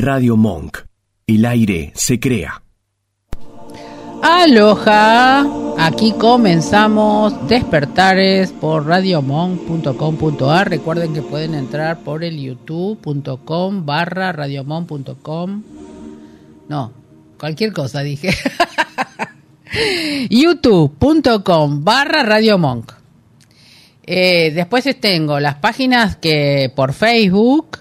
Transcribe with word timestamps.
Radio 0.00 0.38
Monk. 0.38 0.78
El 1.26 1.44
aire 1.44 1.92
se 1.94 2.18
crea. 2.18 2.62
Aloha, 4.22 5.44
aquí 5.78 6.12
comenzamos 6.12 7.46
Despertares 7.48 8.50
por 8.50 8.86
radiomonk.com.ar. 8.86 10.70
Recuerden 10.70 11.12
que 11.12 11.20
pueden 11.20 11.54
entrar 11.54 11.98
por 12.00 12.24
el 12.24 12.40
youtube.com 12.40 13.84
barra 13.84 14.32
radiomon.com. 14.32 15.62
No, 16.68 16.92
cualquier 17.38 17.74
cosa 17.74 18.00
dije. 18.00 18.30
youtube.com 20.30 21.84
barra 21.84 22.22
radiomonk. 22.22 22.92
Eh, 24.04 24.50
después 24.54 24.88
tengo 24.98 25.38
las 25.40 25.56
páginas 25.56 26.16
que 26.16 26.72
por 26.74 26.94
Facebook, 26.94 27.80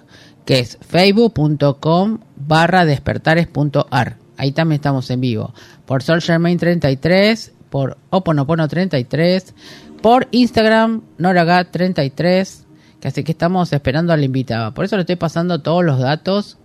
que 0.50 0.58
es 0.58 0.80
facebook.com 0.82 2.18
barra 2.36 2.84
despertares.ar. 2.84 4.18
Ahí 4.36 4.52
también 4.52 4.78
estamos 4.78 5.08
en 5.12 5.22
vivo 5.22 5.54
por 5.86 6.02
Sol 6.02 6.24
Germain 6.24 6.58
33, 6.58 7.54
por 7.70 8.00
Oponopono 8.10 8.68
33, 8.68 9.54
por 10.02 10.28
Instagram 10.32 11.04
Noragat 11.20 11.70
33, 11.70 12.66
que 13.00 13.08
así 13.08 13.24
que 13.24 13.34
estamos 13.34 13.72
esperando 13.74 14.12
a 14.12 14.18
la 14.18 14.26
invitada. 14.26 14.74
Por 14.74 14.86
eso 14.86 14.96
le 14.96 15.02
estoy 15.02 15.18
pasando 15.18 15.62
todos 15.62 15.86
los 15.86 16.00
datos. 16.00 16.58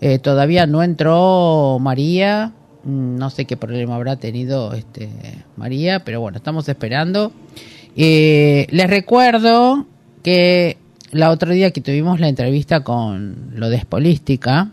Eh, 0.00 0.18
todavía 0.18 0.66
no 0.66 0.82
entró 0.82 1.78
María, 1.80 2.54
mm, 2.82 3.18
no 3.18 3.30
sé 3.30 3.44
qué 3.44 3.56
problema 3.56 3.94
habrá 3.94 4.16
tenido 4.16 4.72
este 4.72 5.10
María, 5.56 6.00
pero 6.04 6.20
bueno, 6.20 6.38
estamos 6.38 6.68
esperando. 6.68 7.30
Eh, 7.94 8.66
les 8.70 8.90
recuerdo 8.90 9.86
que 10.24 10.78
la 11.16 11.30
otro 11.30 11.52
día 11.52 11.70
que 11.70 11.80
tuvimos 11.80 12.20
la 12.20 12.28
entrevista 12.28 12.84
con 12.84 13.50
lo 13.54 13.68
de 13.70 13.76
Espolística, 13.76 14.70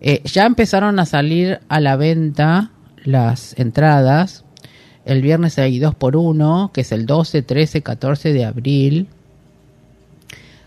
eh, 0.00 0.22
ya 0.24 0.46
empezaron 0.46 0.98
a 0.98 1.06
salir 1.06 1.60
a 1.68 1.80
la 1.80 1.96
venta 1.96 2.70
las 3.04 3.58
entradas. 3.58 4.44
El 5.04 5.22
viernes 5.22 5.58
hay 5.58 5.78
dos 5.78 5.94
por 5.94 6.16
uno, 6.16 6.70
que 6.74 6.80
es 6.82 6.92
el 6.92 7.06
12, 7.06 7.42
13, 7.42 7.82
14 7.82 8.32
de 8.32 8.44
abril. 8.44 9.08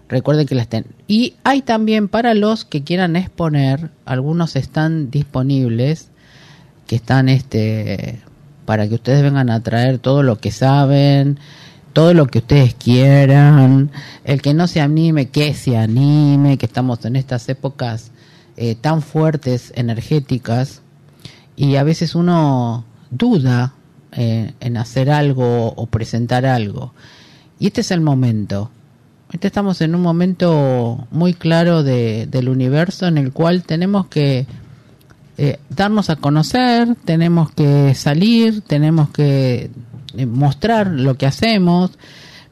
Recuerden 0.08 0.48
que 0.48 0.56
las 0.56 0.68
ten. 0.68 0.86
Y 1.08 1.36
hay 1.44 1.62
también 1.62 2.08
para 2.08 2.34
los 2.34 2.66
que 2.66 2.84
quieran 2.84 3.16
exponer, 3.16 3.92
algunos 4.06 4.56
están 4.56 5.12
disponibles, 5.12 6.10
que 6.88 6.96
están 6.96 7.30
este 7.30 8.20
para 8.66 8.88
que 8.88 8.96
ustedes 8.96 9.24
vengan 9.24 9.50
a 9.50 9.62
traer 9.62 9.98
todo 9.98 10.22
lo 10.22 10.38
que 10.38 10.52
saben, 10.52 11.40
todo 11.94 12.14
lo 12.14 12.28
que 12.28 12.40
ustedes 12.40 12.74
quieran. 12.76 13.92
El 14.24 14.42
que 14.42 14.54
no 14.54 14.68
se 14.68 14.82
anime, 14.82 15.30
que 15.30 15.54
se 15.54 15.78
anime, 15.78 16.58
que 16.58 16.66
estamos 16.66 17.04
en 17.06 17.16
estas 17.16 17.48
épocas 17.50 18.12
eh, 18.58 18.76
tan 18.76 19.02
fuertes, 19.02 19.72
energéticas, 19.76 20.82
y 21.56 21.76
a 21.76 21.84
veces 21.84 22.16
uno 22.16 22.86
duda 23.10 23.74
eh, 24.12 24.54
en 24.60 24.78
hacer 24.78 25.12
algo 25.12 25.68
o 25.68 25.86
presentar 25.88 26.46
algo. 26.46 26.94
Y 27.60 27.68
este 27.68 27.82
es 27.82 27.92
el 27.92 28.02
momento. 28.02 28.72
Este 29.32 29.48
estamos 29.48 29.82
en 29.82 29.94
un 29.94 30.02
momento 30.02 31.08
muy 31.12 31.34
claro 31.34 31.84
de, 31.84 32.28
del 32.28 32.50
universo 32.50 33.08
en 33.08 33.18
el 33.18 33.32
cual 33.32 33.64
tenemos 33.64 34.08
que 34.08 34.48
eh, 35.38 35.60
darnos 35.70 36.10
a 36.10 36.16
conocer, 36.16 36.96
tenemos 37.06 37.52
que 37.52 37.94
salir, 37.96 38.62
tenemos 38.62 39.10
que 39.10 39.70
mostrar 40.26 40.88
lo 40.88 41.16
que 41.16 41.26
hacemos, 41.26 41.92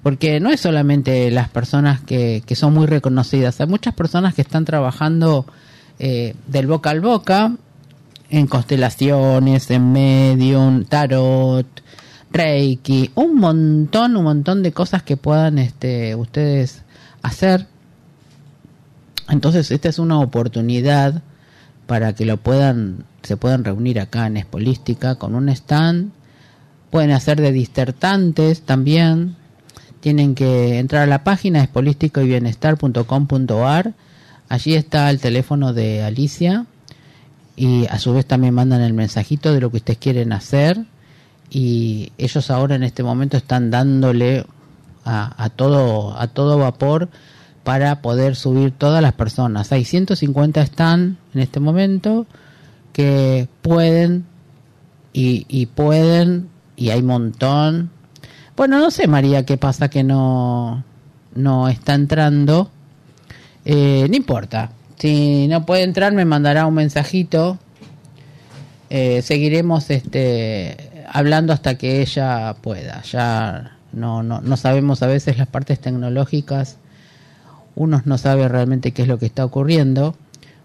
porque 0.03 0.39
no 0.39 0.51
es 0.51 0.61
solamente 0.61 1.31
las 1.31 1.49
personas 1.49 2.01
que, 2.01 2.43
son 2.55 2.73
muy 2.73 2.87
reconocidas, 2.87 3.59
hay 3.59 3.67
muchas 3.67 3.93
personas 3.93 4.33
que 4.33 4.41
están 4.41 4.65
trabajando 4.65 5.45
del 5.97 6.67
boca 6.67 6.91
al 6.91 7.01
boca 7.01 7.53
en 8.29 8.47
constelaciones, 8.47 9.69
en 9.71 9.91
medium, 9.91 10.85
tarot, 10.85 11.65
reiki, 12.31 13.11
un 13.15 13.35
montón, 13.35 14.17
un 14.17 14.23
montón 14.23 14.63
de 14.63 14.72
cosas 14.72 15.03
que 15.03 15.17
puedan 15.17 15.57
este, 15.57 16.16
ustedes 16.16 16.81
hacer. 17.22 17.67
Entonces, 19.29 19.72
esta 19.72 19.89
es 19.89 20.00
una 20.00 20.19
oportunidad 20.19 21.22
para 21.85 22.13
que 22.13 22.25
lo 22.25 22.38
puedan, 22.38 23.06
se 23.23 23.38
puedan 23.38 23.63
reunir 23.63 24.00
acá 24.00 24.27
en 24.27 24.38
Espolística 24.38 25.16
con 25.16 25.35
un 25.35 25.50
stand. 25.50 26.11
Pueden 26.92 27.12
hacer 27.12 27.42
de 27.42 27.52
disertantes 27.52 28.62
también. 28.62 29.36
Tienen 30.00 30.36
que 30.36 30.80
entrar 30.80 31.03
a 31.03 31.08
la 31.08 31.24
página 31.24 31.62
espolístico 31.62 32.22
y 32.22 32.28
bienestar.com.ar. 32.28 33.94
Allí 34.50 34.75
está 34.75 35.09
el 35.09 35.20
teléfono 35.20 35.74
de 35.74 36.03
Alicia 36.03 36.66
y 37.56 37.86
a 37.88 38.00
su 38.00 38.14
vez 38.14 38.25
también 38.25 38.53
mandan 38.53 38.81
el 38.81 38.94
mensajito 38.94 39.53
de 39.53 39.59
lo 39.59 39.72
que 39.72 39.78
ustedes 39.78 40.00
quieren 40.00 40.31
hacer 40.31 40.86
y 41.50 42.12
ellos 42.18 42.52
ahora 42.52 42.75
en 42.75 42.84
este 42.84 43.04
momento 43.04 43.38
están 43.38 43.72
dándole 43.72 44.46
a, 45.04 45.50
todo 45.56 46.19
a 46.19 46.28
todo 46.28 46.58
vapor 46.58 47.09
para 47.64 48.02
poder 48.02 48.36
subir 48.36 48.72
todas 48.72 49.02
las 49.02 49.14
personas. 49.14 49.72
Hay 49.72 49.86
150 49.86 50.62
están 50.62 51.18
en 51.34 51.42
este 51.42 51.59
momento 51.59 52.25
que 52.92 53.48
pueden 53.62 54.25
y, 55.14 55.46
y 55.48 55.68
pueden 55.68 56.50
y 56.77 56.91
hay 56.91 57.01
montón. 57.01 57.89
Bueno, 58.55 58.79
no 58.79 58.91
sé 58.91 59.07
María 59.07 59.45
qué 59.45 59.57
pasa 59.57 59.89
que 59.89 60.03
no 60.03 60.85
no 61.35 61.67
está 61.67 61.93
entrando. 61.93 62.71
Eh, 63.65 64.07
no 64.09 64.15
importa, 64.15 64.71
si 64.97 65.47
no 65.47 65.65
puede 65.65 65.83
entrar, 65.83 66.13
me 66.13 66.25
mandará 66.25 66.65
un 66.65 66.75
mensajito. 66.75 67.59
Eh, 68.89 69.21
seguiremos 69.21 69.89
este, 69.89 71.05
hablando 71.09 71.51
hasta 71.51 71.77
que 71.77 72.01
ella 72.01 72.55
pueda. 72.61 73.01
Ya 73.03 73.77
no, 73.91 74.23
no, 74.23 74.39
no 74.41 74.57
sabemos 74.57 75.03
a 75.03 75.07
veces 75.07 75.38
las 75.38 75.47
partes 75.47 75.79
tecnológicas. 75.79 76.77
Uno 77.75 78.01
no 78.05 78.17
sabe 78.17 78.47
realmente 78.47 78.91
qué 78.91 79.01
es 79.03 79.07
lo 79.07 79.19
que 79.19 79.25
está 79.25 79.45
ocurriendo. 79.45 80.15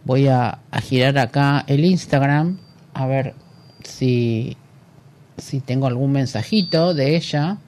Voy 0.04 0.28
a, 0.28 0.58
a 0.70 0.80
girar 0.80 1.18
acá 1.18 1.64
el 1.66 1.84
Instagram 1.84 2.58
a 2.94 3.06
ver 3.06 3.34
si, 3.84 4.56
si 5.36 5.60
tengo 5.60 5.86
algún 5.86 6.12
mensajito 6.12 6.94
de 6.94 7.16
ella. 7.16 7.58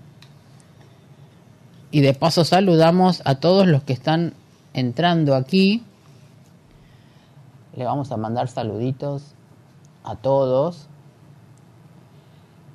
Y 1.90 2.00
de 2.00 2.14
paso 2.14 2.44
saludamos 2.44 3.22
a 3.24 3.36
todos 3.36 3.66
los 3.66 3.82
que 3.82 3.92
están 3.92 4.34
entrando 4.72 5.34
aquí. 5.34 5.82
Le 7.76 7.84
vamos 7.84 8.10
a 8.12 8.16
mandar 8.16 8.48
saluditos 8.48 9.34
a 10.02 10.16
todos. 10.16 10.88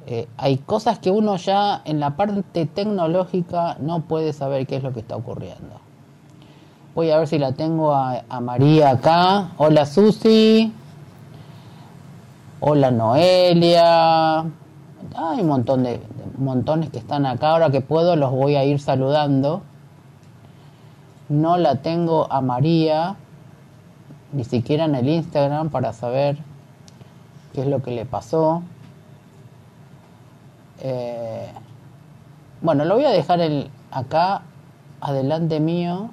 Eh, 0.08 0.28
hay 0.38 0.58
cosas 0.58 1.00
que 1.00 1.12
uno 1.12 1.36
ya 1.38 1.82
en 1.86 2.00
la 2.00 2.16
parte 2.16 2.66
tecnológica 2.66 3.78
no 3.80 4.02
puede 4.02 4.34
saber 4.34 4.66
qué 4.66 4.78
es 4.78 4.84
lo 4.84 4.94
que 4.94 5.02
está 5.02 5.16
ocurriendo. 5.16 5.80
Voy 6.96 7.12
a 7.12 7.20
ver 7.20 7.28
si 7.28 7.38
la 7.38 7.52
tengo 7.52 7.94
a, 7.94 8.24
María 8.42 8.90
acá. 8.90 9.52
Hola 9.58 9.86
Susi. 9.86 10.74
Hola 12.60 12.92
Noelia. 12.92 14.46
Hay 15.16 15.42
un 15.42 15.48
montón 15.48 15.84
de, 15.84 16.02
montones 16.38 16.90
que 16.90 17.00
están 17.00 17.26
acá. 17.26 17.52
Ahora 17.52 17.70
que 17.70 17.82
puedo 17.82 18.16
los 18.16 18.32
voy 18.32 18.56
a 18.56 18.64
ir 18.64 18.80
saludando. 18.80 19.62
No 21.30 21.58
la 21.58 21.82
tengo 21.82 22.32
a 22.32 22.42
María 22.42 23.16
ni 24.32 24.44
siquiera 24.44 24.86
en 24.86 24.96
el 24.96 25.10
Instagram 25.10 25.70
para 25.70 25.94
saber 25.94 26.38
qué 27.54 27.62
es 27.62 27.68
lo 27.68 27.82
que 27.82 27.92
le 27.92 28.06
pasó. 28.06 28.64
Eh, 30.82 31.52
bueno, 32.62 32.86
lo 32.86 32.96
voy 32.96 33.06
a 33.06 33.10
dejar 33.10 33.42
el, 33.42 33.70
acá 33.92 34.44
adelante 35.02 35.60
mío 35.60 36.12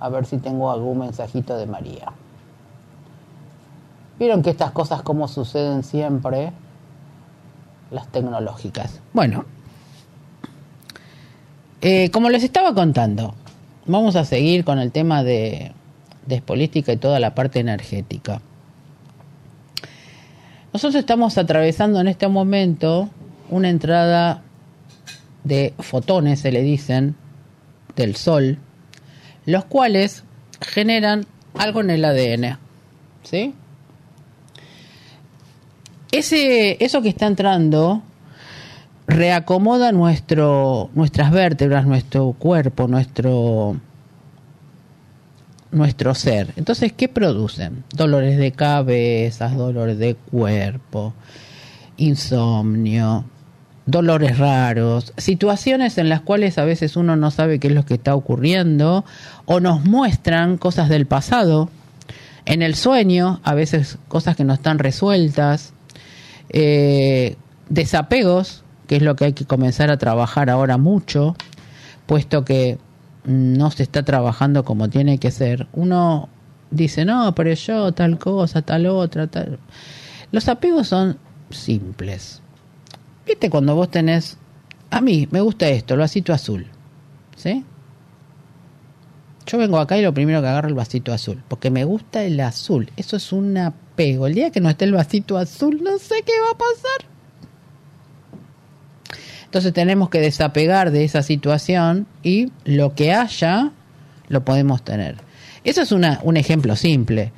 a 0.00 0.08
ver 0.08 0.26
si 0.26 0.38
tengo 0.38 0.70
algún 0.70 0.98
mensajito 0.98 1.56
de 1.56 1.66
María. 1.66 2.12
Vieron 4.18 4.42
que 4.42 4.50
estas 4.50 4.72
cosas 4.72 5.02
como 5.02 5.28
suceden 5.28 5.82
siempre, 5.82 6.52
las 7.90 8.10
tecnológicas. 8.12 9.00
Bueno, 9.12 9.44
eh, 11.80 12.10
como 12.10 12.28
les 12.30 12.42
estaba 12.42 12.74
contando, 12.74 13.34
vamos 13.86 14.16
a 14.16 14.24
seguir 14.24 14.64
con 14.64 14.78
el 14.78 14.92
tema 14.92 15.22
de 15.22 15.72
despolítica 16.26 16.92
y 16.92 16.96
toda 16.96 17.20
la 17.20 17.34
parte 17.34 17.60
energética. 17.60 18.40
Nosotros 20.72 20.96
estamos 20.96 21.38
atravesando 21.38 22.00
en 22.00 22.08
este 22.08 22.28
momento 22.28 23.08
una 23.48 23.70
entrada 23.70 24.42
de 25.44 25.72
fotones, 25.78 26.40
se 26.40 26.52
le 26.52 26.62
dicen, 26.62 27.16
del 27.96 28.16
Sol, 28.16 28.58
los 29.46 29.64
cuales 29.64 30.24
generan 30.60 31.26
algo 31.54 31.80
en 31.80 31.90
el 31.90 32.04
ADN. 32.04 32.58
¿Sí? 33.22 33.54
Ese, 36.10 36.82
eso 36.82 37.02
que 37.02 37.10
está 37.10 37.26
entrando 37.26 38.02
reacomoda 39.06 39.90
nuestro, 39.92 40.90
nuestras 40.94 41.30
vértebras, 41.30 41.86
nuestro 41.86 42.32
cuerpo, 42.32 42.86
nuestro, 42.88 43.80
nuestro 45.70 46.14
ser. 46.14 46.52
Entonces, 46.56 46.92
¿qué 46.92 47.08
producen? 47.08 47.84
Dolores 47.94 48.38
de 48.38 48.52
cabeza, 48.52 49.48
dolores 49.48 49.98
de 49.98 50.14
cuerpo, 50.14 51.14
insomnio, 51.96 53.24
dolores 53.86 54.38
raros, 54.38 55.14
situaciones 55.16 55.96
en 55.96 56.10
las 56.10 56.20
cuales 56.20 56.58
a 56.58 56.64
veces 56.64 56.94
uno 56.96 57.16
no 57.16 57.30
sabe 57.30 57.58
qué 57.58 57.68
es 57.68 57.74
lo 57.74 57.86
que 57.86 57.94
está 57.94 58.14
ocurriendo 58.14 59.06
o 59.46 59.60
nos 59.60 59.84
muestran 59.84 60.58
cosas 60.58 60.90
del 60.90 61.06
pasado. 61.06 61.70
En 62.44 62.60
el 62.60 62.74
sueño, 62.74 63.40
a 63.42 63.54
veces 63.54 63.98
cosas 64.08 64.36
que 64.36 64.44
no 64.44 64.52
están 64.52 64.78
resueltas, 64.78 65.72
eh, 66.50 67.36
desapegos, 67.68 68.64
que 68.86 68.96
es 68.96 69.02
lo 69.02 69.16
que 69.16 69.26
hay 69.26 69.32
que 69.32 69.44
comenzar 69.44 69.90
a 69.90 69.98
trabajar 69.98 70.50
ahora 70.50 70.78
mucho, 70.78 71.36
puesto 72.06 72.44
que 72.44 72.78
no 73.24 73.70
se 73.70 73.82
está 73.82 74.02
trabajando 74.02 74.64
como 74.64 74.88
tiene 74.88 75.18
que 75.18 75.30
ser. 75.30 75.68
Uno 75.72 76.28
dice, 76.70 77.04
no, 77.04 77.34
pero 77.34 77.52
yo 77.52 77.92
tal 77.92 78.18
cosa, 78.18 78.62
tal 78.62 78.86
otra, 78.86 79.26
tal. 79.26 79.58
Los 80.32 80.48
apegos 80.48 80.88
son 80.88 81.18
simples. 81.50 82.42
¿Viste 83.26 83.50
cuando 83.50 83.74
vos 83.74 83.90
tenés, 83.90 84.38
a 84.90 85.00
mí 85.00 85.28
me 85.30 85.40
gusta 85.40 85.68
esto, 85.68 85.94
el 85.94 86.00
vasito 86.00 86.32
azul, 86.32 86.66
¿sí? 87.36 87.64
Yo 89.46 89.58
vengo 89.58 89.78
acá 89.78 89.98
y 89.98 90.02
lo 90.02 90.12
primero 90.12 90.40
que 90.40 90.48
agarro 90.48 90.68
el 90.68 90.74
vasito 90.74 91.12
azul, 91.12 91.42
porque 91.48 91.70
me 91.70 91.84
gusta 91.84 92.24
el 92.24 92.40
azul. 92.40 92.90
Eso 92.96 93.16
es 93.16 93.32
un 93.32 93.56
El 93.98 94.34
día 94.34 94.50
que 94.50 94.60
no 94.60 94.70
esté 94.70 94.84
el 94.84 94.92
vasito 94.92 95.36
azul, 95.36 95.82
no 95.82 95.98
sé 95.98 96.22
qué 96.24 96.32
va 96.40 96.52
a 96.52 96.58
pasar. 96.58 97.08
Entonces 99.44 99.72
tenemos 99.72 100.08
que 100.08 100.20
desapegar 100.20 100.92
de 100.92 101.04
esa 101.04 101.22
situación 101.22 102.06
y 102.22 102.52
lo 102.64 102.94
que 102.94 103.12
haya 103.12 103.72
lo 104.28 104.44
podemos 104.44 104.84
tener. 104.84 105.16
Eso 105.64 105.82
es 105.82 105.90
una, 105.90 106.20
un 106.22 106.36
ejemplo 106.36 106.76
simple, 106.76 107.32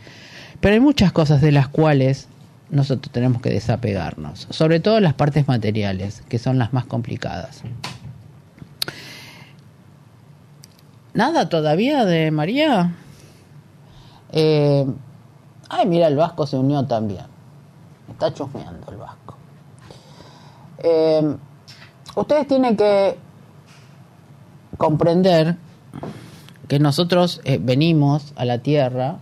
pero 0.60 0.74
hay 0.74 0.80
muchas 0.80 1.12
cosas 1.12 1.40
de 1.40 1.52
las 1.52 1.68
cuales 1.68 2.28
nosotros 2.68 3.10
tenemos 3.10 3.40
que 3.40 3.50
desapegarnos, 3.50 4.46
sobre 4.50 4.80
todo 4.80 5.00
las 5.00 5.14
partes 5.14 5.48
materiales, 5.48 6.22
que 6.28 6.38
son 6.38 6.58
las 6.58 6.72
más 6.72 6.84
complicadas. 6.84 7.62
Nada 11.14 11.48
todavía 11.48 12.04
de 12.04 12.30
María. 12.30 12.92
Eh, 14.32 14.84
ay, 15.70 15.86
mira, 15.86 16.08
el 16.08 16.16
Vasco 16.16 16.46
se 16.46 16.58
unió 16.58 16.84
también. 16.84 17.24
Está 18.10 18.34
chusmeando 18.34 18.90
el 18.90 18.96
Vasco. 18.98 19.36
Eh, 20.78 21.36
ustedes 22.16 22.46
tienen 22.46 22.76
que 22.76 23.16
comprender 24.76 25.56
que 26.68 26.78
nosotros 26.78 27.40
eh, 27.44 27.58
venimos 27.60 28.32
a 28.36 28.44
la 28.44 28.58
Tierra 28.58 29.18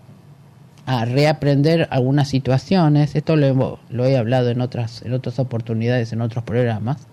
a 0.86 1.04
reaprender 1.04 1.86
algunas 1.90 2.28
situaciones, 2.28 3.14
esto 3.14 3.36
lo, 3.36 3.78
lo, 3.90 4.04
he 4.06 4.16
hablado 4.16 4.48
en 4.48 4.62
otras, 4.62 5.02
en 5.02 5.12
otras 5.12 5.38
oportunidades, 5.38 6.12
en 6.12 6.22
otros 6.22 6.44
programas, 6.44 7.06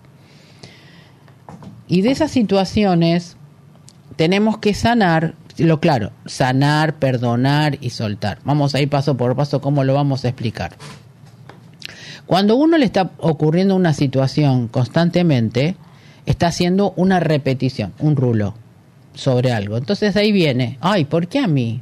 y 1.88 2.00
de 2.00 2.10
esas 2.10 2.30
situaciones 2.30 3.36
tenemos 4.16 4.58
que 4.58 4.74
sanar, 4.74 5.34
lo 5.58 5.80
claro, 5.80 6.12
sanar, 6.26 6.94
perdonar 6.94 7.78
y 7.80 7.90
soltar. 7.90 8.38
Vamos 8.44 8.74
a 8.74 8.80
ir 8.80 8.88
paso 8.88 9.16
por 9.16 9.36
paso 9.36 9.60
cómo 9.60 9.84
lo 9.84 9.94
vamos 9.94 10.24
a 10.24 10.28
explicar. 10.28 10.76
Cuando 12.26 12.56
uno 12.56 12.76
le 12.76 12.84
está 12.84 13.12
ocurriendo 13.18 13.76
una 13.76 13.94
situación 13.94 14.68
constantemente, 14.68 15.76
está 16.26 16.48
haciendo 16.48 16.92
una 16.96 17.20
repetición, 17.20 17.92
un 18.00 18.16
rulo 18.16 18.54
sobre 19.14 19.52
algo. 19.52 19.76
Entonces 19.76 20.16
ahí 20.16 20.32
viene, 20.32 20.76
ay, 20.80 21.04
¿por 21.04 21.28
qué 21.28 21.38
a 21.38 21.46
mí? 21.46 21.80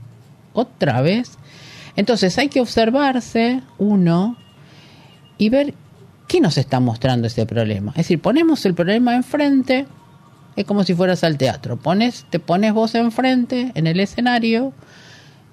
Otra 0.52 1.00
vez. 1.00 1.38
Entonces 1.96 2.36
hay 2.38 2.48
que 2.48 2.60
observarse 2.60 3.62
uno 3.78 4.36
y 5.38 5.48
ver 5.48 5.74
qué 6.28 6.40
nos 6.40 6.58
está 6.58 6.78
mostrando 6.78 7.26
ese 7.26 7.46
problema. 7.46 7.92
Es 7.92 7.98
decir, 7.98 8.20
ponemos 8.20 8.64
el 8.66 8.74
problema 8.74 9.14
enfrente, 9.14 9.86
es 10.56 10.64
como 10.64 10.84
si 10.84 10.94
fueras 10.94 11.24
al 11.24 11.38
teatro. 11.38 11.76
Pones, 11.76 12.26
te 12.30 12.38
pones 12.38 12.72
vos 12.72 12.94
enfrente 12.94 13.72
en 13.74 13.86
el 13.86 14.00
escenario 14.00 14.72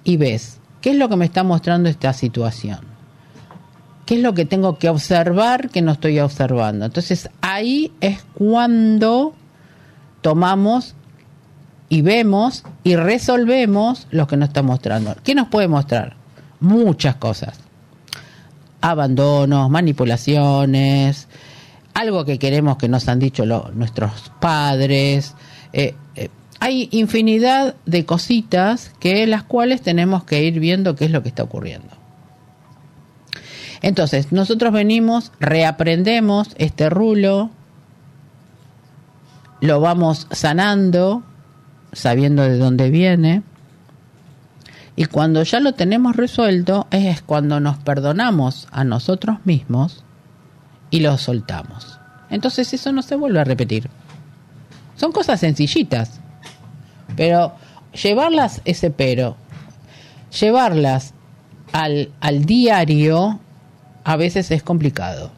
y 0.04 0.16
ves 0.16 0.58
qué 0.80 0.90
es 0.90 0.96
lo 0.96 1.08
que 1.08 1.16
me 1.16 1.24
está 1.24 1.42
mostrando 1.42 1.88
esta 1.88 2.12
situación. 2.12 2.80
¿Qué 4.06 4.16
es 4.16 4.20
lo 4.20 4.34
que 4.34 4.44
tengo 4.44 4.78
que 4.78 4.88
observar 4.88 5.70
que 5.70 5.82
no 5.82 5.92
estoy 5.92 6.18
observando? 6.18 6.84
Entonces 6.84 7.30
ahí 7.40 7.92
es 8.00 8.24
cuando 8.34 9.34
tomamos 10.20 10.94
y 11.88 12.02
vemos 12.02 12.64
y 12.84 12.96
resolvemos 12.96 14.08
lo 14.10 14.26
que 14.26 14.36
nos 14.36 14.48
está 14.48 14.62
mostrando. 14.62 15.14
¿Qué 15.22 15.34
nos 15.34 15.48
puede 15.48 15.68
mostrar? 15.68 16.16
Muchas 16.58 17.16
cosas. 17.16 17.60
Abandonos, 18.80 19.70
manipulaciones, 19.70 21.28
algo 21.94 22.24
que 22.24 22.38
queremos 22.38 22.76
que 22.76 22.88
nos 22.88 23.08
han 23.08 23.18
dicho 23.18 23.44
nuestros 23.74 24.32
padres. 24.40 25.34
Eh, 25.72 25.94
eh, 26.14 26.28
hay 26.60 26.88
infinidad 26.92 27.74
de 27.86 28.04
cositas 28.04 28.92
que 29.00 29.26
las 29.26 29.42
cuales 29.42 29.82
tenemos 29.82 30.24
que 30.24 30.42
ir 30.42 30.60
viendo 30.60 30.94
qué 30.94 31.06
es 31.06 31.10
lo 31.10 31.22
que 31.22 31.28
está 31.28 31.42
ocurriendo. 31.42 31.88
Entonces, 33.82 34.30
nosotros 34.30 34.72
venimos, 34.72 35.32
reaprendemos 35.40 36.50
este 36.56 36.88
rulo, 36.88 37.50
lo 39.60 39.80
vamos 39.80 40.28
sanando, 40.30 41.24
sabiendo 41.92 42.42
de 42.42 42.58
dónde 42.58 42.90
viene, 42.90 43.42
y 44.94 45.06
cuando 45.06 45.42
ya 45.42 45.58
lo 45.58 45.72
tenemos 45.72 46.14
resuelto 46.14 46.86
es 46.90 47.22
cuando 47.22 47.58
nos 47.58 47.78
perdonamos 47.78 48.68
a 48.70 48.84
nosotros 48.84 49.38
mismos 49.44 50.04
y 50.92 51.00
lo 51.00 51.18
soltamos. 51.18 51.98
Entonces 52.30 52.72
eso 52.72 52.92
no 52.92 53.02
se 53.02 53.16
vuelve 53.16 53.40
a 53.40 53.44
repetir. 53.44 53.90
Son 54.94 55.10
cosas 55.10 55.40
sencillitas, 55.40 56.20
pero 57.16 57.54
llevarlas 58.00 58.60
ese 58.64 58.92
pero, 58.92 59.36
llevarlas 60.38 61.14
al, 61.72 62.12
al 62.20 62.44
diario 62.44 63.40
a 64.04 64.16
veces 64.16 64.52
es 64.52 64.62
complicado. 64.62 65.32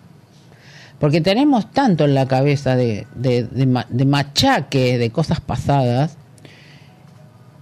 Porque 0.99 1.21
tenemos 1.21 1.71
tanto 1.71 2.05
en 2.05 2.15
la 2.15 2.27
cabeza 2.27 2.77
de, 2.77 3.07
de, 3.15 4.05
machaque 4.07 4.99
de 4.99 5.11
cosas 5.11 5.41
pasadas 5.41 6.17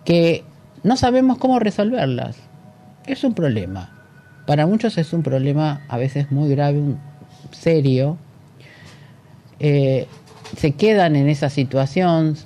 que 0.05 0.45
no 0.83 0.97
sabemos 0.97 1.39
cómo 1.39 1.59
resolverlas. 1.59 2.37
Es 3.07 3.25
un 3.25 3.35
problema. 3.35 3.91
Para 4.47 4.67
muchos 4.67 4.97
es 4.99 5.13
un 5.13 5.23
problema 5.23 5.83
a 5.89 5.97
veces 5.99 6.31
muy 6.31 6.51
grave, 6.51 6.81
serio. 7.53 8.19
Eh, 9.61 10.07
se 10.57 10.73
quedan 10.73 11.17
en 11.17 11.29
esa 11.29 11.51
situación, 11.51 12.37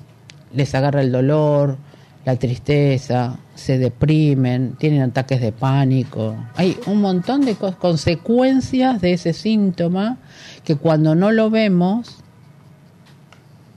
les 0.53 0.75
agarra 0.75 1.01
el 1.01 1.11
dolor, 1.11 1.79
la 2.25 2.37
tristeza, 2.37 3.39
se 3.55 3.79
deprimen, 3.79 4.77
tienen 4.79 5.03
ataques 5.03 5.41
de 5.41 5.53
pánico. 5.53 6.37
Hay 6.57 6.77
un 6.87 7.01
montón 7.01 7.45
de 7.45 7.55
consecuencias 7.55 9.01
de 9.01 9.13
ese 9.13 9.33
síntoma 9.33 10.19
que 10.65 10.77
cuando 10.77 11.15
no 11.15 11.31
lo 11.31 11.51
vemos, 11.51 12.17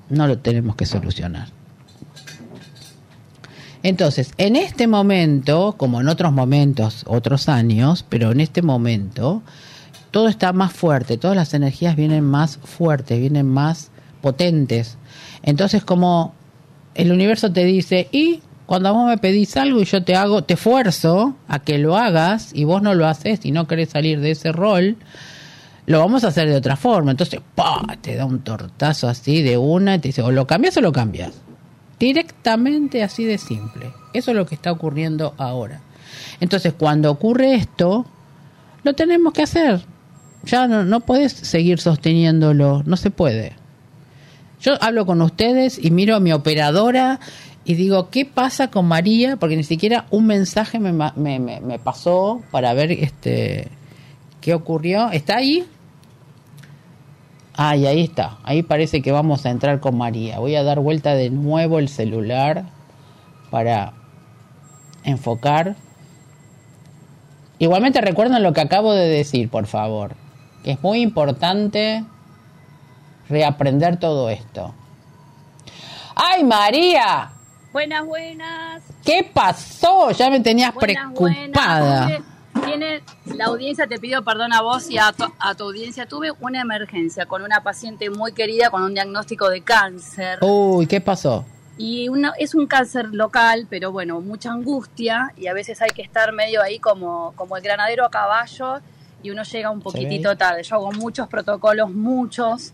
no 0.10 0.28
lo 0.28 0.40
tenemos 0.40 0.76
que 0.76 0.86
solucionar. 0.86 1.50
Entonces, 3.82 4.34
en 4.38 4.56
este 4.56 4.88
momento, 4.88 5.76
como 5.78 6.02
en 6.02 6.10
otros 6.10 6.34
momentos, 6.34 7.06
otros 7.08 7.48
años, 7.48 8.06
pero 8.10 8.32
en 8.32 8.42
este 8.42 8.62
momento, 8.62 9.42
todo 10.12 10.28
está 10.28 10.54
más 10.54 10.74
fuerte, 10.74 11.18
todas 11.18 11.36
las 11.36 11.54
energías 11.54 11.96
vienen 11.96 12.24
más 12.24 12.58
fuertes, 12.58 13.20
vienen 13.20 13.48
más 13.48 13.92
potentes. 14.22 14.98
Entonces, 15.44 15.84
como 15.84 16.34
el 16.96 17.12
universo 17.12 17.52
te 17.52 17.64
dice, 17.66 18.08
y 18.12 18.42
cuando 18.66 18.94
vos 18.94 19.08
me 19.08 19.18
pedís 19.18 19.56
algo 19.58 19.82
y 19.82 19.86
yo 19.86 20.04
te 20.04 20.16
hago, 20.16 20.44
te 20.44 20.56
esfuerzo 20.56 21.36
a 21.48 21.60
que 21.60 21.78
lo 21.78 21.98
hagas 21.98 22.52
y 22.54 22.66
vos 22.66 22.82
no 22.82 22.94
lo 22.94 23.08
haces 23.08 23.46
y 23.46 23.52
no 23.52 23.68
querés 23.68 23.90
salir 23.90 24.20
de 24.20 24.32
ese 24.32 24.52
rol, 24.52 24.98
lo 25.86 26.00
vamos 26.00 26.24
a 26.24 26.28
hacer 26.28 26.48
de 26.48 26.56
otra 26.56 26.76
forma. 26.76 27.12
Entonces, 27.12 27.42
¡pah! 27.56 27.98
te 28.02 28.16
da 28.16 28.26
un 28.26 28.40
tortazo 28.42 29.08
así 29.08 29.42
de 29.42 29.58
una 29.58 29.96
y 29.96 30.00
te 30.00 30.10
dice, 30.10 30.22
o 30.22 30.32
lo 30.32 30.46
cambias 30.46 30.78
o 30.78 30.82
lo 30.82 30.92
cambias. 30.92 31.34
Directamente 32.00 33.04
así 33.04 33.26
de 33.26 33.38
simple. 33.38 33.92
Eso 34.14 34.32
es 34.32 34.38
lo 34.38 34.46
que 34.46 34.56
está 34.56 34.72
ocurriendo 34.72 35.34
ahora. 35.38 35.82
Entonces, 36.40 36.74
cuando 36.78 37.12
ocurre 37.12 37.56
esto, 37.56 38.06
lo 38.84 38.94
tenemos 38.94 39.34
que 39.34 39.44
hacer. 39.44 39.82
Ya 40.44 40.68
no, 40.68 40.86
no 40.86 41.02
puedes 41.02 41.34
seguir 41.34 41.80
sosteniéndolo, 41.80 42.84
no 42.86 42.98
se 42.98 43.12
puede. 43.12 43.54
Yo 44.62 44.74
hablo 44.82 45.06
con 45.06 45.22
ustedes 45.22 45.80
y 45.84 45.92
miro 45.92 46.16
a 46.16 46.20
mi 46.20 46.34
operadora 46.34 47.20
y 47.66 47.76
digo, 47.76 48.10
¿qué 48.10 48.26
pasa 48.26 48.70
con 48.70 48.88
María? 48.88 49.38
Porque 49.38 49.56
ni 49.56 49.64
siquiera 49.64 50.06
un 50.10 50.26
mensaje 50.26 50.80
me, 50.80 50.92
me, 50.92 51.40
me, 51.40 51.80
pasó 51.80 52.42
para 52.52 52.74
ver 52.74 52.92
este 52.92 53.70
qué 54.42 54.54
ocurrió. 54.54 55.12
¿Está 55.12 55.38
ahí? 55.38 55.66
Ah, 57.56 57.76
y 57.76 57.86
ahí 57.86 58.02
está. 58.02 58.38
Ahí 58.44 58.64
parece 58.64 59.02
que 59.02 59.12
vamos 59.12 59.46
a 59.46 59.50
entrar 59.50 59.80
con 59.80 59.98
María. 59.98 60.40
Voy 60.40 60.56
a 60.56 60.64
dar 60.64 60.80
vuelta 60.80 61.14
de 61.14 61.30
nuevo 61.30 61.80
el 61.80 61.90
celular 61.90 62.66
para 63.52 63.94
enfocar. 65.04 65.76
Igualmente 67.60 68.02
recuerden 68.02 68.42
lo 68.44 68.54
que 68.54 68.62
acabo 68.62 68.94
de 68.94 69.08
decir, 69.08 69.50
por 69.50 69.68
favor, 69.68 70.16
que 70.64 70.72
es 70.72 70.84
muy 70.84 71.02
importante 71.02 72.04
reaprender 73.30 73.98
todo 73.98 74.30
esto. 74.30 74.74
¡Ay, 76.16 76.44
María! 76.44 77.32
Buenas, 77.72 78.06
buenas. 78.06 78.84
¿Qué 79.06 79.30
pasó? 79.32 80.12
Ya 80.12 80.30
me 80.30 80.40
tenías 80.40 80.74
preocupada. 80.74 82.20
tiene, 82.66 83.02
la 83.26 83.46
audiencia 83.46 83.88
te 83.88 84.00
pido 84.00 84.24
perdón 84.24 84.52
a 84.52 84.62
vos 84.62 84.90
y 84.90 84.98
a 84.98 85.12
tu, 85.14 85.26
a 85.40 85.54
tu, 85.56 85.66
audiencia. 85.66 86.08
Tuve 86.08 86.32
una 86.40 86.62
emergencia 86.62 87.28
con 87.28 87.44
una 87.44 87.62
paciente 87.62 88.10
muy 88.10 88.34
querida 88.34 88.72
con 88.72 88.82
un 88.82 88.94
diagnóstico 88.94 89.50
de 89.50 89.62
cáncer. 89.62 90.40
Uy, 90.42 90.88
¿qué 90.88 91.00
pasó? 91.00 91.46
Y 91.78 92.10
una, 92.10 92.34
es 92.38 92.56
un 92.56 92.68
cáncer 92.68 93.10
local, 93.14 93.68
pero 93.70 93.92
bueno, 93.92 94.20
mucha 94.20 94.52
angustia 94.52 95.32
y 95.38 95.48
a 95.48 95.54
veces 95.54 95.82
hay 95.82 95.92
que 95.92 96.02
estar 96.02 96.34
medio 96.34 96.62
ahí 96.62 96.80
como, 96.80 97.34
como 97.36 97.56
el 97.56 97.64
granadero 97.64 98.04
a 98.04 98.10
caballo 98.10 98.82
y 99.22 99.30
uno 99.32 99.44
llega 99.44 99.70
un 99.70 99.82
poquitito 99.82 100.36
tarde. 100.38 100.64
Yo 100.64 100.76
hago 100.76 100.92
muchos 100.92 101.28
protocolos, 101.28 101.92
muchos 101.92 102.74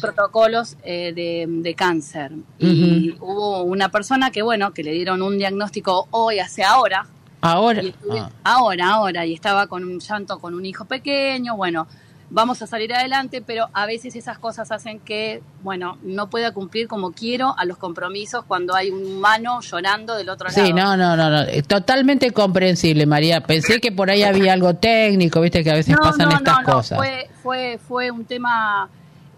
protocolos 0.00 0.76
eh, 0.82 1.12
de, 1.14 1.74
cáncer. 1.74 2.32
Y 2.58 3.14
hubo 3.20 3.62
una 3.62 3.90
persona 3.90 4.30
que, 4.30 4.42
bueno, 4.42 4.72
que 4.72 4.82
le 4.82 4.92
dieron 4.92 5.22
un 5.22 5.38
diagnóstico 5.38 6.08
hoy, 6.10 6.38
hace 6.38 6.62
ahora. 6.62 7.06
Ahora. 7.40 7.82
Ah. 8.10 8.30
Ahora, 8.44 8.94
ahora. 8.94 9.26
Y 9.26 9.34
estaba 9.34 9.66
con 9.66 9.84
un 9.84 9.98
llanto 9.98 10.38
con 10.38 10.54
un 10.54 10.64
hijo 10.64 10.84
pequeño. 10.84 11.56
Bueno, 11.56 11.88
vamos 12.32 12.62
a 12.62 12.66
salir 12.66 12.92
adelante, 12.94 13.42
pero 13.46 13.68
a 13.74 13.86
veces 13.86 14.16
esas 14.16 14.38
cosas 14.38 14.72
hacen 14.72 14.98
que, 15.00 15.42
bueno, 15.62 15.98
no 16.02 16.30
pueda 16.30 16.52
cumplir 16.52 16.88
como 16.88 17.12
quiero 17.12 17.54
a 17.58 17.64
los 17.66 17.76
compromisos 17.76 18.44
cuando 18.44 18.74
hay 18.74 18.90
un 18.90 19.04
humano 19.04 19.60
llorando 19.60 20.16
del 20.16 20.30
otro 20.30 20.48
lado. 20.48 20.64
Sí, 20.64 20.72
no, 20.72 20.96
no, 20.96 21.14
no, 21.16 21.30
no, 21.30 21.44
totalmente 21.66 22.30
comprensible, 22.30 23.04
María. 23.04 23.42
Pensé 23.42 23.80
que 23.80 23.92
por 23.92 24.10
ahí 24.10 24.22
había 24.22 24.54
algo 24.54 24.74
técnico, 24.74 25.40
viste 25.40 25.62
que 25.62 25.70
a 25.70 25.74
veces 25.74 25.94
pasan 25.96 26.32
estas 26.32 26.60
cosas. 26.64 26.98
Fue, 26.98 27.28
fue, 27.42 27.78
fue 27.86 28.10
un 28.10 28.24
tema... 28.24 28.88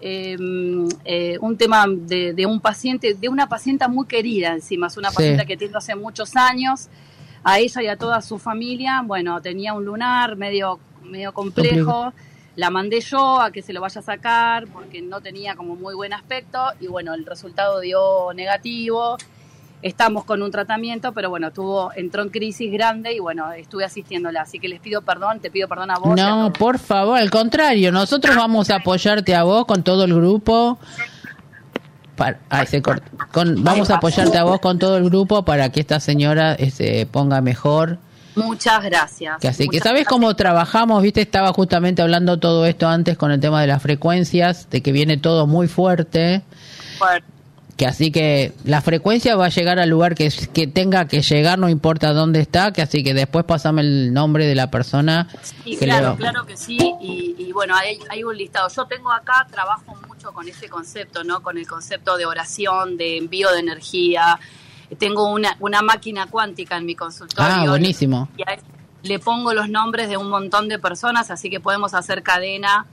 Em, 0.06 0.86
eh, 1.06 1.38
un 1.40 1.56
tema 1.56 1.86
de, 1.88 2.44
un 2.46 2.60
paciente, 2.60 3.14
de 3.14 3.28
una 3.30 3.48
paciente 3.48 3.88
muy 3.88 4.06
querida 4.06 4.52
encima, 4.52 4.88
es 4.88 4.98
una 4.98 5.10
paciente 5.10 5.46
que 5.46 5.56
tiene 5.56 5.74
hace 5.74 5.94
muchos 5.94 6.36
años, 6.36 6.88
a 7.42 7.58
ella 7.58 7.82
y 7.82 7.86
a 7.86 7.96
toda 7.96 8.20
su 8.20 8.38
familia, 8.38 9.02
bueno, 9.02 9.40
tenía 9.40 9.72
un 9.72 9.86
lunar 9.86 10.36
medio, 10.36 10.78
medio 11.04 11.32
complejo 11.32 12.12
la 12.56 12.70
mandé 12.70 13.00
yo 13.00 13.40
a 13.40 13.50
que 13.50 13.62
se 13.62 13.72
lo 13.72 13.80
vaya 13.80 14.00
a 14.00 14.04
sacar 14.04 14.66
porque 14.68 15.02
no 15.02 15.20
tenía 15.20 15.56
como 15.56 15.74
muy 15.74 15.94
buen 15.94 16.12
aspecto 16.12 16.58
y 16.80 16.86
bueno, 16.86 17.14
el 17.14 17.26
resultado 17.26 17.80
dio 17.80 18.32
negativo. 18.34 19.16
Estamos 19.82 20.24
con 20.24 20.40
un 20.40 20.50
tratamiento, 20.50 21.12
pero 21.12 21.28
bueno, 21.28 21.50
tuvo, 21.50 21.92
entró 21.94 22.22
en 22.22 22.30
crisis 22.30 22.72
grande 22.72 23.12
y 23.12 23.18
bueno, 23.18 23.52
estuve 23.52 23.84
asistiéndola. 23.84 24.42
Así 24.42 24.58
que 24.58 24.66
les 24.66 24.80
pido 24.80 25.02
perdón, 25.02 25.40
te 25.40 25.50
pido 25.50 25.68
perdón 25.68 25.90
a 25.90 25.98
vos. 25.98 26.16
No, 26.16 26.52
por 26.54 26.78
favor, 26.78 27.18
al 27.18 27.30
contrario, 27.30 27.92
nosotros 27.92 28.34
vamos 28.34 28.70
a 28.70 28.76
apoyarte 28.76 29.34
a 29.34 29.42
vos 29.42 29.66
con 29.66 29.82
todo 29.82 30.04
el 30.04 30.14
grupo. 30.14 30.78
se 32.66 32.80
con, 32.80 33.62
vamos 33.62 33.90
a 33.90 33.96
apoyarte 33.96 34.38
a 34.38 34.44
vos 34.44 34.60
con 34.60 34.78
todo 34.78 34.96
el 34.96 35.04
grupo 35.04 35.44
para 35.44 35.70
que 35.70 35.80
esta 35.80 36.00
señora 36.00 36.56
se 36.56 36.64
este, 36.64 37.06
ponga 37.06 37.42
mejor 37.42 37.98
Muchas 38.34 38.82
gracias. 38.82 39.40
Que 39.40 39.48
así 39.48 39.68
que 39.68 39.80
sabes 39.80 40.06
cómo 40.06 40.34
trabajamos, 40.34 41.02
viste, 41.02 41.20
estaba 41.20 41.52
justamente 41.52 42.02
hablando 42.02 42.38
todo 42.38 42.66
esto 42.66 42.88
antes 42.88 43.16
con 43.16 43.30
el 43.30 43.40
tema 43.40 43.60
de 43.60 43.68
las 43.68 43.82
frecuencias, 43.82 44.68
de 44.70 44.82
que 44.82 44.92
viene 44.92 45.16
todo 45.16 45.46
muy 45.46 45.68
fuerte. 45.68 46.42
Que 47.76 47.86
así 47.86 48.12
que 48.12 48.52
la 48.64 48.80
frecuencia 48.80 49.34
va 49.34 49.46
a 49.46 49.48
llegar 49.48 49.80
al 49.80 49.90
lugar 49.90 50.14
que, 50.14 50.32
que 50.52 50.68
tenga 50.68 51.08
que 51.08 51.22
llegar, 51.22 51.58
no 51.58 51.68
importa 51.68 52.12
dónde 52.12 52.40
está, 52.40 52.72
que 52.72 52.82
así 52.82 53.02
que 53.02 53.14
después 53.14 53.44
pasame 53.44 53.82
el 53.82 54.12
nombre 54.12 54.46
de 54.46 54.54
la 54.54 54.70
persona. 54.70 55.28
Sí, 55.64 55.76
claro, 55.76 56.14
claro 56.16 56.46
que 56.46 56.56
sí. 56.56 56.78
Y, 57.00 57.50
bueno, 57.52 57.74
hay, 57.74 57.98
hay 58.10 58.22
un 58.22 58.36
listado. 58.36 58.68
Yo 58.68 58.86
tengo 58.86 59.10
acá, 59.10 59.46
trabajo 59.50 59.96
mucho 60.06 60.32
con 60.32 60.48
ese 60.48 60.68
concepto, 60.68 61.24
¿no? 61.24 61.42
Con 61.42 61.58
el 61.58 61.66
concepto 61.66 62.16
de 62.16 62.26
oración, 62.26 62.96
de 62.96 63.18
envío 63.18 63.50
de 63.50 63.60
energía, 63.60 64.38
tengo 64.98 65.28
una, 65.28 65.56
una 65.60 65.82
máquina 65.82 66.26
cuántica 66.26 66.76
en 66.76 66.86
mi 66.86 66.94
consultorio. 66.94 67.52
Ah, 67.52 67.64
buenísimo. 67.68 68.28
Y 68.36 68.44
le 69.06 69.18
pongo 69.18 69.52
los 69.52 69.68
nombres 69.68 70.08
de 70.08 70.16
un 70.16 70.30
montón 70.30 70.68
de 70.68 70.78
personas, 70.78 71.30
así 71.30 71.50
que 71.50 71.60
podemos 71.60 71.94
hacer 71.94 72.22
cadena 72.22 72.86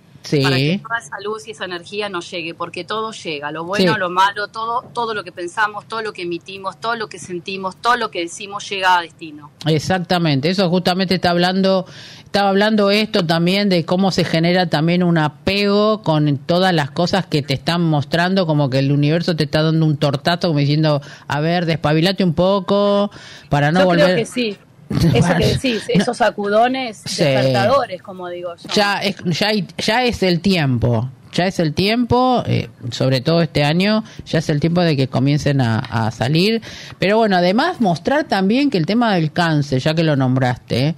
para 0.44 0.56
que 0.56 0.80
toda 0.84 1.00
esa 1.00 1.20
luz 1.24 1.48
y 1.48 1.52
esa 1.52 1.66
energía 1.66 2.10
nos 2.10 2.30
llegue, 2.30 2.54
porque 2.54 2.84
todo 2.84 3.12
llega, 3.12 3.52
lo 3.52 3.64
bueno, 3.64 3.98
lo 3.98 4.10
malo, 4.10 4.48
todo, 4.48 4.84
todo 4.94 5.14
lo 5.14 5.24
que 5.24 5.32
pensamos, 5.32 5.88
todo 5.88 6.02
lo 6.02 6.14
que 6.14 6.24
emitimos, 6.24 6.80
todo 6.80 6.96
lo 6.96 7.08
que 7.08 7.20
sentimos, 7.20 7.78
todo 7.78 7.98
lo 7.98 8.12
que 8.12 8.20
decimos 8.20 8.70
llega 8.70 8.98
a 8.98 9.02
destino. 9.02 9.52
Exactamente, 9.66 10.50
eso 10.50 10.70
justamente 10.70 11.16
está 11.16 11.32
hablando, 11.32 11.86
estaba 12.32 12.48
hablando 12.48 12.92
esto 12.92 13.26
también 13.26 13.68
de 13.68 13.84
cómo 13.84 14.10
se 14.10 14.24
genera 14.24 14.68
también 14.68 15.04
un 15.04 15.18
apego 15.18 16.02
con 16.02 16.38
todas 16.38 16.74
las 16.74 16.90
cosas 16.90 17.26
que 17.26 17.42
te 17.42 17.54
están 17.54 17.82
mostrando, 17.82 18.48
como 18.48 18.70
que 18.70 18.80
el 18.80 18.94
universo 18.94 19.36
te 19.36 19.44
está 19.44 19.62
dando 19.62 19.86
un 19.86 19.98
tortazo, 19.98 20.48
como 20.48 20.60
diciendo, 20.60 21.02
a 21.28 21.42
ver, 21.42 21.66
despabilate 21.66 22.24
un 22.24 22.34
poco 22.34 23.12
para 23.50 23.74
no 23.74 23.84
volver. 23.84 24.06
Creo 24.06 24.16
que 24.16 24.26
sí. 24.26 24.58
Eso 25.14 25.36
que 25.38 25.46
decís, 25.46 25.84
esos 25.90 26.16
sacudones 26.16 27.04
despertadores, 27.04 28.02
como 28.02 28.30
digo 28.30 28.56
yo. 28.56 28.70
Ya 28.74 29.00
es, 29.00 29.18
ya, 29.26 29.50
ya 29.78 30.06
es 30.06 30.24
el 30.24 30.40
tiempo, 30.40 31.10
ya 31.32 31.46
es 31.46 31.60
el 31.60 31.74
tiempo, 31.74 32.44
eh, 32.46 32.70
sobre 32.92 33.22
todo 33.22 33.42
este 33.42 33.64
año, 33.64 34.04
ya 34.26 34.40
es 34.40 34.50
el 34.50 34.60
tiempo 34.60 34.82
de 34.82 34.98
que 34.98 35.08
comiencen 35.08 35.62
a, 35.62 36.12
salir. 36.12 36.62
Pero 37.00 37.18
bueno, 37.18 37.38
además 37.38 37.80
mostrar 37.80 38.26
también 38.26 38.70
que 38.70 38.78
el 38.78 38.86
tema 38.86 39.14
del 39.16 39.32
cáncer, 39.32 39.80
ya 39.80 39.94
que 39.94 40.04
lo 40.04 40.16
nombraste, 40.16 40.96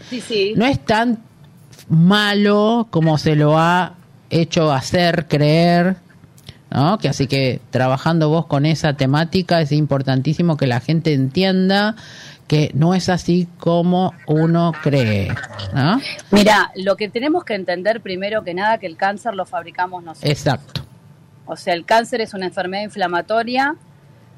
no 0.55 0.65
es 0.65 0.83
tan 0.83 1.19
malo 1.87 2.87
como 2.89 3.17
se 3.17 3.35
lo 3.35 3.57
ha 3.57 3.95
hecho 4.29 4.71
hacer 4.71 5.27
creer. 5.27 5.97
¿No? 6.71 6.97
Que 6.97 7.07
así 7.07 7.27
que 7.27 7.61
trabajando 7.69 8.29
vos 8.29 8.47
con 8.47 8.65
esa 8.65 8.93
temática 8.93 9.61
es 9.61 9.71
importantísimo 9.71 10.57
que 10.57 10.65
la 10.65 10.79
gente 10.79 11.13
entienda 11.13 11.95
que 12.53 12.69
no 12.75 12.93
es 12.93 13.09
así 13.09 13.47
como 13.57 14.13
uno 14.27 14.73
cree. 14.83 15.33
¿no? 15.73 15.99
Mira, 16.29 16.71
lo 16.75 16.95
que 16.97 17.09
tenemos 17.09 17.43
que 17.45 17.55
entender 17.55 17.99
primero 17.99 18.43
que 18.43 18.53
nada 18.53 18.77
que 18.77 18.85
el 18.85 18.95
cáncer 18.95 19.33
lo 19.33 19.47
fabricamos 19.47 20.03
nosotros. 20.03 20.29
Exacto. 20.29 20.81
O 21.47 21.55
sea, 21.55 21.73
el 21.73 21.83
cáncer 21.83 22.21
es 22.21 22.35
una 22.35 22.45
enfermedad 22.45 22.83
inflamatoria 22.83 23.75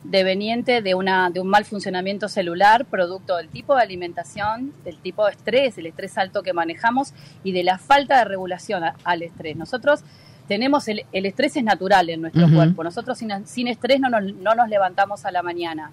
deveniente 0.05 0.81
de, 0.81 0.95
una, 0.95 1.29
de 1.29 1.41
un 1.41 1.50
mal 1.50 1.65
funcionamiento 1.65 2.29
celular, 2.29 2.86
producto 2.86 3.36
del 3.36 3.50
tipo 3.50 3.75
de 3.75 3.81
alimentación, 3.81 4.72
del 4.86 4.98
tipo 5.00 5.25
de 5.25 5.34
estrés, 5.34 5.77
el 5.77 5.88
estrés 5.88 6.17
alto 6.17 6.41
que 6.41 6.53
manejamos 6.53 7.13
y 7.43 7.51
de 7.51 7.65
la 7.65 7.79
falta 7.79 8.19
de 8.19 8.24
regulación 8.24 8.81
al 9.03 9.24
estrés. 9.24 9.57
Nosotros 9.57 10.05
tenemos 10.48 10.88
el, 10.88 11.05
el 11.12 11.25
estrés 11.25 11.57
es 11.57 11.65
natural 11.65 12.10
en 12.10 12.22
nuestro 12.22 12.50
cuerpo. 12.50 12.81
Nosotros 12.81 13.17
sin, 13.17 13.45
sin 13.45 13.67
estrés 13.67 14.00
no 14.00 14.10
nos, 14.10 14.24
no 14.36 14.55
nos 14.55 14.69
levantamos 14.69 15.25
a 15.25 15.31
la 15.31 15.43
mañana. 15.43 15.91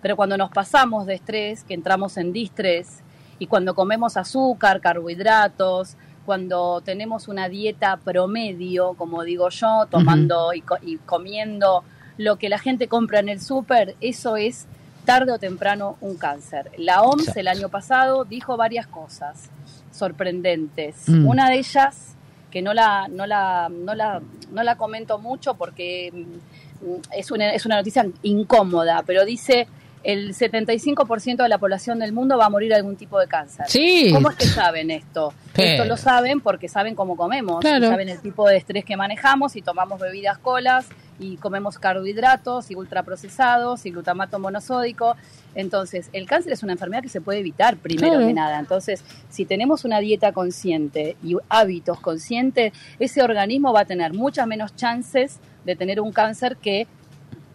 Pero 0.00 0.16
cuando 0.16 0.36
nos 0.36 0.50
pasamos 0.50 1.06
de 1.06 1.14
estrés, 1.14 1.64
que 1.64 1.74
entramos 1.74 2.16
en 2.16 2.32
distrés, 2.32 3.02
y 3.38 3.46
cuando 3.46 3.74
comemos 3.74 4.16
azúcar, 4.16 4.80
carbohidratos, 4.80 5.96
cuando 6.26 6.82
tenemos 6.82 7.28
una 7.28 7.48
dieta 7.48 7.96
promedio, 7.96 8.94
como 8.94 9.22
digo 9.22 9.48
yo, 9.48 9.86
tomando 9.90 10.52
y, 10.52 10.62
comiendo 11.06 11.84
lo 12.18 12.36
que 12.36 12.48
la 12.48 12.58
gente 12.58 12.88
compra 12.88 13.20
en 13.20 13.28
el 13.28 13.40
súper, 13.40 13.96
eso 14.00 14.36
es 14.36 14.66
tarde 15.04 15.32
o 15.32 15.38
temprano 15.38 15.96
un 16.00 16.18
cáncer. 16.18 16.70
La 16.76 17.02
OMS 17.02 17.34
el 17.36 17.48
año 17.48 17.70
pasado 17.70 18.24
dijo 18.24 18.58
varias 18.58 18.86
cosas 18.86 19.48
sorprendentes. 19.90 21.08
Mm. 21.08 21.26
Una 21.26 21.48
de 21.48 21.58
ellas, 21.60 22.14
que 22.50 22.60
no 22.60 22.74
la, 22.74 23.08
no 23.08 23.24
la, 23.24 23.70
no 23.70 23.94
la, 23.94 24.20
no 24.52 24.62
la 24.62 24.76
comento 24.76 25.18
mucho 25.18 25.54
porque 25.54 26.12
mm, 26.12 26.94
es 27.16 27.30
una, 27.30 27.52
es 27.52 27.64
una 27.64 27.76
noticia 27.76 28.06
incómoda, 28.22 29.02
pero 29.06 29.24
dice 29.24 29.66
el 30.08 30.34
75% 30.34 31.42
de 31.42 31.48
la 31.50 31.58
población 31.58 31.98
del 31.98 32.14
mundo 32.14 32.38
va 32.38 32.46
a 32.46 32.48
morir 32.48 32.70
de 32.70 32.76
algún 32.76 32.96
tipo 32.96 33.20
de 33.20 33.26
cáncer. 33.26 33.66
Sí. 33.68 34.10
¿Cómo 34.10 34.30
es 34.30 34.36
que 34.36 34.46
saben 34.46 34.90
esto? 34.90 35.34
Esto 35.54 35.84
lo 35.84 35.98
saben 35.98 36.40
porque 36.40 36.66
saben 36.66 36.94
cómo 36.94 37.14
comemos, 37.14 37.62
saben 37.62 38.08
el 38.08 38.18
tipo 38.22 38.48
de 38.48 38.56
estrés 38.56 38.86
que 38.86 38.96
manejamos 38.96 39.54
y 39.56 39.60
tomamos 39.60 40.00
bebidas 40.00 40.38
colas 40.38 40.86
y 41.18 41.36
comemos 41.36 41.78
carbohidratos 41.78 42.70
y 42.70 42.74
ultraprocesados 42.74 43.84
y 43.84 43.90
glutamato 43.90 44.38
monosódico. 44.38 45.14
Entonces, 45.54 46.08
el 46.14 46.26
cáncer 46.26 46.54
es 46.54 46.62
una 46.62 46.72
enfermedad 46.72 47.02
que 47.02 47.10
se 47.10 47.20
puede 47.20 47.40
evitar 47.40 47.76
primero 47.76 48.18
que 48.18 48.32
nada. 48.32 48.58
Entonces, 48.58 49.04
si 49.28 49.44
tenemos 49.44 49.84
una 49.84 50.00
dieta 50.00 50.32
consciente 50.32 51.18
y 51.22 51.36
hábitos 51.50 52.00
conscientes, 52.00 52.72
ese 52.98 53.20
organismo 53.22 53.74
va 53.74 53.80
a 53.80 53.84
tener 53.84 54.14
muchas 54.14 54.46
menos 54.46 54.74
chances 54.74 55.38
de 55.66 55.76
tener 55.76 56.00
un 56.00 56.12
cáncer 56.12 56.56
que 56.56 56.86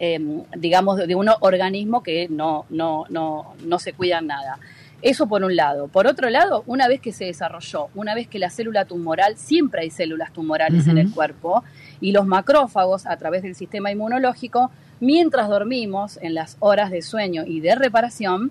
Em, 0.00 0.42
digamos, 0.56 0.96
de 0.96 1.14
un 1.14 1.30
organismo 1.40 2.02
que 2.02 2.28
no, 2.28 2.66
no, 2.68 3.04
no, 3.10 3.54
no 3.64 3.78
se 3.78 3.92
cuida 3.92 4.20
nada. 4.20 4.58
Eso 5.02 5.28
por 5.28 5.44
un 5.44 5.54
lado. 5.54 5.86
Por 5.86 6.06
otro 6.06 6.30
lado, 6.30 6.64
una 6.66 6.88
vez 6.88 7.00
que 7.00 7.12
se 7.12 7.26
desarrolló, 7.26 7.88
una 7.94 8.14
vez 8.14 8.26
que 8.26 8.38
la 8.38 8.50
célula 8.50 8.86
tumoral, 8.86 9.36
siempre 9.36 9.82
hay 9.82 9.90
células 9.90 10.32
tumorales 10.32 10.88
en 10.88 10.98
el 10.98 11.12
cuerpo, 11.12 11.62
y 12.00 12.10
los 12.12 12.26
macrófagos, 12.26 13.06
a 13.06 13.16
través 13.18 13.42
del 13.42 13.54
sistema 13.54 13.92
inmunológico, 13.92 14.70
mientras 15.00 15.48
dormimos, 15.48 16.18
en 16.22 16.34
las 16.34 16.56
horas 16.58 16.90
de 16.90 17.02
sueño 17.02 17.44
y 17.46 17.60
de 17.60 17.74
reparación, 17.74 18.50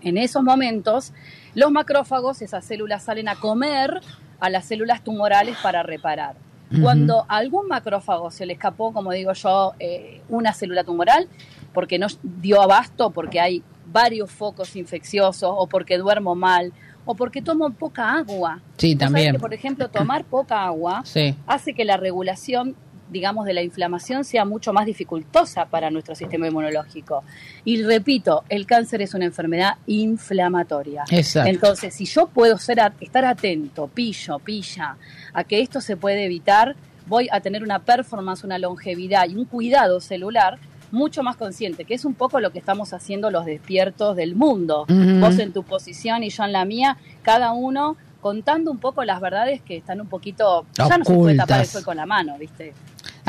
En 0.00 0.16
esos 0.16 0.44
momentos, 0.44 1.12
los 1.56 1.72
macrófagos, 1.72 2.40
esas 2.40 2.64
células 2.64 3.02
salen 3.02 3.28
a 3.28 3.34
comer 3.34 4.00
a 4.38 4.48
las 4.48 4.64
células 4.64 5.02
tumorales 5.02 5.56
para 5.60 5.82
reparar. 5.82 6.36
Cuando 6.82 7.24
a 7.28 7.36
algún 7.36 7.66
macrófago 7.66 8.30
se 8.30 8.44
le 8.44 8.52
escapó, 8.52 8.92
como 8.92 9.12
digo 9.12 9.32
yo, 9.32 9.74
eh, 9.78 10.20
una 10.28 10.52
célula 10.52 10.84
tumoral, 10.84 11.28
porque 11.72 11.98
no 11.98 12.06
dio 12.22 12.60
abasto, 12.60 13.10
porque 13.10 13.40
hay 13.40 13.62
varios 13.86 14.30
focos 14.30 14.76
infecciosos, 14.76 15.50
o 15.50 15.66
porque 15.66 15.96
duermo 15.96 16.34
mal, 16.34 16.72
o 17.04 17.14
porque 17.14 17.40
tomo 17.40 17.70
poca 17.70 18.12
agua. 18.12 18.60
Sí, 18.76 18.94
también. 18.94 19.32
Que, 19.32 19.38
por 19.38 19.54
ejemplo, 19.54 19.88
tomar 19.88 20.24
poca 20.24 20.64
agua 20.64 21.02
hace 21.46 21.72
que 21.74 21.84
la 21.86 21.96
regulación 21.96 22.76
digamos, 23.10 23.44
de 23.44 23.54
la 23.54 23.62
inflamación 23.62 24.24
sea 24.24 24.44
mucho 24.44 24.72
más 24.72 24.86
dificultosa 24.86 25.66
para 25.66 25.90
nuestro 25.90 26.14
sistema 26.14 26.46
inmunológico. 26.48 27.24
Y 27.64 27.82
repito, 27.82 28.44
el 28.48 28.66
cáncer 28.66 29.02
es 29.02 29.14
una 29.14 29.24
enfermedad 29.24 29.74
inflamatoria. 29.86 31.04
Exacto. 31.10 31.48
Entonces, 31.50 31.94
si 31.94 32.04
yo 32.04 32.26
puedo 32.26 32.58
ser, 32.58 32.80
estar 33.00 33.24
atento, 33.24 33.88
pillo, 33.88 34.38
pilla, 34.38 34.96
a 35.32 35.44
que 35.44 35.60
esto 35.60 35.80
se 35.80 35.96
puede 35.96 36.24
evitar, 36.24 36.76
voy 37.06 37.28
a 37.32 37.40
tener 37.40 37.62
una 37.62 37.80
performance, 37.80 38.44
una 38.44 38.58
longevidad 38.58 39.28
y 39.28 39.36
un 39.36 39.44
cuidado 39.44 40.00
celular 40.00 40.58
mucho 40.90 41.22
más 41.22 41.36
consciente, 41.36 41.84
que 41.84 41.94
es 41.94 42.04
un 42.04 42.14
poco 42.14 42.40
lo 42.40 42.50
que 42.50 42.58
estamos 42.58 42.92
haciendo 42.92 43.30
los 43.30 43.44
despiertos 43.44 44.16
del 44.16 44.34
mundo. 44.34 44.86
Vos 44.88 45.38
en 45.38 45.52
tu 45.52 45.62
posición 45.62 46.22
y 46.22 46.30
yo 46.30 46.44
en 46.44 46.52
la 46.52 46.64
mía, 46.64 46.96
cada 47.22 47.52
uno 47.52 47.96
contando 48.20 48.70
un 48.70 48.78
poco 48.78 49.04
las 49.04 49.20
verdades 49.20 49.60
que 49.62 49.76
están 49.76 50.00
un 50.00 50.08
poquito... 50.08 50.66
Ya 50.74 50.98
no 50.98 51.04
se 51.04 51.14
puede 51.14 51.36
tapar 51.36 51.60
el 51.60 51.66
sol 51.66 51.84
con 51.84 51.96
la 51.96 52.06
mano, 52.06 52.36
¿viste? 52.38 52.72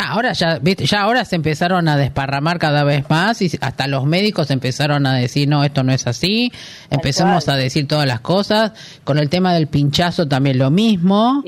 Ah, 0.01 0.13
ahora 0.13 0.31
ya, 0.31 0.59
¿viste? 0.59 0.85
ya 0.85 1.01
ahora 1.01 1.25
se 1.25 1.35
empezaron 1.35 1.89
a 1.89 1.97
desparramar 1.97 2.57
cada 2.57 2.85
vez 2.85 3.09
más 3.09 3.41
y 3.41 3.51
hasta 3.59 3.85
los 3.87 4.05
médicos 4.05 4.49
empezaron 4.49 5.05
a 5.05 5.15
decir, 5.15 5.49
no, 5.49 5.65
esto 5.65 5.83
no 5.83 5.91
es 5.91 6.07
así, 6.07 6.53
empezamos 6.89 7.49
a 7.49 7.57
decir 7.57 7.85
todas 7.85 8.07
las 8.07 8.21
cosas, 8.21 8.71
con 9.03 9.19
el 9.19 9.29
tema 9.29 9.53
del 9.53 9.67
pinchazo 9.67 10.25
también 10.25 10.57
lo 10.57 10.71
mismo. 10.71 11.43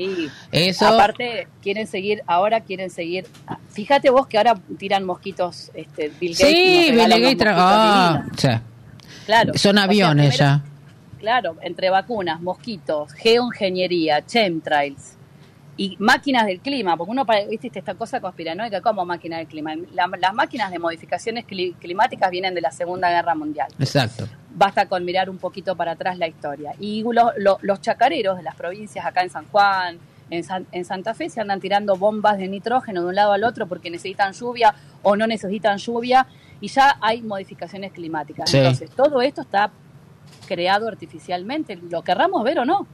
Eso... 0.50 0.86
Aparte, 0.86 1.48
quieren 1.62 1.86
seguir, 1.86 2.22
ahora 2.26 2.60
quieren 2.60 2.90
seguir, 2.90 3.26
fíjate 3.70 4.10
vos 4.10 4.26
que 4.26 4.36
ahora 4.36 4.60
tiran 4.78 5.04
mosquitos, 5.04 5.70
este, 5.72 6.12
Bill 6.20 6.32
Gates. 6.32 6.46
Sí, 6.46 6.90
Bill 6.92 7.08
Gates, 7.08 7.46
ah, 7.56 8.22
claro. 9.24 9.52
Son 9.54 9.78
aviones 9.78 10.36
ya. 10.36 10.62
Claro, 11.18 11.56
entre 11.62 11.88
vacunas, 11.88 12.42
mosquitos, 12.42 13.14
geoingeniería, 13.14 14.26
chemtrails 14.26 15.16
y 15.76 15.96
máquinas 15.98 16.46
del 16.46 16.60
clima, 16.60 16.96
porque 16.96 17.10
uno, 17.10 17.26
viste, 17.48 17.70
esta 17.74 17.94
cosa 17.94 18.20
conspiranoica, 18.20 18.80
como 18.80 19.04
máquina 19.04 19.38
del 19.38 19.46
clima? 19.46 19.74
las 19.94 20.34
máquinas 20.34 20.70
de 20.70 20.78
modificaciones 20.78 21.46
climáticas 21.46 22.30
vienen 22.30 22.54
de 22.54 22.60
la 22.60 22.70
Segunda 22.70 23.10
Guerra 23.10 23.34
Mundial. 23.34 23.68
Exacto. 23.78 24.28
Basta 24.54 24.86
con 24.86 25.04
mirar 25.04 25.30
un 25.30 25.38
poquito 25.38 25.74
para 25.74 25.92
atrás 25.92 26.18
la 26.18 26.28
historia. 26.28 26.74
Y 26.78 27.04
los 27.04 27.80
chacareros 27.80 28.36
de 28.36 28.42
las 28.42 28.54
provincias, 28.54 29.04
acá 29.06 29.22
en 29.22 29.30
San 29.30 29.46
Juan, 29.46 29.98
en, 30.30 30.44
en, 30.72 30.84
Santa 30.84 31.14
Fe, 31.14 31.30
se 31.30 31.40
andan 31.40 31.60
tirando 31.60 31.96
bombas 31.96 32.38
de 32.38 32.48
nitrógeno 32.48 33.02
de 33.02 33.08
un 33.08 33.14
lado 33.14 33.32
al 33.32 33.44
otro 33.44 33.66
porque 33.66 33.90
necesitan 33.90 34.32
lluvia 34.32 34.74
o 35.02 35.16
no 35.16 35.26
necesitan 35.26 35.78
lluvia, 35.78 36.26
y 36.62 36.68
ya 36.68 36.96
hay 37.00 37.22
modificaciones 37.22 37.92
climáticas. 37.92 38.54
Entonces, 38.54 38.88
todo 38.90 39.20
esto 39.20 39.42
está 39.42 39.72
creado 40.46 40.88
artificialmente, 40.88 41.78
lo 41.90 42.02
querramos 42.02 42.44
ver 42.44 42.60
o 42.60 42.64
no. 42.64 42.86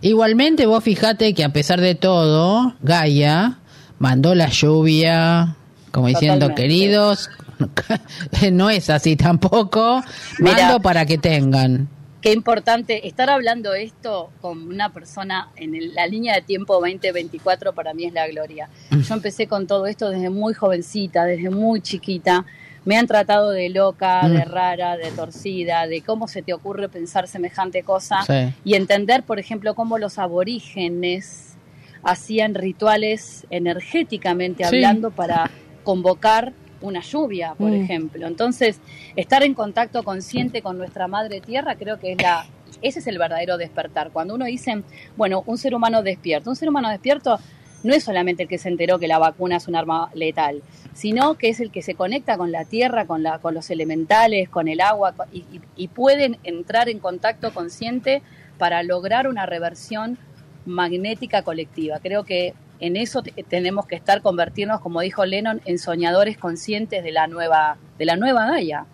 Igualmente 0.00 0.66
vos 0.66 0.82
fijate 0.82 1.34
que 1.34 1.44
a 1.44 1.52
pesar 1.52 1.80
de 1.80 1.94
todo, 1.94 2.74
Gaia 2.82 3.58
mandó 3.98 4.34
la 4.34 4.48
lluvia, 4.48 5.56
como 5.92 6.08
diciendo, 6.08 6.54
queridos, 6.54 7.30
no 8.52 8.70
es 8.70 8.90
así 8.90 9.16
tampoco, 9.16 10.02
mando 10.40 10.80
para 10.80 11.06
que 11.06 11.18
tengan. 11.18 11.88
Qué 12.20 12.32
importante 12.32 13.08
estar 13.08 13.28
hablando 13.30 13.74
esto 13.74 14.30
con 14.40 14.68
una 14.68 14.92
persona 14.92 15.50
en 15.56 15.92
la 15.92 16.06
línea 16.06 16.36
de 16.36 16.42
tiempo 16.42 16.74
2024 16.74 17.72
para 17.72 17.94
mí 17.94 18.04
es 18.04 18.12
la 18.12 18.28
gloria. 18.28 18.68
Mm. 18.90 19.00
Yo 19.00 19.14
empecé 19.14 19.48
con 19.48 19.66
todo 19.66 19.86
esto 19.86 20.08
desde 20.10 20.30
muy 20.30 20.54
jovencita, 20.54 21.24
desde 21.24 21.50
muy 21.50 21.80
chiquita 21.80 22.44
me 22.84 22.96
han 22.96 23.06
tratado 23.06 23.50
de 23.50 23.68
loca, 23.68 24.28
de 24.28 24.44
mm. 24.44 24.48
rara, 24.48 24.96
de 24.96 25.10
torcida, 25.12 25.86
de 25.86 26.02
cómo 26.02 26.28
se 26.28 26.42
te 26.42 26.52
ocurre 26.52 26.88
pensar 26.88 27.28
semejante 27.28 27.82
cosa 27.82 28.20
y 28.64 28.74
entender, 28.74 29.22
por 29.22 29.38
ejemplo, 29.38 29.74
cómo 29.74 29.98
los 29.98 30.18
aborígenes 30.18 31.54
hacían 32.02 32.54
rituales 32.54 33.46
energéticamente 33.50 34.64
hablando 34.64 35.10
para 35.10 35.50
convocar 35.84 36.52
una 36.80 37.00
lluvia, 37.00 37.54
por 37.56 37.70
mm. 37.70 37.82
ejemplo. 37.82 38.26
Entonces, 38.26 38.80
estar 39.14 39.44
en 39.44 39.54
contacto 39.54 40.02
consciente 40.02 40.62
con 40.62 40.78
nuestra 40.78 41.06
madre 41.06 41.40
tierra 41.40 41.76
creo 41.76 41.98
que 41.98 42.12
es 42.12 42.22
la 42.22 42.46
ese 42.80 42.98
es 42.98 43.06
el 43.06 43.18
verdadero 43.18 43.58
despertar. 43.58 44.10
Cuando 44.10 44.34
uno 44.34 44.44
dice, 44.44 44.82
bueno, 45.16 45.42
un 45.46 45.58
ser 45.58 45.74
humano 45.74 46.02
despierto, 46.02 46.50
un 46.50 46.56
ser 46.56 46.68
humano 46.68 46.88
despierto 46.88 47.38
no 47.82 47.94
es 47.94 48.04
solamente 48.04 48.44
el 48.44 48.48
que 48.48 48.58
se 48.58 48.68
enteró 48.68 48.98
que 48.98 49.08
la 49.08 49.18
vacuna 49.18 49.56
es 49.56 49.68
un 49.68 49.76
arma 49.76 50.10
letal, 50.14 50.62
sino 50.94 51.34
que 51.34 51.48
es 51.48 51.60
el 51.60 51.70
que 51.70 51.82
se 51.82 51.94
conecta 51.94 52.36
con 52.36 52.52
la 52.52 52.64
tierra, 52.64 53.06
con, 53.06 53.22
la, 53.22 53.38
con 53.38 53.54
los 53.54 53.70
elementales, 53.70 54.48
con 54.48 54.68
el 54.68 54.80
agua, 54.80 55.14
y, 55.32 55.88
pueden 55.88 56.38
entrar 56.44 56.88
en 56.88 56.98
contacto 56.98 57.52
consciente 57.52 58.22
para 58.58 58.82
lograr 58.82 59.28
una 59.28 59.46
reversión 59.46 60.18
magnética 60.64 61.42
colectiva. 61.42 61.98
Creo 62.00 62.24
que 62.24 62.54
en 62.80 62.96
eso 62.96 63.22
tenemos 63.48 63.86
que 63.86 63.96
estar, 63.96 64.22
convertirnos, 64.22 64.80
como 64.80 65.00
dijo 65.00 65.24
Lennon, 65.24 65.60
en 65.64 65.78
soñadores 65.78 66.38
conscientes 66.38 67.04
de 67.04 67.12
la 67.12 67.26
nueva, 67.26 67.76
de 67.98 68.04
la 68.04 68.16
nueva 68.16 68.46
Gaia. 68.46 68.86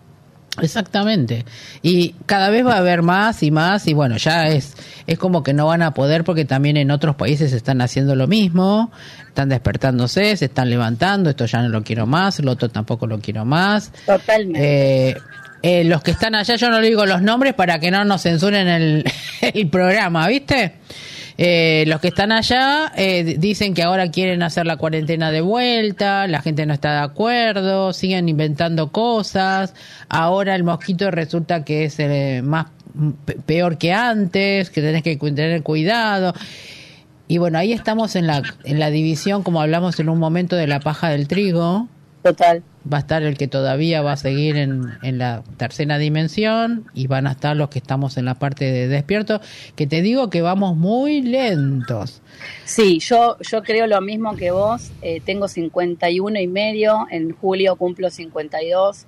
Exactamente. 0.62 1.44
Y 1.82 2.14
cada 2.26 2.50
vez 2.50 2.66
va 2.66 2.74
a 2.74 2.78
haber 2.78 3.02
más 3.02 3.42
y 3.42 3.50
más 3.50 3.86
y 3.86 3.94
bueno, 3.94 4.16
ya 4.16 4.48
es 4.48 4.74
es 5.08 5.18
como 5.18 5.42
que 5.42 5.54
no 5.54 5.66
van 5.66 5.80
a 5.80 5.94
poder 5.94 6.22
porque 6.22 6.44
también 6.44 6.76
en 6.76 6.90
otros 6.90 7.16
países 7.16 7.54
están 7.54 7.80
haciendo 7.80 8.14
lo 8.14 8.26
mismo, 8.26 8.92
están 9.26 9.48
despertándose, 9.48 10.36
se 10.36 10.44
están 10.44 10.68
levantando, 10.68 11.30
esto 11.30 11.46
ya 11.46 11.62
no 11.62 11.70
lo 11.70 11.82
quiero 11.82 12.06
más, 12.06 12.38
lo 12.40 12.52
otro 12.52 12.68
tampoco 12.68 13.06
lo 13.06 13.18
quiero 13.18 13.46
más. 13.46 13.90
Totalmente. 14.04 15.08
Eh, 15.10 15.16
eh, 15.62 15.84
los 15.84 16.02
que 16.02 16.10
están 16.10 16.34
allá, 16.34 16.56
yo 16.56 16.68
no 16.68 16.78
le 16.78 16.88
digo 16.88 17.06
los 17.06 17.22
nombres 17.22 17.54
para 17.54 17.80
que 17.80 17.90
no 17.90 18.04
nos 18.04 18.22
censuren 18.22 18.68
el, 18.68 19.04
el 19.40 19.68
programa, 19.70 20.28
¿viste? 20.28 20.74
Eh, 21.40 21.84
los 21.86 22.00
que 22.00 22.08
están 22.08 22.32
allá 22.32 22.92
eh, 22.96 23.36
dicen 23.38 23.72
que 23.72 23.84
ahora 23.84 24.10
quieren 24.10 24.42
hacer 24.42 24.66
la 24.66 24.76
cuarentena 24.76 25.30
de 25.30 25.40
vuelta, 25.40 26.26
la 26.26 26.42
gente 26.42 26.66
no 26.66 26.74
está 26.74 26.94
de 26.94 27.04
acuerdo, 27.04 27.92
siguen 27.92 28.28
inventando 28.28 28.90
cosas. 28.90 29.72
Ahora 30.08 30.56
el 30.56 30.64
mosquito 30.64 31.12
resulta 31.12 31.64
que 31.64 31.84
es 31.84 32.00
eh, 32.00 32.42
más 32.42 32.66
peor 33.46 33.78
que 33.78 33.92
antes, 33.92 34.68
que 34.70 34.80
tenés 34.80 35.04
que 35.04 35.16
tener 35.16 35.62
cuidado. 35.62 36.34
Y 37.28 37.38
bueno, 37.38 37.58
ahí 37.58 37.72
estamos 37.72 38.16
en 38.16 38.26
la, 38.26 38.42
en 38.64 38.80
la 38.80 38.90
división, 38.90 39.44
como 39.44 39.60
hablamos 39.60 40.00
en 40.00 40.08
un 40.08 40.18
momento, 40.18 40.56
de 40.56 40.66
la 40.66 40.80
paja 40.80 41.10
del 41.10 41.28
trigo. 41.28 41.86
Total 42.28 42.62
va 42.90 42.98
a 42.98 43.00
estar 43.00 43.22
el 43.22 43.36
que 43.36 43.48
todavía 43.48 44.02
va 44.02 44.12
a 44.12 44.16
seguir 44.16 44.56
en, 44.56 44.92
en, 45.02 45.18
la 45.18 45.42
tercera 45.56 45.98
dimensión 45.98 46.86
y 46.94 47.06
van 47.06 47.26
a 47.26 47.32
estar 47.32 47.56
los 47.56 47.68
que 47.68 47.78
estamos 47.78 48.16
en 48.16 48.24
la 48.24 48.34
parte 48.34 48.64
de 48.70 48.88
despierto, 48.88 49.40
que 49.76 49.86
te 49.86 50.02
digo 50.02 50.30
que 50.30 50.42
vamos 50.42 50.76
muy 50.76 51.22
lentos. 51.22 52.22
Sí, 52.64 52.98
yo, 53.00 53.36
yo 53.40 53.62
creo 53.62 53.86
lo 53.86 54.00
mismo 54.00 54.36
que 54.36 54.50
vos, 54.50 54.90
eh, 55.02 55.20
tengo 55.24 55.48
51 55.48 56.40
y 56.40 56.46
medio, 56.46 57.06
en 57.10 57.32
julio 57.32 57.76
cumplo 57.76 58.10
52 58.10 59.06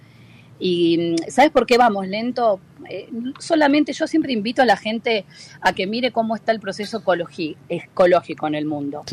y 0.59 0.98
mm, 0.98 1.30
¿sabes 1.30 1.50
por 1.50 1.66
qué 1.66 1.78
vamos 1.78 2.06
lento? 2.06 2.61
Eh, 2.88 3.09
solamente 3.38 3.92
yo 3.92 4.06
siempre 4.06 4.33
invito 4.33 4.62
a 4.62 4.66
la 4.66 4.76
gente 4.76 5.24
a 5.61 5.72
que 5.72 5.87
mire 5.87 6.11
cómo 6.12 6.35
está 6.35 6.52
el 6.52 6.61
proceso 6.61 7.02
ecológico 7.68 8.46
en 8.46 8.54
el 8.54 8.66
mundo. 8.66 9.04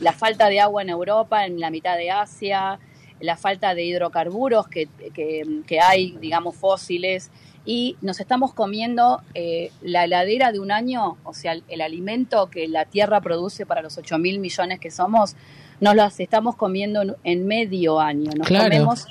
la 0.00 0.12
falta 0.12 0.48
de 0.48 0.60
agua 0.60 0.82
en 0.82 0.88
Europa, 0.88 1.46
en 1.46 1.60
la 1.60 1.70
mitad 1.70 1.96
de 1.96 2.10
Asia, 2.10 2.80
la 3.20 3.36
falta 3.36 3.74
de 3.74 3.84
hidrocarburos 3.84 4.68
que, 4.68 4.88
que, 5.14 5.80
hay, 5.80 6.12
digamos, 6.20 6.56
fósiles, 6.56 7.30
y 7.64 7.96
nos 8.00 8.20
estamos 8.20 8.54
comiendo 8.54 9.20
eh, 9.34 9.70
la 9.82 10.04
heladera 10.04 10.52
de 10.52 10.60
un 10.60 10.70
año, 10.70 11.18
o 11.24 11.34
sea, 11.34 11.52
el, 11.68 11.80
alimento 11.82 12.48
que 12.48 12.66
la 12.66 12.86
Tierra 12.86 13.20
produce 13.20 13.66
para 13.66 13.82
los 13.82 13.98
8 13.98 14.18
mil 14.18 14.38
millones 14.38 14.80
que 14.80 14.90
somos, 14.90 15.36
nos 15.80 15.94
las 15.94 16.18
estamos 16.18 16.56
comiendo 16.56 17.16
en, 17.24 17.46
medio 17.46 18.00
año. 18.00 18.30
Nos 18.36 18.48
comemos 18.48 19.06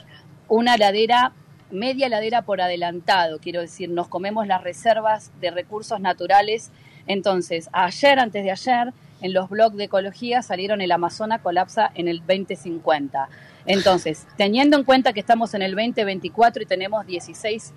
una 0.47 0.75
heladera, 0.75 1.33
media 1.69 2.07
heladera 2.07 2.41
por 2.41 2.61
adelantado, 2.61 3.39
quiero 3.39 3.61
decir, 3.61 3.89
nos 3.89 4.07
comemos 4.07 4.47
las 4.47 4.63
reservas 4.63 5.31
de 5.39 5.51
recursos 5.51 5.99
naturales. 5.99 6.71
Entonces, 7.05 7.69
ayer, 7.73 8.19
antes 8.19 8.43
de 8.43 8.51
ayer, 8.51 8.93
en 9.21 9.33
los 9.33 9.49
blogs 9.49 9.75
de 9.77 9.85
ecología 9.85 10.41
salieron 10.41 10.81
el 10.81 10.91
Amazonas 10.91 11.41
colapsa 11.41 11.91
en 11.95 12.07
el 12.07 12.19
2050. 12.19 13.29
Entonces, 13.65 14.27
teniendo 14.37 14.77
en 14.77 14.83
cuenta 14.83 15.13
que 15.13 15.19
estamos 15.19 15.53
en 15.53 15.61
el 15.61 15.75
2024 15.75 16.63
y 16.63 16.65
tenemos 16.65 17.05
16 17.05 17.73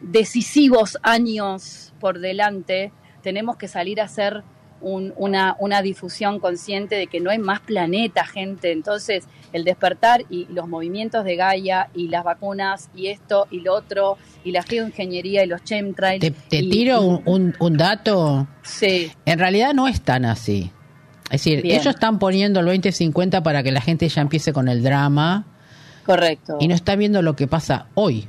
decisivos 0.00 0.98
años 1.02 1.92
por 2.00 2.20
delante, 2.20 2.92
tenemos 3.22 3.56
que 3.56 3.68
salir 3.68 4.00
a 4.00 4.04
hacer 4.04 4.42
una, 4.80 5.56
una 5.58 5.82
difusión 5.82 6.40
consciente 6.40 6.96
de 6.96 7.06
que 7.06 7.20
no 7.20 7.30
hay 7.30 7.38
más 7.38 7.60
planeta, 7.60 8.24
gente. 8.24 8.72
Entonces, 8.72 9.24
el 9.52 9.64
despertar 9.64 10.24
y 10.30 10.46
los 10.50 10.68
movimientos 10.68 11.24
de 11.24 11.36
Gaia 11.36 11.90
y 11.94 12.08
las 12.08 12.24
vacunas 12.24 12.90
y 12.94 13.08
esto 13.08 13.46
y 13.50 13.60
lo 13.60 13.74
otro 13.74 14.16
y 14.44 14.52
la 14.52 14.62
geoingeniería 14.62 15.44
y 15.44 15.46
los 15.46 15.62
chemtrails. 15.64 16.20
Te, 16.20 16.30
te 16.30 16.62
tiro 16.68 17.02
un, 17.02 17.54
un, 17.58 17.76
dato. 17.76 18.46
Sí. 18.62 19.10
En 19.26 19.38
realidad 19.38 19.74
no 19.74 19.88
es 19.88 20.00
tan 20.00 20.24
así. 20.24 20.70
Es 21.24 21.44
decir, 21.44 21.62
ellos 21.64 21.86
están 21.86 22.18
poniendo 22.18 22.60
el 22.60 22.66
2050 22.66 23.42
para 23.42 23.62
que 23.62 23.70
la 23.70 23.80
gente 23.80 24.08
ya 24.08 24.20
empiece 24.20 24.52
con 24.52 24.68
el 24.68 24.82
drama. 24.82 25.46
Correcto. 26.04 26.56
Y 26.60 26.66
no 26.66 26.74
está 26.74 26.96
viendo 26.96 27.22
lo 27.22 27.36
que 27.36 27.46
pasa 27.46 27.86
hoy. 27.94 28.26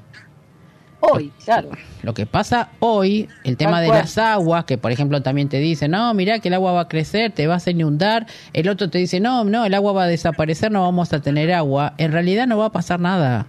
Hoy, 1.01 1.31
claro. 1.43 1.69
Lo 2.03 2.13
que 2.13 2.27
pasa 2.27 2.69
hoy, 2.79 3.27
el 3.43 3.57
tema 3.57 3.81
de 3.81 3.87
las 3.87 4.17
aguas, 4.19 4.65
que 4.65 4.77
por 4.77 4.91
ejemplo 4.91 5.21
también 5.21 5.49
te 5.49 5.57
dice, 5.57 5.87
no, 5.87 6.13
mira 6.13 6.39
que 6.39 6.49
el 6.49 6.53
agua 6.53 6.73
va 6.73 6.81
a 6.81 6.87
crecer, 6.87 7.31
te 7.31 7.47
vas 7.47 7.65
a 7.65 7.71
inundar. 7.71 8.27
El 8.53 8.69
otro 8.69 8.89
te 8.89 8.99
dice, 8.99 9.19
no, 9.19 9.43
no, 9.43 9.65
el 9.65 9.73
agua 9.73 9.93
va 9.93 10.03
a 10.03 10.07
desaparecer, 10.07 10.71
no 10.71 10.83
vamos 10.83 11.11
a 11.11 11.19
tener 11.19 11.51
agua. 11.51 11.95
En 11.97 12.11
realidad 12.11 12.45
no 12.45 12.57
va 12.59 12.67
a 12.67 12.71
pasar 12.71 12.99
nada. 12.99 13.47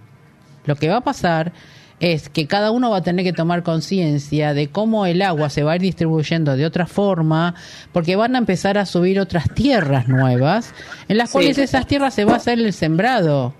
Lo 0.65 0.75
que 0.75 0.89
va 0.89 0.97
a 0.97 1.01
pasar 1.01 1.53
es 1.99 2.27
que 2.27 2.47
cada 2.47 2.71
uno 2.71 2.89
va 2.89 2.97
a 2.97 3.03
tener 3.03 3.23
que 3.23 3.33
tomar 3.33 3.63
conciencia 3.63 4.53
de 4.53 4.67
cómo 4.69 5.05
el 5.05 5.21
agua 5.21 5.49
se 5.49 5.63
va 5.63 5.73
a 5.73 5.75
ir 5.75 5.83
distribuyendo 5.83 6.57
de 6.57 6.65
otra 6.65 6.85
forma, 6.85 7.55
porque 7.91 8.15
van 8.15 8.35
a 8.35 8.39
empezar 8.39 8.77
a 8.77 8.85
subir 8.85 9.19
otras 9.19 9.49
tierras 9.53 10.07
nuevas, 10.07 10.73
en 11.07 11.17
las 11.17 11.31
cuales 11.31 11.57
esas 11.57 11.87
tierras 11.87 12.13
se 12.13 12.25
va 12.25 12.33
a 12.33 12.37
hacer 12.37 12.59
el 12.59 12.73
sembrado. 12.73 13.53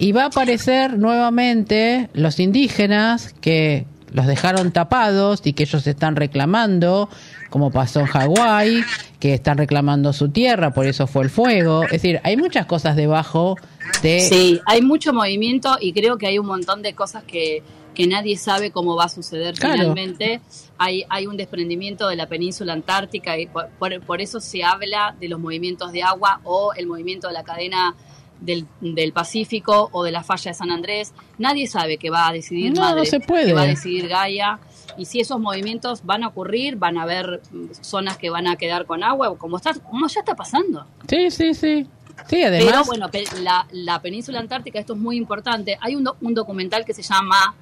Y 0.00 0.12
va 0.12 0.22
a 0.22 0.26
aparecer 0.28 0.98
nuevamente 0.98 2.08
los 2.14 2.40
indígenas 2.40 3.34
que 3.42 3.84
los 4.12 4.26
dejaron 4.26 4.72
tapados 4.72 5.42
y 5.44 5.52
que 5.52 5.64
ellos 5.64 5.86
están 5.86 6.16
reclamando, 6.16 7.10
como 7.50 7.70
pasó 7.70 8.00
en 8.00 8.06
Hawái, 8.06 8.82
que 9.18 9.34
están 9.34 9.58
reclamando 9.58 10.14
su 10.14 10.30
tierra, 10.30 10.72
por 10.72 10.86
eso 10.86 11.06
fue 11.06 11.24
el 11.24 11.28
fuego. 11.28 11.84
Es 11.84 11.90
decir, 11.90 12.18
hay 12.24 12.38
muchas 12.38 12.64
cosas 12.64 12.96
debajo 12.96 13.56
de... 14.02 14.20
Sí, 14.20 14.58
hay 14.64 14.80
mucho 14.80 15.12
movimiento 15.12 15.76
y 15.78 15.92
creo 15.92 16.16
que 16.16 16.28
hay 16.28 16.38
un 16.38 16.46
montón 16.46 16.80
de 16.80 16.94
cosas 16.94 17.22
que, 17.24 17.62
que 17.94 18.06
nadie 18.06 18.38
sabe 18.38 18.70
cómo 18.70 18.96
va 18.96 19.04
a 19.04 19.08
suceder 19.10 19.54
finalmente. 19.54 20.40
Hay, 20.78 21.04
hay 21.10 21.26
un 21.26 21.36
desprendimiento 21.36 22.08
de 22.08 22.16
la 22.16 22.26
península 22.26 22.72
antártica 22.72 23.38
y 23.38 23.48
por, 23.48 23.68
por 24.00 24.22
eso 24.22 24.40
se 24.40 24.64
habla 24.64 25.14
de 25.20 25.28
los 25.28 25.38
movimientos 25.38 25.92
de 25.92 26.02
agua 26.02 26.40
o 26.44 26.72
el 26.72 26.86
movimiento 26.86 27.28
de 27.28 27.34
la 27.34 27.44
cadena 27.44 27.94
del, 28.40 28.66
del, 28.80 29.12
Pacífico 29.12 29.88
o 29.92 30.04
de 30.04 30.12
la 30.12 30.22
falla 30.22 30.50
de 30.50 30.54
San 30.54 30.70
Andrés. 30.70 31.12
Nadie 31.38 31.66
sabe 31.66 31.98
qué 31.98 32.10
va 32.10 32.28
a 32.28 32.32
decidir 32.32 32.74
no, 32.74 32.94
no 32.94 33.04
se 33.04 33.20
puede. 33.20 33.46
qué 33.46 33.52
va 33.52 33.62
a 33.62 33.66
decidir 33.66 34.08
Gaia. 34.08 34.58
Y 34.96 35.04
si 35.04 35.20
esos 35.20 35.38
movimientos 35.40 36.04
van 36.04 36.24
a 36.24 36.28
ocurrir, 36.28 36.76
van 36.76 36.98
a 36.98 37.02
haber 37.02 37.42
zonas 37.80 38.16
que 38.16 38.30
van 38.30 38.46
a 38.46 38.56
quedar 38.56 38.86
con 38.86 39.02
agua, 39.02 39.36
como, 39.38 39.56
está, 39.56 39.74
como 39.74 40.08
ya 40.08 40.20
está 40.20 40.34
pasando. 40.34 40.86
Sí, 41.08 41.30
sí, 41.30 41.54
sí. 41.54 41.86
Sí, 42.28 42.42
además. 42.42 42.68
Pero 42.68 42.84
bueno, 42.84 43.10
la, 43.42 43.66
la 43.70 44.02
península 44.02 44.40
antártica, 44.40 44.78
esto 44.78 44.92
es 44.92 44.98
muy 44.98 45.16
importante. 45.16 45.78
Hay 45.80 45.96
un, 45.96 46.08
un 46.20 46.34
documental 46.34 46.84
que 46.84 46.92
se 46.92 47.02
llama 47.02 47.54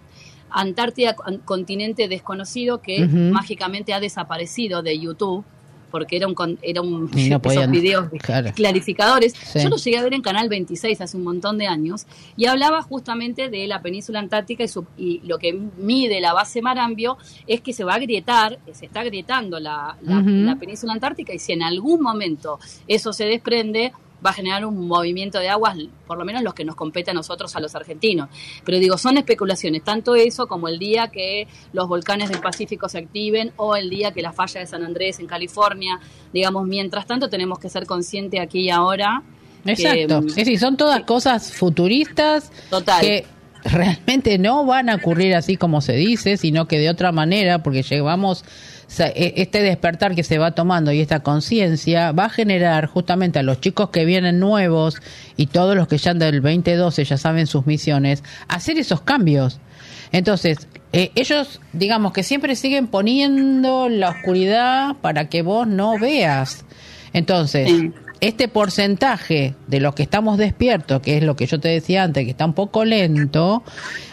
Antártida, 0.50 1.14
continente 1.44 2.08
desconocido, 2.08 2.80
que 2.80 3.06
mágicamente 3.06 3.92
ha 3.92 4.00
desaparecido 4.00 4.82
de 4.82 4.98
YouTube 4.98 5.44
porque 5.90 6.16
era 6.16 6.26
un, 6.26 6.58
era 6.62 6.80
un 6.82 7.10
esos 7.14 7.70
videos 7.70 8.08
clarificadores. 8.54 9.34
Yo 9.54 9.68
lo 9.68 9.76
llegué 9.76 9.98
a 9.98 10.02
ver 10.02 10.14
en 10.14 10.22
Canal 10.22 10.48
26 10.48 11.00
hace 11.00 11.16
un 11.16 11.24
montón 11.24 11.58
de 11.58 11.66
años 11.66 12.06
y 12.36 12.46
hablaba 12.46 12.82
justamente 12.82 13.48
de 13.48 13.66
la 13.66 13.82
península 13.82 14.18
antártica 14.18 14.64
y, 14.64 14.68
y 14.96 15.20
lo 15.26 15.38
que 15.38 15.52
mide 15.52 16.20
la 16.20 16.32
base 16.32 16.62
Marambio 16.62 17.18
es 17.46 17.60
que 17.60 17.72
se 17.72 17.84
va 17.84 17.92
a 17.92 17.96
agrietar, 17.96 18.58
se 18.72 18.86
está 18.86 19.00
agrietando 19.00 19.60
la, 19.60 19.96
la 20.02 20.56
península 20.56 20.92
antártica 20.92 21.32
y 21.32 21.38
si 21.38 21.52
en 21.52 21.62
algún 21.62 22.00
momento 22.02 22.58
eso 22.86 23.12
se 23.12 23.24
desprende, 23.24 23.92
va 24.24 24.30
a 24.30 24.32
generar 24.32 24.64
un 24.64 24.86
movimiento 24.86 25.38
de 25.38 25.48
aguas, 25.48 25.76
por 26.06 26.18
lo 26.18 26.24
menos 26.24 26.42
los 26.42 26.54
que 26.54 26.64
nos 26.64 26.74
compete 26.74 27.10
a 27.10 27.14
nosotros, 27.14 27.54
a 27.56 27.60
los 27.60 27.74
argentinos. 27.74 28.28
Pero 28.64 28.78
digo, 28.78 28.98
son 28.98 29.18
especulaciones, 29.18 29.84
tanto 29.84 30.14
eso 30.14 30.46
como 30.46 30.68
el 30.68 30.78
día 30.78 31.08
que 31.08 31.46
los 31.72 31.88
volcanes 31.88 32.28
del 32.28 32.40
Pacífico 32.40 32.88
se 32.88 32.98
activen 32.98 33.52
o 33.56 33.76
el 33.76 33.90
día 33.90 34.12
que 34.12 34.22
la 34.22 34.32
falla 34.32 34.60
de 34.60 34.66
San 34.66 34.82
Andrés 34.82 35.18
en 35.20 35.26
California, 35.26 36.00
digamos, 36.32 36.66
mientras 36.66 37.06
tanto 37.06 37.28
tenemos 37.28 37.58
que 37.58 37.68
ser 37.68 37.86
conscientes 37.86 38.40
aquí 38.40 38.60
y 38.60 38.70
ahora. 38.70 39.22
Exacto, 39.64 40.18
es 40.28 40.36
decir, 40.36 40.58
son 40.58 40.76
todas 40.76 41.02
cosas 41.02 41.52
futuristas 41.52 42.50
que 43.00 43.26
realmente 43.68 44.38
no 44.38 44.64
van 44.64 44.88
a 44.88 44.96
ocurrir 44.96 45.34
así 45.34 45.56
como 45.56 45.80
se 45.80 45.92
dice, 45.94 46.36
sino 46.36 46.66
que 46.66 46.78
de 46.78 46.90
otra 46.90 47.12
manera, 47.12 47.62
porque 47.62 47.82
llevamos 47.82 48.44
e, 48.98 49.34
este 49.36 49.62
despertar 49.62 50.14
que 50.14 50.22
se 50.22 50.38
va 50.38 50.52
tomando 50.52 50.92
y 50.92 51.00
esta 51.00 51.20
conciencia 51.20 52.12
va 52.12 52.26
a 52.26 52.30
generar 52.30 52.86
justamente 52.86 53.38
a 53.38 53.42
los 53.42 53.60
chicos 53.60 53.90
que 53.90 54.04
vienen 54.04 54.40
nuevos 54.40 54.96
y 55.36 55.46
todos 55.46 55.76
los 55.76 55.88
que 55.88 55.98
ya 55.98 56.14
del 56.14 56.40
2012 56.40 57.04
ya 57.04 57.16
saben 57.16 57.46
sus 57.46 57.66
misiones, 57.66 58.24
hacer 58.48 58.78
esos 58.78 59.02
cambios. 59.02 59.60
Entonces, 60.10 60.68
eh, 60.92 61.10
ellos, 61.14 61.60
digamos 61.74 62.12
que 62.12 62.22
siempre 62.22 62.56
siguen 62.56 62.86
poniendo 62.86 63.88
la 63.90 64.10
oscuridad 64.10 64.96
para 65.02 65.28
que 65.28 65.42
vos 65.42 65.66
no 65.66 65.98
veas. 65.98 66.64
Entonces, 67.12 67.70
este 68.20 68.48
porcentaje 68.48 69.54
de 69.66 69.80
los 69.80 69.94
que 69.94 70.02
estamos 70.02 70.38
despiertos, 70.38 71.00
que 71.00 71.18
es 71.18 71.22
lo 71.22 71.36
que 71.36 71.46
yo 71.46 71.60
te 71.60 71.68
decía 71.68 72.02
antes, 72.02 72.24
que 72.24 72.30
está 72.30 72.44
un 72.44 72.52
poco 72.52 72.84
lento, 72.84 73.62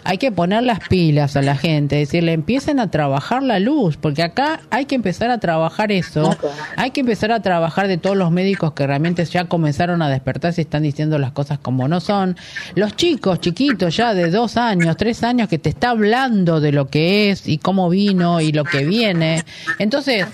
hay 0.03 0.17
que 0.19 0.31
poner 0.31 0.63
las 0.63 0.79
pilas 0.87 1.35
a 1.35 1.41
la 1.41 1.55
gente, 1.55 1.95
decirle 1.95 2.33
empiecen 2.33 2.79
a 2.79 2.91
trabajar 2.91 3.41
la 3.41 3.59
luz, 3.59 3.97
porque 3.97 4.21
acá 4.21 4.61
hay 4.69 4.85
que 4.85 4.95
empezar 4.95 5.31
a 5.31 5.39
trabajar 5.39 5.91
eso, 5.91 6.37
hay 6.77 6.91
que 6.91 7.01
empezar 7.01 7.31
a 7.31 7.41
trabajar 7.41 7.87
de 7.87 7.97
todos 7.97 8.15
los 8.15 8.31
médicos 8.31 8.73
que 8.73 8.85
realmente 8.85 9.25
ya 9.25 9.45
comenzaron 9.45 10.01
a 10.01 10.09
despertar 10.09 10.53
y 10.57 10.61
están 10.61 10.83
diciendo 10.83 11.17
las 11.17 11.31
cosas 11.31 11.57
como 11.57 11.87
no 11.87 11.99
son, 11.99 12.37
los 12.75 12.95
chicos 12.95 13.39
chiquitos 13.39 13.95
ya 13.97 14.13
de 14.13 14.29
dos 14.29 14.57
años, 14.57 14.97
tres 14.97 15.23
años 15.23 15.49
que 15.49 15.57
te 15.57 15.69
está 15.69 15.89
hablando 15.89 16.59
de 16.59 16.71
lo 16.71 16.87
que 16.87 17.31
es 17.31 17.47
y 17.47 17.57
cómo 17.57 17.89
vino 17.89 18.41
y 18.41 18.51
lo 18.51 18.63
que 18.63 18.85
viene, 18.85 19.43
entonces 19.79 20.27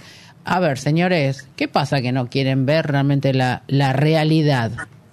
a 0.44 0.60
ver, 0.60 0.78
señores, 0.78 1.48
¿qué 1.56 1.68
pasa 1.68 2.02
que 2.02 2.12
no 2.12 2.30
quieren 2.30 2.66
ver 2.66 2.88
realmente 2.88 3.34
la, 3.34 3.64
la 3.68 3.94
realidad? 3.94 4.72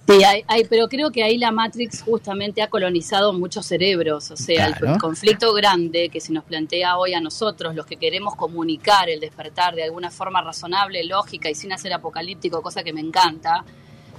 Sí, 0.09 0.23
hay, 0.23 0.63
pero 0.67 0.87
creo 0.87 1.11
que 1.11 1.23
ahí 1.23 1.37
la 1.37 1.51
Matrix 1.51 2.01
justamente 2.01 2.63
ha 2.63 2.67
colonizado 2.67 3.31
muchos 3.31 3.67
cerebros. 3.67 4.31
O 4.31 4.37
sea, 4.37 4.65
el, 4.65 4.97
conflicto 4.97 5.53
grande 5.53 6.09
que 6.09 6.19
se 6.19 6.33
nos 6.33 6.43
plantea 6.45 6.97
hoy 6.97 7.13
a 7.13 7.21
nosotros, 7.21 7.75
los 7.75 7.85
que 7.85 7.97
queremos 7.97 8.35
comunicar 8.35 9.07
el 9.07 9.19
despertar 9.19 9.75
de 9.75 9.83
alguna 9.83 10.09
forma 10.09 10.41
razonable, 10.41 11.03
lógica 11.03 11.47
y 11.51 11.53
sin 11.53 11.71
hacer 11.73 11.93
apocalíptico, 11.93 12.63
cosa 12.63 12.81
que 12.81 12.91
me 12.91 13.01
encanta, 13.01 13.63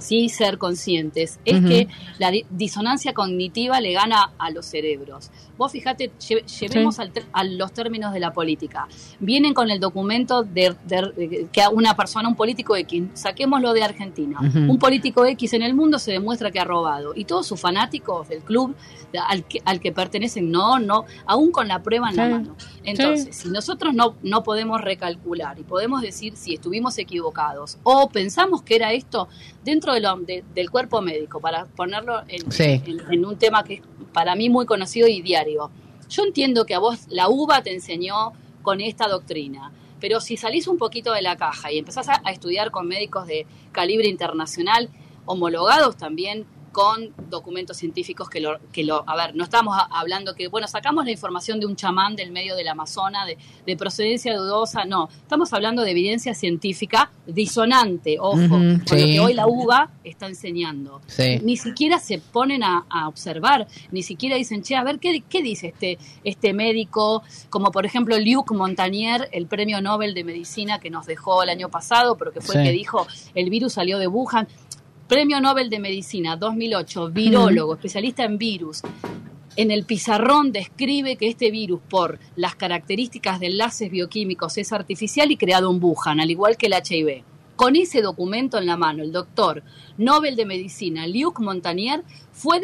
sí 0.01 0.29
ser 0.29 0.57
conscientes, 0.57 1.39
es 1.45 1.65
que 1.65 1.87
la 2.17 2.31
disonancia 2.49 3.13
cognitiva 3.13 3.79
le 3.79 3.93
gana 3.93 4.31
a 4.37 4.49
los 4.51 4.65
cerebros. 4.65 5.31
Vos 5.57 5.71
fíjate, 5.71 6.11
llevemos 6.59 6.97
a 6.99 7.43
los 7.43 7.71
términos 7.73 8.13
de 8.13 8.19
la 8.19 8.33
política. 8.33 8.87
Vienen 9.19 9.53
con 9.53 9.69
el 9.69 9.79
documento 9.79 10.43
de, 10.43 10.75
que 11.51 11.61
una 11.71 11.95
persona, 11.95 12.27
un 12.27 12.35
político 12.35 12.75
X, 12.75 13.03
saquémoslo 13.13 13.73
de 13.73 13.83
Argentina, 13.83 14.39
un 14.41 14.77
político 14.79 15.25
X 15.25 15.53
en 15.53 15.61
el 15.61 15.73
mundo 15.73 15.99
se 15.99 16.11
demuestra 16.11 16.51
que 16.51 16.59
ha 16.59 16.65
robado 16.65 17.13
y 17.15 17.25
todos 17.25 17.47
sus 17.47 17.59
fanáticos 17.59 18.27
del 18.29 18.41
club 18.41 18.75
al 19.27 19.43
que, 19.45 19.61
al 19.65 19.79
que 19.79 19.91
pertenecen, 19.91 20.51
no, 20.51 20.79
no, 20.79 21.05
aún 21.25 21.51
con 21.51 21.67
la 21.67 21.83
prueba 21.83 22.09
en 22.09 22.15
la 22.15 22.29
mano. 22.29 22.55
Entonces, 22.83 23.35
si 23.35 23.49
nosotros 23.49 23.93
no, 23.93 24.15
no 24.23 24.43
podemos 24.43 24.81
recalcular 24.81 25.59
y 25.59 25.63
podemos 25.63 26.01
decir 26.01 26.35
si 26.35 26.55
estuvimos 26.55 26.97
equivocados 26.97 27.77
o 27.83 28.09
pensamos 28.09 28.61
que 28.63 28.75
era 28.75 28.93
esto 28.93 29.27
dentro 29.63 29.90
de 29.93 30.43
del 30.53 30.69
cuerpo 30.69 31.01
médico, 31.01 31.39
para 31.39 31.65
ponerlo 31.65 32.21
en, 32.27 33.25
un 33.25 33.37
tema 33.37 33.63
que 33.63 33.75
es 33.75 33.81
para 34.13 34.35
mí 34.35 34.49
muy 34.49 34.65
conocido 34.65 35.07
y 35.07 35.21
diario. 35.21 35.71
Yo 36.09 36.23
entiendo 36.23 36.65
que 36.65 36.75
a 36.75 36.79
vos 36.79 37.07
la 37.09 37.29
uva 37.29 37.61
te 37.61 37.73
enseñó 37.73 38.33
con 38.61 38.81
esta 38.81 39.07
doctrina, 39.07 39.71
pero 39.99 40.19
si 40.19 40.37
salís 40.37 40.67
un 40.67 40.77
poquito 40.77 41.13
de 41.13 41.21
la 41.21 41.37
caja 41.37 41.71
y 41.71 41.77
empezás 41.77 42.09
a 42.09 42.31
estudiar 42.31 42.71
con 42.71 42.87
médicos 42.87 43.27
de 43.27 43.45
calibre 43.71 44.07
internacional, 44.07 44.89
homologados 45.25 45.97
también 45.97 46.45
con 46.71 47.13
documentos 47.29 47.77
científicos 47.77 48.29
que 48.29 48.39
lo, 48.39 48.59
que 48.71 48.83
lo, 48.83 49.03
a 49.07 49.15
ver, 49.15 49.35
no 49.35 49.43
estamos 49.43 49.77
hablando 49.91 50.33
que, 50.35 50.47
bueno, 50.47 50.67
sacamos 50.67 51.05
la 51.05 51.11
información 51.11 51.59
de 51.59 51.65
un 51.65 51.75
chamán 51.75 52.15
del 52.15 52.31
medio 52.31 52.55
del 52.55 52.67
Amazonas, 52.67 53.27
de, 53.65 53.77
procedencia 53.77 54.35
dudosa, 54.35 54.85
no, 54.85 55.09
estamos 55.09 55.53
hablando 55.53 55.81
de 55.83 55.91
evidencia 55.91 56.35
científica 56.35 57.11
disonante, 57.25 58.17
ojo, 58.19 58.37
con 58.47 58.73
lo 58.79 58.85
que 58.85 59.19
hoy 59.19 59.33
la 59.33 59.47
UBA 59.47 59.89
está 60.03 60.27
enseñando. 60.27 61.01
Ni 61.41 61.57
siquiera 61.57 61.97
se 61.99 62.19
ponen 62.19 62.63
a, 62.63 62.85
observar, 63.07 63.67
ni 63.91 64.03
siquiera 64.03 64.35
dicen, 64.35 64.61
che, 64.61 64.75
a 64.75 64.83
ver, 64.83 64.99
¿qué, 64.99 65.23
qué 65.27 65.41
dice 65.41 65.67
este, 65.67 65.97
este 66.23 66.53
médico? 66.53 67.23
Como 67.49 67.71
por 67.71 67.85
ejemplo 67.85 68.17
Luc 68.19 68.51
Montagnier, 68.51 69.29
el 69.31 69.47
premio 69.47 69.81
Nobel 69.81 70.13
de 70.13 70.23
Medicina 70.23 70.79
que 70.79 70.89
nos 70.89 71.05
dejó 71.05 71.43
el 71.43 71.49
año 71.49 71.69
pasado, 71.69 72.17
pero 72.17 72.31
que 72.31 72.41
fue 72.41 72.55
el 72.55 72.63
que 72.63 72.71
dijo, 72.71 73.07
el 73.33 73.49
virus 73.49 73.73
salió 73.73 73.97
de 73.99 74.07
Wuhan. 74.07 74.47
Premio 75.11 75.41
Nobel 75.41 75.69
de 75.69 75.79
Medicina 75.79 76.37
2008, 76.37 77.09
virólogo, 77.09 77.73
especialista 77.73 78.23
en 78.23 78.37
virus. 78.37 78.81
En 79.57 79.69
el 79.69 79.83
pizarrón 79.83 80.53
describe 80.53 81.17
que 81.17 81.27
este 81.27 81.51
virus, 81.51 81.81
por 81.89 82.17
las 82.37 82.55
características 82.55 83.41
de 83.41 83.47
enlaces 83.47 83.91
bioquímicos, 83.91 84.57
es 84.57 84.71
artificial 84.71 85.29
y 85.29 85.35
creado 85.35 85.69
en 85.69 85.83
Wuhan, 85.83 86.21
al 86.21 86.31
igual 86.31 86.55
que 86.55 86.67
el 86.67 86.75
HIV. 86.75 87.25
con 87.57 87.75
ese 87.75 88.01
documento 88.01 88.57
en 88.57 88.65
la 88.65 88.77
mano, 88.77 89.03
el 89.03 89.11
doctor 89.11 89.63
Nobel 89.97 90.37
de 90.37 90.45
Medicina, 90.45 91.05
Luc 91.07 91.41
Montagnier, 91.41 92.05
fue 92.31 92.61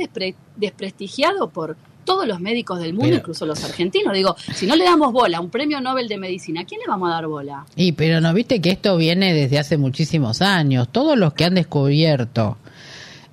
desprestigiado 0.55 1.49
por 1.49 1.75
todos 2.07 2.25
los 2.25 2.39
médicos 2.39 2.79
del 2.79 2.93
mundo, 2.93 3.17
incluso 3.17 3.45
los 3.45 3.61
argentinos. 3.65 4.13
Digo, 4.13 4.35
si 4.55 4.65
no 4.65 4.77
le 4.77 4.85
damos 4.85 5.11
bola 5.11 5.39
a 5.39 5.41
un 5.41 5.49
premio 5.49 5.81
Nobel 5.81 6.07
de 6.07 6.17
Medicina, 6.17 6.61
¿a 6.61 6.65
quién 6.65 6.79
le 6.79 6.87
vamos 6.87 7.09
a 7.09 7.15
dar 7.15 7.27
bola? 7.27 7.65
Y 7.75 7.91
pero 7.91 8.21
no 8.21 8.33
viste 8.33 8.61
que 8.61 8.71
esto 8.71 8.95
viene 8.95 9.33
desde 9.33 9.59
hace 9.59 9.77
muchísimos 9.77 10.41
años. 10.41 10.87
Todos 10.89 11.17
los 11.17 11.33
que 11.33 11.43
han 11.43 11.55
descubierto, 11.55 12.57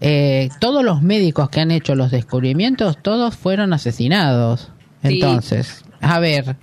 eh, 0.00 0.48
todos 0.58 0.82
los 0.82 1.02
médicos 1.02 1.50
que 1.50 1.60
han 1.60 1.70
hecho 1.70 1.94
los 1.94 2.10
descubrimientos, 2.10 2.98
todos 3.00 3.36
fueron 3.36 3.72
asesinados. 3.72 4.72
Entonces, 5.04 5.84
a 6.00 6.18
ver, 6.18 6.56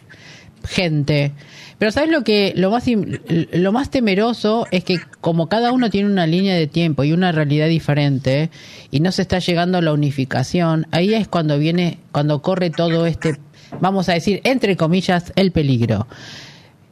gente, 0.67 1.31
pero 1.81 1.91
¿sabes 1.91 2.11
lo 2.11 2.23
que 2.23 2.53
lo 2.55 2.69
más 2.69 2.85
lo 2.87 3.71
más 3.71 3.89
temeroso 3.89 4.67
es 4.69 4.83
que 4.83 4.99
como 5.19 5.49
cada 5.49 5.71
uno 5.71 5.89
tiene 5.89 6.11
una 6.11 6.27
línea 6.27 6.53
de 6.53 6.67
tiempo 6.67 7.03
y 7.03 7.11
una 7.11 7.31
realidad 7.31 7.67
diferente 7.67 8.51
y 8.91 8.99
no 8.99 9.11
se 9.11 9.23
está 9.23 9.39
llegando 9.39 9.79
a 9.79 9.81
la 9.81 9.91
unificación, 9.91 10.85
ahí 10.91 11.15
es 11.15 11.27
cuando 11.27 11.57
viene 11.57 11.97
cuando 12.11 12.43
corre 12.43 12.69
todo 12.69 13.07
este 13.07 13.39
vamos 13.79 14.09
a 14.09 14.13
decir 14.13 14.41
entre 14.43 14.77
comillas 14.77 15.33
el 15.35 15.51
peligro. 15.51 16.05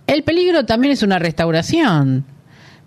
El 0.08 0.24
peligro 0.24 0.66
también 0.66 0.94
es 0.94 1.04
una 1.04 1.20
restauración. 1.20 2.26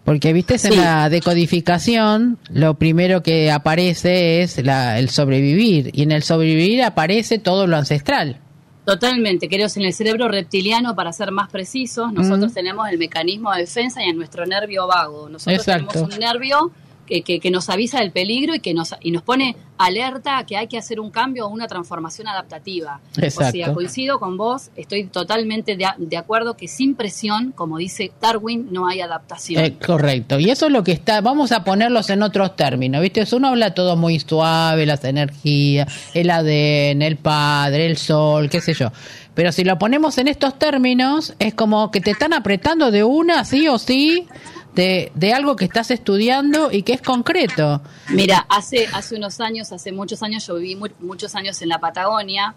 Porque, 0.05 0.33
viste, 0.33 0.57
en 0.65 0.79
la 0.79 1.09
decodificación 1.09 2.37
lo 2.51 2.75
primero 2.75 3.23
que 3.23 3.53
aparece 3.53 4.43
es 4.43 4.61
la, 4.65 4.99
el 4.99 5.09
sobrevivir. 5.09 5.91
Y 5.93 6.03
en 6.03 6.11
el 6.11 6.25
sobrevivir 6.25 6.83
aparece 6.83 7.39
todo 7.39 7.69
lo 7.69 7.77
ancestral. 7.77 8.41
Totalmente, 8.85 9.49
creo 9.49 9.69
en 9.77 9.83
el 9.83 9.93
cerebro 9.93 10.27
reptiliano, 10.27 10.97
para 10.97 11.13
ser 11.13 11.31
más 11.31 11.49
precisos, 11.51 12.13
nosotros 12.13 12.53
tenemos 12.53 12.89
el 12.89 12.99
mecanismo 12.99 13.53
de 13.53 13.61
defensa 13.61 14.05
y 14.05 14.09
en 14.09 14.17
nuestro 14.17 14.45
nervio 14.45 14.89
vago. 14.89 15.29
Nosotros 15.29 15.65
tenemos 15.65 15.95
un 15.95 16.19
nervio 16.19 16.73
que, 17.07 17.23
que, 17.23 17.51
nos 17.51 17.69
avisa 17.69 18.01
del 18.01 18.13
peligro 18.13 18.55
y 18.55 18.61
que 18.61 18.75
nos, 18.75 18.95
y 19.01 19.11
nos 19.11 19.23
pone 19.23 19.57
alerta 19.77 20.39
a 20.39 20.47
que 20.47 20.57
hay 20.57 20.69
que 20.69 20.79
hacer 20.79 21.01
un 21.01 21.11
cambio 21.11 21.47
o 21.47 21.49
una 21.49 21.67
transformación 21.67 22.29
adaptativa. 22.29 23.01
Exacto. 23.17 23.49
O 23.49 23.51
sea, 23.51 23.73
coincido 23.73 24.19
con 24.19 24.37
vos, 24.37 24.71
estoy 24.77 25.05
totalmente 25.05 25.77
de, 25.77 26.17
acuerdo 26.17 26.57
que 26.57 26.69
sin 26.69 26.95
presión, 26.95 27.53
como 27.53 27.79
dice 27.79 28.13
Darwin, 28.21 28.69
no 28.71 28.87
hay 28.87 29.01
adaptación. 29.01 29.65
Eh, 29.65 29.77
correcto, 29.85 30.39
y 30.39 30.51
eso 30.51 30.67
es 30.67 30.73
lo 30.73 30.85
que 30.85 30.93
está, 30.93 31.21
vamos 31.21 31.53
a 31.53 31.65
ponerlos 31.65 32.11
en 32.11 32.23
otros 32.23 32.57
términos, 32.57 33.03
¿viste? 33.03 33.25
Uno 33.33 33.49
habla 33.49 33.75
todo 33.75 33.97
muy 33.97 34.21
suave, 34.21 34.87
las 34.87 35.05
energías, 35.05 35.93
el 36.15 36.31
ADN, 36.31 37.03
el 37.03 37.17
padre, 37.17 37.87
el 37.87 37.97
sol, 37.97 38.49
qué 38.49 38.61
sé 38.61 38.75
yo. 38.75 38.93
Pero 39.35 39.51
si 39.51 39.65
lo 39.65 39.79
ponemos 39.79 40.19
en 40.19 40.29
estos 40.29 40.59
términos, 40.59 41.35
es 41.39 41.55
como 41.55 41.91
que 41.91 42.01
te 42.01 42.11
están 42.11 42.35
apretando 42.35 42.91
de 42.91 43.03
una, 43.03 43.45
sí 43.45 43.67
o 43.67 43.79
sí, 43.79 44.27
de, 44.75 45.13
de 45.15 45.33
algo 45.33 45.57
que 45.57 45.65
estás 45.65 45.91
estudiando 45.91 46.71
y 46.71 46.83
que 46.83 46.95
es 46.95 47.03
concreto. 47.03 47.83
Mira, 48.09 48.47
hace, 48.49 48.87
hace 48.93 49.17
unos 49.17 49.41
años, 49.41 49.73
hace 49.73 49.93
muchos 49.93 50.23
años, 50.23 50.47
yo 50.47 50.55
viví 50.57 50.79
muchos 51.01 51.35
años 51.35 51.61
en 51.63 51.69
la 51.69 51.79
Patagonia 51.79 52.55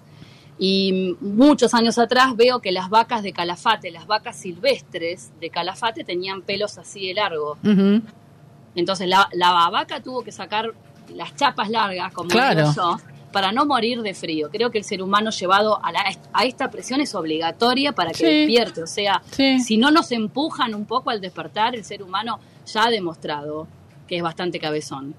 y 0.58 1.18
muchos 1.20 1.74
años 1.74 1.98
atrás 1.98 2.36
veo 2.36 2.60
que 2.62 2.72
las 2.72 2.90
vacas 2.90 3.24
de 3.24 3.34
Calafate, 3.34 3.92
las 3.92 4.08
vacas 4.08 4.38
silvestres 4.38 5.32
de 5.42 5.50
Calafate 5.50 6.04
tenían 6.04 6.42
pelos 6.42 6.78
así 6.78 7.08
de 7.08 7.14
largo. 7.14 7.58
Entonces 8.76 9.08
la, 9.08 9.28
la 9.34 9.70
vaca 9.70 10.02
tuvo 10.02 10.24
que 10.24 10.32
sacar 10.32 10.74
las 11.14 11.36
chapas 11.36 11.70
largas, 11.70 12.14
como 12.14 12.30
claro. 12.30 12.74
yo, 12.74 12.98
para 13.36 13.52
no 13.52 13.66
morir 13.66 14.02
de 14.02 14.14
frío. 14.14 14.50
Creo 14.50 14.72
que 14.72 14.78
el 14.78 14.86
ser 14.86 15.04
humano 15.04 15.30
llevado 15.30 15.78
a, 15.84 15.92
a 16.32 16.46
esta 16.46 16.72
presión 16.72 17.02
es 17.02 17.14
obligatoria 17.16 17.92
para 17.92 18.12
que 18.12 18.26
despierte. 18.26 18.82
O 18.82 18.88
sea, 18.88 19.22
si 19.30 19.76
no 19.76 19.92
nos 19.92 20.14
empujan 20.14 20.74
un 20.74 20.86
poco 20.86 21.10
al 21.10 21.20
despertar, 21.20 21.76
el 21.76 21.84
ser 21.84 22.02
humano 22.02 22.40
ya 22.66 22.86
ha 22.86 22.90
demostrado 22.90 23.68
que 24.08 24.16
es 24.16 24.24
bastante 24.24 24.58
cabezón. 24.58 25.16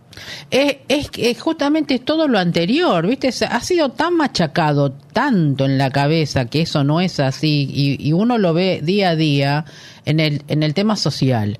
Es, 0.51 0.79
es, 0.89 1.39
justamente 1.39 1.99
todo 1.99 2.27
lo 2.27 2.39
anterior, 2.39 3.07
¿viste? 3.07 3.29
Ha 3.45 3.61
sido 3.61 3.91
tan 3.91 4.17
machacado, 4.17 4.93
tanto 5.13 5.67
en 5.67 5.77
la 5.77 5.91
cabeza, 5.91 6.47
que 6.47 6.63
eso 6.63 6.85
no 6.85 7.03
es 7.03 7.21
así, 7.21 7.69
y, 7.71 8.09
y 8.09 8.15
uno 8.15 8.39
lo 8.39 8.55
ve 8.55 8.81
día 8.83 9.11
a 9.11 9.17
día 9.17 9.67
en 10.07 10.21
el, 10.21 10.43
en 10.49 10.63
el 10.63 10.73
tema 10.73 10.97
social. 10.97 11.59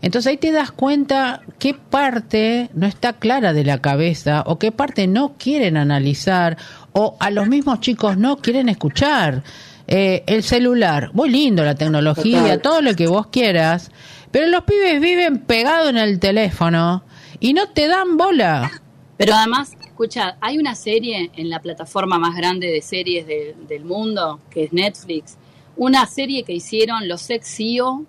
Entonces 0.00 0.30
ahí 0.30 0.36
te 0.36 0.52
das 0.52 0.70
cuenta 0.70 1.42
qué 1.58 1.74
parte 1.74 2.70
no 2.74 2.86
está 2.86 3.14
clara 3.14 3.52
de 3.52 3.64
la 3.64 3.78
cabeza 3.78 4.44
o 4.46 4.58
qué 4.58 4.70
parte 4.70 5.06
no 5.06 5.34
quieren 5.38 5.76
analizar 5.76 6.56
o 6.92 7.16
a 7.18 7.30
los 7.30 7.48
mismos 7.48 7.80
chicos 7.80 8.16
no 8.16 8.36
quieren 8.38 8.68
escuchar. 8.68 9.42
Eh, 9.90 10.22
el 10.26 10.42
celular, 10.42 11.10
muy 11.14 11.30
lindo 11.30 11.64
la 11.64 11.74
tecnología, 11.74 12.60
todo 12.60 12.82
lo 12.82 12.94
que 12.94 13.06
vos 13.06 13.28
quieras, 13.28 13.90
pero 14.30 14.46
los 14.46 14.64
pibes 14.64 15.00
viven 15.00 15.38
pegados 15.38 15.88
en 15.88 15.96
el 15.96 16.20
teléfono 16.20 17.02
y 17.40 17.54
no 17.54 17.68
te 17.70 17.88
dan 17.88 18.18
bola. 18.18 18.70
Pero 19.16 19.34
además, 19.34 19.76
escucha, 19.80 20.36
hay 20.40 20.58
una 20.58 20.74
serie 20.74 21.30
en 21.34 21.48
la 21.50 21.60
plataforma 21.60 22.18
más 22.18 22.36
grande 22.36 22.68
de 22.68 22.82
series 22.82 23.26
del 23.26 23.84
mundo, 23.84 24.40
que 24.50 24.64
es 24.64 24.72
Netflix, 24.72 25.38
una 25.76 26.06
serie 26.06 26.44
que 26.44 26.52
hicieron 26.52 27.08
los 27.08 27.28
ex 27.30 27.56
CEO 27.56 28.04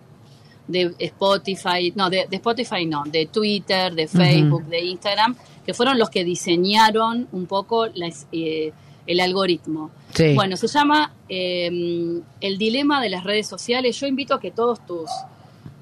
de 0.70 0.94
Spotify, 1.00 1.92
no, 1.96 2.10
de, 2.10 2.28
Spotify 2.32 2.86
no, 2.86 3.04
de 3.06 3.26
Twitter, 3.26 3.94
de 3.94 4.08
Facebook, 4.08 4.66
de 4.66 4.86
Instagram, 4.86 5.36
que 5.66 5.74
fueron 5.74 5.98
los 5.98 6.10
que 6.10 6.24
diseñaron 6.24 7.28
un 7.32 7.48
poco 7.48 7.88
eh, 7.88 8.72
el 9.08 9.20
algoritmo. 9.20 9.90
Bueno, 10.36 10.58
se 10.58 10.68
llama 10.68 11.14
em, 11.28 12.22
El 12.40 12.58
dilema 12.58 13.02
de 13.02 13.10
las 13.10 13.24
redes 13.24 13.48
sociales. 13.48 14.00
Yo 14.00 14.06
invito 14.06 14.36
a 14.36 14.40
que 14.40 14.52
todos 14.52 14.86
tus, 14.86 15.10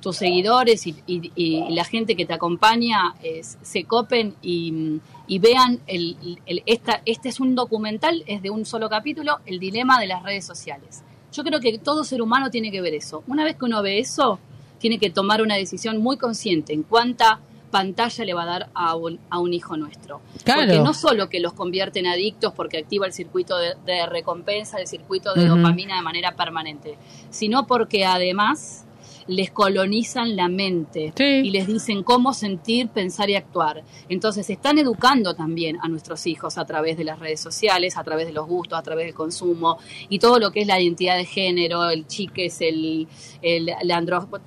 tus 0.02 0.16
seguidores 0.16 0.88
y, 0.88 1.66
la 1.70 1.84
gente 1.84 2.16
que 2.16 2.26
te 2.26 2.34
acompaña 2.34 3.14
se 3.62 3.84
copen 3.84 4.36
y, 4.42 5.02
vean, 5.40 5.82
el, 5.88 6.40
esta, 6.66 7.02
este 7.06 7.28
es 7.28 7.42
un 7.42 7.56
documental, 7.56 8.24
es 8.26 8.42
de 8.42 8.50
un 8.50 8.66
solo 8.66 8.90
capítulo, 8.90 9.40
El 9.46 9.60
dilema 9.60 10.00
de 10.00 10.08
las 10.08 10.24
redes 10.24 10.46
sociales. 10.46 11.04
Yo 11.34 11.44
creo 11.44 11.60
que 11.60 11.78
todo 11.78 12.06
ser 12.06 12.22
humano 12.22 12.50
tiene 12.50 12.72
que 12.72 12.80
ver 12.80 12.94
eso. 12.94 13.24
Una 13.28 13.44
vez 13.44 13.58
que 13.58 13.66
uno 13.66 13.82
ve 13.82 14.00
eso, 14.00 14.40
tiene 14.80 15.00
que 15.00 15.10
tomar 15.10 15.42
una 15.42 15.56
decisión 15.56 15.98
muy 15.98 16.18
consciente 16.18 16.74
en 16.74 16.84
cuánta 16.84 17.40
pantalla 17.70 18.26
le 18.26 18.34
va 18.34 18.44
a 18.44 18.46
dar 18.46 18.70
a 18.74 18.96
un, 18.96 19.20
a 19.30 19.40
un 19.40 19.54
hijo 19.54 19.78
nuestro. 19.78 20.22
Porque 20.46 20.80
no 20.80 20.94
solo 20.94 21.30
que 21.30 21.40
los 21.40 21.54
convierte 21.54 22.00
en 22.00 22.08
adictos 22.08 22.54
porque 22.54 22.78
activa 22.78 23.06
el 23.06 23.14
circuito 23.14 23.58
de, 23.58 24.06
recompensa, 24.08 24.80
el 24.80 24.88
circuito 24.88 25.34
de 25.34 25.46
dopamina 25.48 25.96
de 25.96 26.02
manera 26.02 26.36
permanente, 26.36 26.98
sino 27.30 27.68
porque 27.68 28.06
además 28.06 28.87
les 29.28 29.52
colonizan 29.52 30.36
la 30.36 30.48
mente 30.48 31.14
y 31.18 31.52
les 31.52 31.68
dicen 31.68 32.04
cómo 32.04 32.34
sentir, 32.34 32.88
pensar 32.90 33.30
y 33.30 33.36
actuar. 33.36 33.84
Entonces 34.10 34.50
están 34.50 34.78
educando 34.78 35.36
también 35.36 35.78
a 35.82 35.88
nuestros 35.88 36.26
hijos 36.28 36.58
a 36.58 36.66
través 36.66 36.98
de 36.98 37.04
las 37.04 37.20
redes 37.20 37.40
sociales, 37.40 37.98
a 37.98 38.04
través 38.04 38.28
de 38.28 38.34
los 38.34 38.48
gustos, 38.48 38.80
a 38.80 38.82
través 38.82 39.06
del 39.06 39.14
consumo 39.14 39.78
y 40.10 40.20
todo 40.20 40.40
lo 40.40 40.52
que 40.52 40.62
es 40.62 40.68
la 40.68 40.80
identidad 40.80 41.18
de 41.18 41.26
género, 41.26 41.90
el 41.90 42.08
chiques, 42.08 42.62
el, 42.62 43.08
el, 43.42 43.74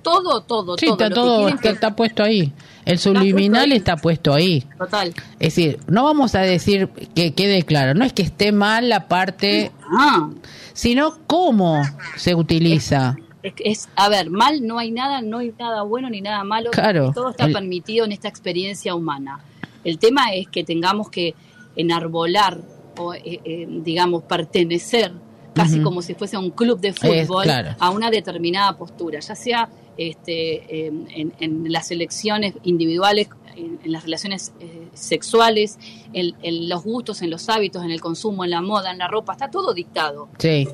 todo, 0.03 0.43
todo, 0.43 0.77
sí, 0.79 0.87
todo. 0.87 0.93
Está, 0.93 1.11
todo 1.11 1.49
está, 1.49 1.97
puesto 1.97 2.23
ahí. 2.23 2.53
El 2.85 2.99
subliminal 2.99 3.73
está 3.73 3.97
puesto 3.97 4.33
ahí. 4.33 4.65
Total. 4.79 5.15
Es 5.39 5.55
decir, 5.55 5.79
no 5.89 6.05
vamos 6.05 6.35
a 6.35 6.41
decir 6.41 6.89
que 7.15 7.35
quede 7.35 7.63
claro, 7.63 7.95
no 7.95 8.05
es 8.05 8.13
que 8.13 8.23
esté 8.23 8.53
mal 8.53 8.89
la 8.89 9.09
parte, 9.09 9.73
ah. 9.93 10.31
sino 10.73 11.19
cómo 11.27 11.83
se 12.17 12.35
utiliza. 12.35 13.17
Es, 13.19 13.30
a 13.97 14.09
ver, 14.09 14.31
mal 14.31 14.67
no 14.67 14.79
hay 14.79 14.91
nada, 14.91 15.23
no 15.23 15.39
hay 15.39 15.55
nada 15.59 15.83
bueno 15.83 16.11
ni 16.11 16.21
nada 16.21 16.45
malo. 16.45 16.71
Claro, 16.71 17.13
todo 17.15 17.31
está 17.31 17.49
permitido 17.49 18.05
en 18.05 18.13
esta 18.13 18.29
experiencia 18.29 18.95
humana. 18.95 19.45
El 19.85 19.99
tema 19.99 20.35
es 20.35 20.49
que 20.49 20.65
tengamos 20.65 21.11
que 21.11 21.35
enarbolar 21.77 22.61
o, 22.99 23.15
eh, 23.15 23.23
eh, 23.25 23.67
digamos, 23.69 24.25
pertenecer 24.25 25.13
casi 25.55 25.81
como 25.81 26.01
si 26.01 26.15
fuese 26.15 26.37
un 26.39 26.51
club 26.51 26.81
de 26.81 26.93
fútbol 26.93 27.47
a 27.79 27.91
una 27.91 28.11
determinada 28.11 28.77
postura, 28.77 29.21
ya 29.21 29.35
sea 29.35 29.69
este, 29.97 30.87
en, 30.87 31.73
las 31.73 31.91
elecciones 31.91 32.55
individuales, 32.63 33.29
en, 33.57 33.79
las 33.85 34.05
relaciones 34.05 34.53
eh, 34.61 34.89
sexuales, 34.95 35.79
en, 36.13 36.35
en, 36.43 36.69
los 36.69 36.85
gustos, 36.85 37.21
en 37.23 37.31
los 37.31 37.49
hábitos, 37.49 37.85
en 37.85 37.91
el 37.91 38.01
consumo, 38.01 38.45
en 38.45 38.51
la 38.51 38.63
moda, 38.63 38.93
en 38.93 38.99
la 38.99 39.09
ropa, 39.09 39.33
está 39.33 39.51
todo 39.51 39.75
dictado. 39.75 40.29
Sí. 40.39 40.69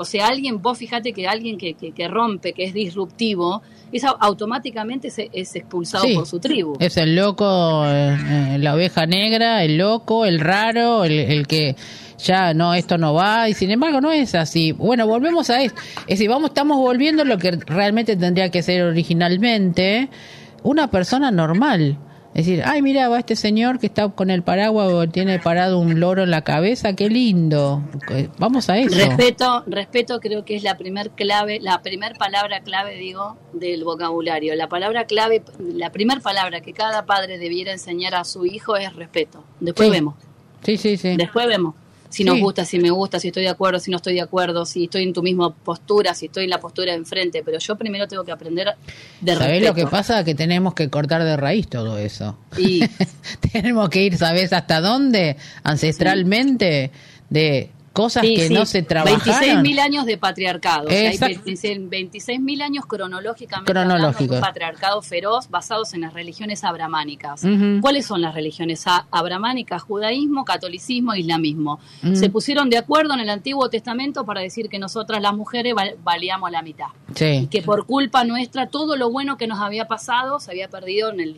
O 0.00 0.04
sea, 0.04 0.28
alguien, 0.28 0.62
vos 0.62 0.78
fíjate 0.78 1.12
que 1.12 1.26
alguien 1.26 1.58
que, 1.58 1.74
que, 1.74 2.08
rompe, 2.08 2.52
que 2.52 2.62
es 2.62 2.72
disruptivo, 2.72 3.62
es 3.90 4.04
automáticamente 4.04 5.08
es, 5.08 5.56
expulsado 5.56 6.04
por 6.14 6.24
su 6.24 6.38
tribu. 6.38 6.76
Es 6.78 6.96
el 6.96 7.16
loco, 7.16 7.84
eh, 7.84 8.16
eh, 8.16 8.58
la 8.60 8.74
oveja 8.74 9.06
negra, 9.06 9.64
el 9.64 9.76
loco, 9.76 10.24
el 10.24 10.38
raro, 10.38 11.04
el, 11.04 11.48
que 11.48 11.74
ya 12.16 12.54
no, 12.54 12.74
esto 12.74 12.96
no 12.96 13.12
va, 13.12 13.48
y 13.48 13.54
sin 13.54 13.72
embargo 13.72 14.00
no 14.00 14.12
es 14.12 14.36
así. 14.36 14.70
Bueno, 14.70 15.04
volvemos 15.08 15.50
a 15.50 15.62
esto. 15.62 15.80
Es 16.02 16.18
decir, 16.18 16.28
vamos, 16.28 16.50
estamos 16.50 16.76
volviendo 16.76 17.22
a 17.22 17.24
lo 17.24 17.36
que 17.36 17.50
realmente 17.66 18.14
tendría 18.14 18.50
que 18.50 18.62
ser 18.62 18.84
originalmente 18.84 20.10
una 20.62 20.88
persona 20.92 21.32
normal 21.32 21.98
decir, 22.34 22.62
ay, 22.64 22.82
mira, 22.82 23.08
va 23.08 23.18
este 23.18 23.34
señor 23.36 23.78
que 23.78 23.86
está 23.86 24.08
con 24.10 24.30
el 24.30 24.42
paraguas 24.42 24.92
o 24.92 25.08
tiene 25.08 25.38
parado 25.38 25.78
un 25.78 25.98
loro 25.98 26.22
en 26.22 26.30
la 26.30 26.42
cabeza, 26.42 26.94
qué 26.94 27.08
lindo. 27.08 27.82
Vamos 28.38 28.68
a 28.70 28.78
eso. 28.78 28.94
Respeto, 28.96 29.64
respeto 29.66 30.20
creo 30.20 30.44
que 30.44 30.54
es 30.56 30.62
la 30.62 30.76
primer 30.76 31.10
clave, 31.10 31.58
la 31.60 31.82
primer 31.82 32.12
palabra 32.14 32.60
clave, 32.60 32.96
digo, 32.96 33.36
del 33.52 33.82
vocabulario. 33.84 34.54
La 34.54 34.68
palabra 34.68 35.06
clave, 35.06 35.42
la 35.58 35.90
primer 35.90 36.20
palabra 36.20 36.60
que 36.60 36.72
cada 36.72 37.06
padre 37.06 37.38
debiera 37.38 37.72
enseñar 37.72 38.14
a 38.14 38.24
su 38.24 38.46
hijo 38.46 38.76
es 38.76 38.94
respeto. 38.94 39.42
Después 39.60 39.88
Sí. 39.88 39.92
vemos. 39.92 40.14
Sí, 40.62 40.76
sí, 40.76 40.96
sí. 40.96 41.16
Después 41.16 41.46
vemos 41.46 41.74
si 42.10 42.24
nos 42.24 42.36
Sí. 42.36 42.40
gusta, 42.40 42.64
si 42.64 42.78
me 42.78 42.90
gusta, 42.90 43.20
si 43.20 43.28
estoy 43.28 43.42
de 43.42 43.48
acuerdo, 43.50 43.78
si 43.80 43.90
no 43.90 43.98
estoy 43.98 44.14
de 44.14 44.20
acuerdo, 44.22 44.64
si 44.64 44.84
estoy 44.84 45.02
en 45.02 45.12
tu 45.12 45.22
misma 45.22 45.54
postura, 45.54 46.14
si 46.14 46.26
estoy 46.26 46.44
en 46.44 46.50
la 46.50 46.58
postura 46.60 46.92
de 46.92 46.98
enfrente. 46.98 47.42
Pero 47.44 47.58
yo 47.58 47.76
primero 47.76 48.08
tengo 48.08 48.24
que 48.24 48.32
aprender 48.32 48.68
de 49.20 49.32
¿Sabés 49.34 49.48
respeto. 49.48 49.68
lo 49.68 49.74
que 49.74 49.86
pasa? 49.86 50.24
Que 50.24 50.34
tenemos 50.34 50.74
que 50.74 50.88
cortar 50.88 51.22
de 51.24 51.36
raíz 51.36 51.68
todo 51.68 51.98
eso. 51.98 52.38
Y 52.56 52.80
tenemos 53.52 53.88
que 53.90 54.02
ir, 54.02 54.16
¿sabes 54.16 54.52
hasta 54.52 54.80
dónde? 54.80 55.36
Ancestralmente, 55.64 56.90
de 57.30 57.70
cosas 57.98 58.22
Sí, 58.22 58.34
que 58.36 58.48
sí. 58.48 58.54
no 58.54 58.64
se 58.64 58.82
trabajaron. 58.82 59.20
26.000 59.64 59.78
años 59.80 60.06
de 60.06 60.16
patriarcado. 60.18 60.86
O 60.86 60.90
sea, 60.90 61.00
hay 61.00 61.06
Exacto. 61.16 61.40
26.000 61.44 62.62
años 62.62 62.86
cronológicamente 62.86 63.72
Cronológicos. 63.72 64.14
hablando 64.14 64.32
de 64.34 64.38
un 64.38 64.40
patriarcado 64.40 65.02
feroz 65.02 65.50
basados 65.50 65.94
en 65.94 66.02
las 66.02 66.12
religiones 66.12 66.62
abramánicas. 66.64 67.42
¿Cuáles 67.80 68.06
son 68.06 68.20
las 68.22 68.34
religiones 68.34 68.84
abramánicas? 69.10 69.82
Judaísmo, 69.82 70.44
catolicismo, 70.44 71.14
islamismo. 71.14 71.80
Se 72.14 72.30
pusieron 72.30 72.70
de 72.70 72.78
acuerdo 72.78 73.14
en 73.14 73.20
el 73.20 73.30
Antiguo 73.30 73.68
Testamento 73.68 74.24
para 74.24 74.40
decir 74.40 74.68
que 74.68 74.78
nosotras 74.78 75.20
las 75.20 75.34
mujeres 75.34 75.74
val- 75.74 75.96
valíamos 76.04 76.50
la 76.50 76.62
mitad. 76.62 76.86
Y 77.20 77.46
que 77.48 77.62
por 77.62 77.84
culpa 77.86 78.24
nuestra 78.24 78.68
todo 78.68 78.96
lo 78.96 79.10
bueno 79.10 79.36
que 79.36 79.46
nos 79.46 79.58
había 79.58 79.86
pasado 79.88 80.38
se 80.40 80.50
había 80.50 80.68
perdido 80.68 81.10
en 81.10 81.20
el 81.20 81.36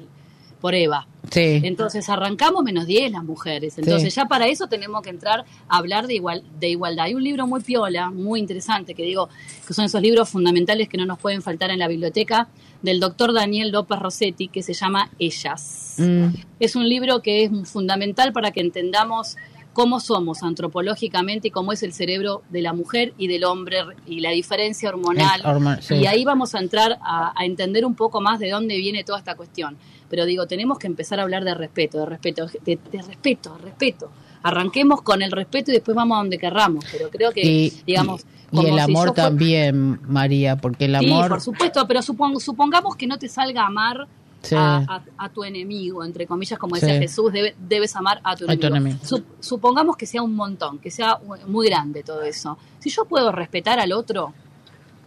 por 0.60 0.74
Eva. 0.74 1.06
sí. 1.30 1.60
Entonces 1.64 2.08
arrancamos 2.08 2.62
menos 2.64 2.86
10 2.86 3.12
las 3.12 3.24
mujeres. 3.24 3.78
Entonces 3.78 4.12
Sí. 4.12 4.20
ya 4.20 4.26
para 4.26 4.46
eso 4.48 4.66
tenemos 4.68 5.00
que 5.02 5.10
entrar 5.10 5.44
a 5.68 5.76
hablar 5.78 6.06
de, 6.06 6.14
igual, 6.14 6.42
de 6.58 6.68
igualdad. 6.68 7.06
Hay 7.06 7.14
un 7.14 7.22
libro 7.24 7.46
muy 7.46 7.60
piola, 7.60 8.10
muy 8.10 8.40
interesante, 8.40 8.94
que 8.94 9.02
digo 9.04 9.28
que 9.66 9.72
son 9.74 9.84
esos 9.84 10.00
libros 10.02 10.28
fundamentales 10.28 10.88
que 10.88 10.96
no 10.98 11.06
nos 11.06 11.18
pueden 11.18 11.40
faltar 11.42 11.70
en 11.70 11.78
la 11.78 11.88
biblioteca, 11.88 12.48
del 12.82 12.98
doctor 13.00 13.32
Daniel 13.34 13.70
López 13.70 13.98
Rossetti, 13.98 14.48
que 14.48 14.62
se 14.62 14.72
llama 14.72 15.10
Ellas. 15.18 15.96
Mm, 15.98 16.28
Es 16.58 16.76
un 16.76 16.88
libro 16.88 17.20
que 17.22 17.44
es 17.44 17.50
fundamental 17.70 18.32
para 18.32 18.50
que 18.52 18.60
entendamos 18.60 19.36
cómo 19.72 20.00
somos 20.00 20.42
antropológicamente 20.42 21.48
y 21.48 21.50
cómo 21.52 21.72
es 21.72 21.82
el 21.82 21.92
cerebro 21.92 22.42
de 22.50 22.60
la 22.62 22.72
mujer 22.72 23.12
y 23.18 23.28
del 23.28 23.44
hombre 23.44 23.78
y 24.06 24.20
la 24.20 24.30
diferencia 24.30 24.88
hormonal. 24.88 25.40
El 25.40 25.46
hormon- 25.46 25.80
sí. 25.80 25.94
Y 25.94 26.06
ahí 26.06 26.24
vamos 26.24 26.54
a 26.54 26.58
entrar 26.58 26.98
a, 27.02 27.32
a 27.38 27.44
entender 27.44 27.84
un 27.84 27.94
poco 27.94 28.20
más 28.20 28.40
de 28.40 28.50
dónde 28.50 28.76
viene 28.78 29.04
toda 29.04 29.18
esta 29.18 29.36
cuestión. 29.36 29.76
Pero 30.10 30.26
digo, 30.26 30.46
tenemos 30.46 30.78
que 30.78 30.86
empezar 30.88 31.20
a 31.20 31.22
hablar 31.22 31.44
de 31.44 31.54
respeto, 31.54 32.00
de 32.00 32.06
respeto, 32.06 32.46
de, 32.64 32.78
de 32.90 33.02
respeto, 33.02 33.56
respeto. 33.58 34.10
Arranquemos 34.42 35.02
con 35.02 35.22
el 35.22 35.30
respeto 35.30 35.70
y 35.70 35.74
después 35.74 35.94
vamos 35.94 36.16
a 36.16 36.18
donde 36.20 36.36
querramos. 36.38 36.84
Pero 36.90 37.08
creo 37.10 37.30
que, 37.30 37.42
y, 37.42 37.70
digamos, 37.86 38.26
y- 38.52 38.58
el 38.66 38.74
si 38.74 38.78
amor 38.80 39.12
también, 39.12 40.00
María, 40.10 40.56
porque 40.56 40.86
el 40.86 40.98
Sí, 40.98 41.06
amor... 41.10 41.28
por 41.28 41.40
supuesto, 41.40 41.86
pero 41.86 42.00
supong- 42.00 42.40
supongamos 42.40 42.96
que 42.96 43.06
no 43.06 43.18
te 43.18 43.28
salga 43.28 43.62
a 43.62 43.66
amar 43.68 44.08
Sí. 44.42 44.54
a, 44.56 44.76
a- 44.78 45.02
a 45.18 45.28
tu 45.28 45.44
enemigo, 45.44 46.02
entre 46.02 46.26
comillas, 46.26 46.58
como 46.58 46.74
decía 46.74 46.94
Sí. 46.94 47.00
Jesús, 47.00 47.30
debe- 47.32 47.54
debes 47.68 47.94
amar 47.94 48.20
a 48.24 48.34
tu 48.34 48.44
A 48.44 48.46
tu 48.46 48.52
enemigo. 48.66 48.76
enemigo. 48.76 48.98
Sup- 49.04 49.24
supongamos 49.38 49.96
que 49.98 50.06
sea 50.06 50.22
un 50.22 50.34
montón, 50.34 50.78
que 50.78 50.90
sea 50.90 51.18
muy 51.46 51.68
grande 51.68 52.02
todo 52.02 52.22
eso. 52.22 52.56
Si 52.78 52.88
yo 52.88 53.04
puedo 53.04 53.30
respetar 53.32 53.78
al 53.78 53.92
otro, 53.92 54.32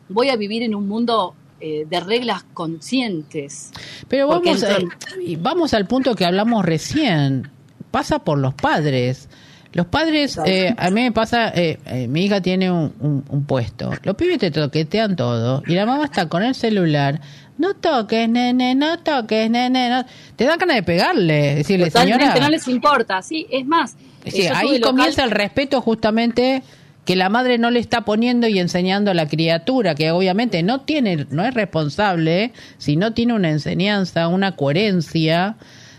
voy 0.09 0.29
a 0.29 0.35
vivir 0.35 0.61
en 0.61 0.75
un 0.75 0.87
mundo 0.87 1.33
eh, 1.65 1.85
de 1.89 1.99
reglas 2.01 2.43
conscientes. 2.53 3.71
Pero 4.09 4.27
vamos, 4.27 4.61
entonces- 4.63 4.85
y 5.25 5.35
vamos 5.37 5.73
al 5.73 5.85
punto 5.87 6.13
que 6.15 6.25
hablamos 6.25 6.65
recién. 6.65 7.49
Pasa 7.91 8.19
por 8.19 8.37
los 8.37 8.53
padres. 8.53 9.29
Los 9.71 9.87
padres, 9.87 10.37
eh, 10.45 10.75
a 10.77 10.89
mí 10.91 11.01
me 11.01 11.11
pasa, 11.11 11.49
eh, 11.49 11.79
eh, 11.85 12.07
mi 12.07 12.25
hija 12.25 12.41
tiene 12.41 12.69
un, 12.69 12.93
un- 12.99 13.23
un 13.29 13.45
puesto. 13.45 13.91
Los 14.03 14.15
pibes 14.15 14.37
te 14.37 14.51
toquetean 14.51 15.15
todo 15.15 15.63
y 15.65 15.73
la 15.73 15.85
mamá 15.85 16.05
está 16.05 16.27
con 16.29 16.43
el 16.43 16.53
celular. 16.53 17.19
No 17.57 17.75
toques, 17.75 18.27
nene, 18.29 18.75
no 18.75 18.99
toques, 18.99 19.49
nene. 19.49 19.89
No. 19.89 20.05
Te 20.35 20.45
dan 20.45 20.59
ganas 20.59 20.75
de 20.75 20.83
pegarle, 20.83 21.55
decirle, 21.55 21.85
Totalmente 21.87 22.25
señora. 22.25 22.41
no 22.41 22.49
les 22.49 22.67
importa, 22.67 23.21
sí, 23.21 23.47
es 23.49 23.65
más. 23.65 23.95
eh, 24.25 24.31
Sí, 24.31 24.43
yo 24.43 24.53
ahí 24.55 24.77
local- 24.77 24.81
comienza 24.81 25.23
el 25.23 25.31
respeto 25.31 25.81
justamente 25.81 26.61
que 27.05 27.15
la 27.15 27.29
madre 27.29 27.57
no 27.57 27.69
le 27.69 27.79
está 27.79 28.01
poniendo 28.01 28.47
y 28.47 28.59
enseñando 28.59 29.11
a 29.11 29.13
la 29.13 29.27
criatura, 29.27 29.95
que 29.95 30.11
obviamente 30.11 30.63
no 30.63 30.81
tiene, 30.81 31.27
no 31.29 31.43
es 31.43 31.53
responsable, 31.53 32.53
si 32.77 32.95
no 32.95 33.13
tiene 33.13 33.33
una 33.33 33.49
enseñanza, 33.49 34.27
una 34.27 34.55
coherencia, 34.55 35.57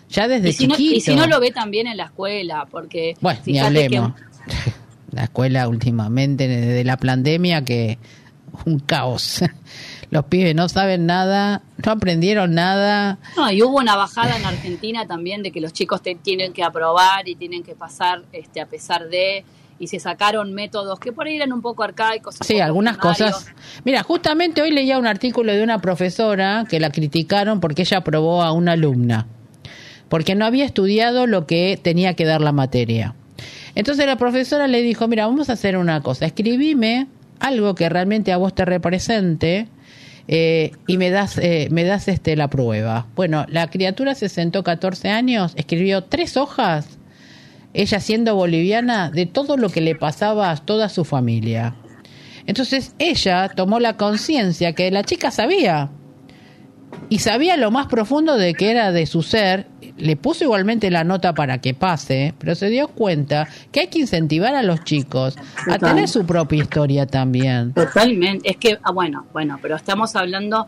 ya 0.09 0.29
desde 0.29 0.51
y 0.51 0.53
si, 0.53 0.67
no, 0.67 0.77
chiquito. 0.77 0.97
y 0.97 1.01
si 1.01 1.15
no 1.15 1.27
lo 1.27 1.41
ve 1.41 1.51
también 1.51 1.87
en 1.87 1.97
la 1.97 2.05
escuela, 2.05 2.67
porque 2.71 3.15
bueno, 3.21 3.41
ni 3.45 3.55
que- 3.55 3.61
hablemos. 3.61 4.13
La 5.11 5.25
escuela 5.25 5.69
últimamente, 5.69 6.49
desde 6.49 6.83
la 6.83 6.97
pandemia, 6.97 7.65
que 7.65 7.99
un 8.65 8.81
caos. 8.81 9.43
Los 10.11 10.25
pibes 10.25 10.55
no 10.57 10.69
saben 10.69 11.07
nada, 11.07 11.63
no 11.85 11.93
aprendieron 11.93 12.55
nada. 12.55 13.19
No, 13.37 13.51
y 13.51 13.63
hubo 13.63 13.79
una 13.79 13.97
bajada 13.97 14.37
en 14.37 14.45
Argentina 14.45 15.07
también 15.07 15.43
de 15.43 15.51
que 15.51 15.61
los 15.61 15.73
chicos 15.73 16.03
te, 16.03 16.15
tienen 16.15 16.53
que 16.53 16.63
aprobar 16.63 17.29
y 17.29 17.35
tienen 17.35 17.63
que 17.63 17.75
pasar 17.75 18.23
este, 18.33 18.61
a 18.61 18.67
pesar 18.67 19.09
de, 19.09 19.45
y 19.85 19.87
se 19.87 20.01
sacaron 20.01 20.53
métodos 20.53 20.99
que 20.99 21.13
por 21.13 21.27
ahí 21.27 21.37
eran 21.37 21.53
un 21.53 21.63
poco 21.63 21.83
arcaicos. 21.85 22.41
un 22.41 22.47
Sí, 22.47 22.55
poco 22.55 22.65
algunas 22.65 22.97
primarios. 22.99 23.33
cosas. 23.33 23.55
Mira, 23.85 24.03
justamente 24.03 24.63
hoy 24.63 24.71
leía 24.73 24.99
un 24.99 25.07
artículo 25.07 25.53
de 25.53 25.63
una 25.63 25.79
profesora 25.81 26.65
que 26.69 26.81
la 26.81 26.91
criticaron 26.91 27.61
porque 27.61 27.83
ella 27.83 27.99
aprobó 27.99 28.43
a 28.43 28.53
una 28.53 28.73
alumna, 28.73 29.27
porque 30.09 30.35
no 30.35 30.45
había 30.45 30.65
estudiado 30.65 31.27
lo 31.27 31.47
que 31.47 31.79
tenía 31.81 32.15
que 32.15 32.25
dar 32.25 32.41
la 32.41 32.53
materia. 32.53 33.15
Entonces 33.75 34.07
la 34.07 34.17
profesora 34.17 34.67
le 34.67 34.83
dijo, 34.83 35.07
mira, 35.09 35.27
vamos 35.27 35.51
a 35.51 35.55
hacer 35.55 35.77
una 35.77 36.01
cosa, 36.01 36.27
escribime 36.27 37.07
algo 37.41 37.75
que 37.75 37.89
realmente 37.89 38.33
a 38.33 38.37
vos 38.37 38.55
te 38.55 38.65
represente 38.65 39.69
eh, 40.29 40.73
y 40.87 40.97
me 40.97 41.11
das, 41.11 41.37
eh, 41.39 41.69
me 41.71 41.85
das 41.85 42.09
este, 42.09 42.37
la 42.37 42.49
prueba. 42.49 43.07
Bueno, 43.17 43.45
la 43.49 43.69
criatura 43.69 44.15
se 44.15 44.29
sentó 44.29 44.63
14 44.63 45.11
años, 45.11 45.53
escribió 45.57 46.05
tres 46.05 46.37
hojas 46.37 46.99
ella 47.75 48.01
siendo 48.01 48.35
boliviana, 48.35 49.11
de 49.11 49.27
todo 49.27 49.57
lo 49.57 49.69
que 49.69 49.81
le 49.81 49.95
pasaba 49.95 50.51
a 50.51 50.57
toda 50.57 50.89
su 50.89 51.05
familia. 51.05 51.75
Entonces 52.47 52.95
ella 52.99 53.49
tomó 53.49 53.81
la 53.81 53.97
conciencia 53.97 54.75
que 54.75 54.91
la 54.91 55.03
chica 55.03 55.31
sabía 55.31 55.91
y 57.09 57.19
sabía 57.19 57.57
lo 57.57 57.71
más 57.71 57.87
profundo 57.87 58.37
de 58.37 58.55
que 58.55 58.71
era 58.71 58.93
de 58.93 59.07
su 59.07 59.23
ser, 59.23 59.67
le 59.97 60.17
puso 60.17 60.45
igualmente 60.45 60.91
la 60.91 61.05
nota 61.05 61.35
para 61.35 61.61
que 61.61 61.75
pase, 61.75 62.35
pero 62.39 62.55
se 62.55 62.69
dio 62.69 62.89
cuenta 62.89 63.49
que 63.73 63.81
hay 63.81 63.87
que 63.89 64.01
incentivar 64.01 64.55
a 64.55 64.63
los 64.63 64.85
chicos 64.85 65.37
a 65.67 65.79
tener 65.79 66.09
su 66.09 66.25
propia 66.25 66.63
historia 66.63 67.07
también. 67.07 67.73
Totalmente. 67.73 68.51
Es 68.51 68.57
que, 68.57 68.79
ah, 68.83 68.93
bueno, 68.93 69.27
bueno, 69.33 69.59
pero 69.61 69.77
estamos 69.77 70.17
hablando 70.17 70.67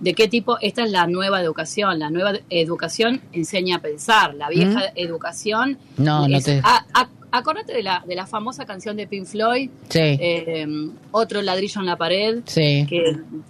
de 0.00 0.14
qué 0.14 0.28
tipo, 0.28 0.58
esta 0.60 0.84
es 0.84 0.90
la 0.90 1.06
nueva 1.06 1.40
educación. 1.40 1.98
La 1.98 2.10
nueva 2.10 2.32
educación 2.50 3.20
enseña 3.32 3.76
a 3.76 3.80
pensar. 3.80 4.34
La 4.34 4.48
vieja 4.48 4.92
educación. 4.94 5.78
No, 5.96 6.28
no 6.28 6.40
te- 6.40 6.60
ah, 6.64 6.84
acordate 7.30 7.72
de 7.74 7.82
la, 7.82 8.02
de 8.06 8.14
la 8.14 8.26
famosa 8.26 8.64
canción 8.64 8.96
de 8.96 9.06
Pink 9.06 9.26
Floyd, 9.26 9.68
Sí, 9.90 9.98
eh, 10.00 10.66
Otro 11.10 11.42
ladrillo 11.42 11.80
en 11.80 11.86
la 11.86 11.96
pared. 11.96 12.40
sí, 12.46 12.86
que 12.88 13.02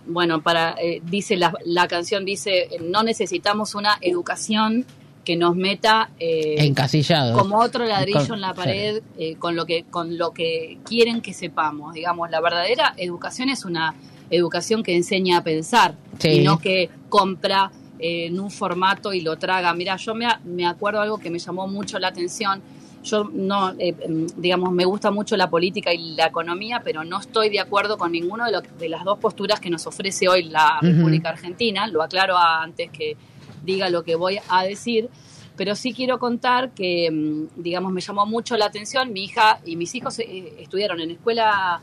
bueno 0.06 0.42
para 0.42 0.74
eh, 0.82 1.00
dice 1.04 1.36
la, 1.36 1.52
la 1.64 1.86
canción 1.86 2.24
dice 2.24 2.68
no 2.82 3.02
necesitamos 3.04 3.74
una 3.76 3.96
educación 4.00 4.84
que 5.24 5.36
nos 5.36 5.54
meta 5.54 6.10
eh, 6.18 6.56
encasillados. 6.58 7.40
como 7.40 7.58
otro 7.60 7.84
ladrillo 7.84 8.20
Con- 8.26 8.34
en 8.36 8.40
la 8.40 8.50
sí. 8.50 8.56
pared 8.56 9.02
eh, 9.18 9.36
con 9.36 9.54
lo 9.54 9.64
que 9.66 9.84
con 9.84 10.18
lo 10.18 10.32
que 10.32 10.78
quieren 10.84 11.20
que 11.20 11.32
sepamos 11.34 11.94
digamos 11.94 12.30
la 12.30 12.40
verdadera 12.40 12.94
educación 12.96 13.48
es 13.50 13.64
una 13.64 13.94
educación 14.30 14.82
que 14.82 14.94
enseña 14.96 15.38
a 15.38 15.42
pensar 15.44 15.94
Sí. 16.18 16.28
y 16.30 16.42
no 16.42 16.58
que 16.58 16.90
compra 17.08 17.70
eh, 17.98 18.26
en 18.26 18.38
un 18.40 18.50
formato 18.50 19.12
y 19.12 19.20
lo 19.20 19.36
traga 19.36 19.72
mira 19.74 19.96
yo 19.96 20.14
me, 20.14 20.26
me 20.44 20.66
acuerdo 20.66 21.00
algo 21.00 21.18
que 21.18 21.30
me 21.30 21.38
llamó 21.38 21.66
mucho 21.68 21.98
la 21.98 22.08
atención 22.08 22.60
yo 23.04 23.24
no, 23.32 23.70
eh, 23.78 23.94
em, 24.00 24.26
digamos, 24.36 24.72
me 24.72 24.84
gusta 24.84 25.10
mucho 25.12 25.36
la 25.36 25.48
política 25.48 25.94
y 25.94 26.14
la 26.16 26.26
economía, 26.26 26.82
pero 26.84 27.04
no 27.04 27.20
estoy 27.20 27.48
de 27.48 27.60
acuerdo 27.60 27.96
con 27.96 28.10
ninguno 28.10 28.44
de, 28.44 28.50
lo- 28.52 28.60
de 28.60 28.88
las 28.88 29.04
dos 29.04 29.18
posturas 29.20 29.60
que 29.60 29.70
nos 29.70 29.86
ofrece 29.86 30.28
hoy 30.28 30.42
la. 30.44 30.78
República 30.82 31.28
Argentina. 31.30 31.86
Lo 31.86 32.02
aclaro 32.02 32.36
antes 32.36 32.90
que 32.90 33.16
diga 33.64 33.88
lo 33.88 34.02
que 34.02 34.16
voy 34.16 34.38
a 34.48 34.64
decir. 34.64 35.08
Pero 35.56 35.76
sí 35.76 35.94
quiero 35.94 36.18
contar 36.18 36.70
que, 36.72 37.08
mm, 37.10 37.62
digamos, 37.62 37.92
me 37.92 38.00
llamó 38.00 38.26
mucho 38.26 38.56
la 38.56 38.66
atención. 38.66 39.12
Mi 39.12 39.24
hija 39.24 39.60
y 39.64 39.76
mis 39.76 39.94
hijos 39.94 40.18
eh, 40.18 40.54
estudiaron 40.58 41.00
en 41.00 41.12
escuela 41.12 41.80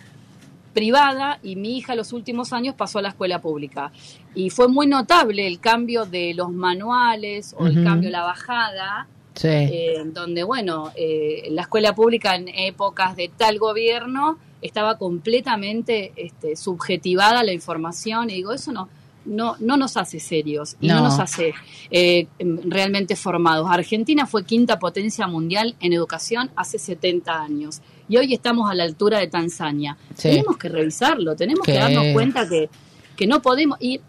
privada 0.75 1.39
y 1.41 1.55
mi 1.55 1.77
hija 1.77 1.95
los 1.95 2.13
últimos 2.13 2.53
años 2.53 2.75
pasó 2.75 2.99
a 2.99 3.01
la 3.01 3.09
escuela 3.09 3.41
pública. 3.41 3.91
Y 4.35 4.51
fue 4.51 4.67
muy 4.67 4.85
notable 4.85 5.47
el 5.47 5.59
cambio 5.59 6.05
de 6.05 6.35
los 6.35 6.51
manuales 6.51 7.55
o 7.57 7.65
el 7.65 7.83
cambio, 7.83 8.11
la 8.11 8.21
bajada, 8.23 9.07
Sí. 9.33 9.47
eh, 9.49 10.03
donde, 10.05 10.43
bueno, 10.43 10.91
eh, 10.95 11.47
la 11.51 11.63
escuela 11.63 11.93
pública 11.95 12.35
en 12.35 12.47
épocas 12.47 13.15
de 13.15 13.29
tal 13.35 13.57
gobierno 13.59 14.37
estaba 14.61 14.97
completamente 14.97 16.13
este, 16.15 16.55
subjetivada 16.55 17.43
la 17.43 17.51
información. 17.51 18.29
Y 18.29 18.35
digo, 18.35 18.53
eso 18.53 18.71
no, 18.71 18.87
no, 19.25 19.55
no 19.59 19.75
nos 19.77 19.97
hace 19.97 20.19
serios 20.19 20.77
y 20.79 20.87
no, 20.87 21.01
nos 21.01 21.19
hace 21.19 21.53
eh, 21.91 22.27
realmente 22.65 23.15
formados. 23.15 23.67
Argentina 23.69 24.25
fue 24.25 24.45
quinta 24.45 24.79
potencia 24.79 25.27
mundial 25.27 25.75
en 25.79 25.91
educación 25.93 26.49
hace 26.55 26.79
70 26.79 27.41
años 27.41 27.81
y 28.07 28.17
hoy 28.17 28.33
estamos 28.33 28.69
a 28.69 28.75
la 28.75 28.83
altura 28.83 29.19
de 29.19 29.27
Tanzania. 29.27 29.97
Tenemos 30.21 30.57
que 30.57 30.69
revisarlo, 30.69 31.35
tenemos 31.35 31.65
que 31.65 31.73
darnos 31.73 32.05
cuenta 32.13 32.47
que, 32.47 32.69
que 33.15 33.27
no 33.27 33.41
podemos... 33.41 33.77
Y, 33.81 34.01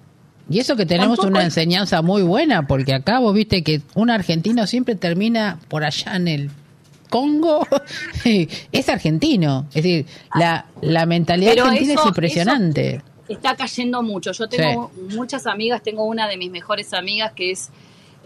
y 0.48 0.60
eso 0.60 0.76
que 0.76 0.86
tenemos 0.86 1.18
una 1.20 1.42
enseñanza 1.42 2.02
muy 2.02 2.22
buena, 2.22 2.66
porque 2.66 2.94
acá 2.94 3.18
vos 3.18 3.34
viste 3.34 3.62
que 3.62 3.82
un 3.94 4.10
argentino 4.10 4.66
siempre 4.66 4.94
termina 4.94 5.58
por 5.68 5.84
allá 5.84 6.16
en 6.16 6.28
el 6.28 6.50
Congo 7.08 7.66
es 8.72 8.88
argentino. 8.88 9.66
Es 9.70 9.82
decir, 9.82 10.06
la, 10.34 10.66
la 10.80 11.06
mentalidad 11.06 11.58
argentina 11.58 11.94
es 11.94 12.06
impresionante. 12.06 13.02
está 13.28 13.56
cayendo 13.56 14.02
mucho. 14.02 14.32
Yo 14.32 14.48
tengo 14.48 14.92
muchas 15.14 15.46
amigas, 15.46 15.82
tengo 15.82 16.04
una 16.04 16.28
de 16.28 16.36
mis 16.36 16.50
mejores 16.50 16.92
amigas 16.92 17.32
que 17.32 17.52
es 17.52 17.70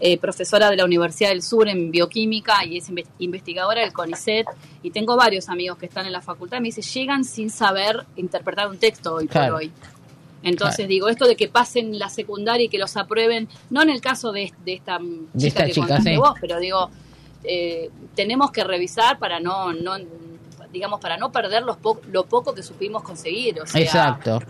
eh, 0.03 0.17
profesora 0.17 0.71
de 0.71 0.77
la 0.77 0.85
Universidad 0.85 1.29
del 1.29 1.43
Sur 1.43 1.69
en 1.69 1.91
bioquímica 1.91 2.65
y 2.65 2.77
es 2.77 2.91
investigadora 3.19 3.81
del 3.81 3.93
CONICET. 3.93 4.47
Y 4.81 4.89
tengo 4.89 5.15
varios 5.15 5.47
amigos 5.47 5.77
que 5.77 5.85
están 5.85 6.07
en 6.07 6.11
la 6.11 6.21
facultad. 6.21 6.59
Me 6.59 6.69
dice, 6.69 6.81
llegan 6.81 7.23
sin 7.23 7.51
saber 7.51 8.03
interpretar 8.15 8.67
un 8.67 8.79
texto 8.79 9.13
hoy 9.13 9.27
por 9.27 9.43
hoy. 9.51 9.71
Entonces 10.41 10.87
digo, 10.87 11.07
esto 11.07 11.27
de 11.27 11.35
que 11.35 11.47
pasen 11.47 11.99
la 11.99 12.09
secundaria 12.09 12.65
y 12.65 12.69
que 12.69 12.79
los 12.79 12.97
aprueben, 12.97 13.47
no 13.69 13.83
en 13.83 13.91
el 13.91 14.01
caso 14.01 14.31
de, 14.31 14.51
esta 14.65 14.99
chica 15.37 15.65
que 15.65 15.71
chica, 15.71 15.99
vos, 16.17 16.33
pero 16.41 16.59
digo, 16.59 16.89
eh, 17.43 17.91
tenemos 18.15 18.49
que 18.49 18.63
revisar 18.63 19.19
para 19.19 19.39
no, 19.39 19.71
no 19.71 19.97
digamos, 20.73 20.99
para 20.99 21.17
no 21.17 21.31
perder 21.31 21.61
los 21.61 21.77
lo 22.11 22.25
poco 22.25 22.55
que 22.55 22.63
supimos 22.63 23.03
conseguir. 23.03 23.59
Exacto. 23.75 24.41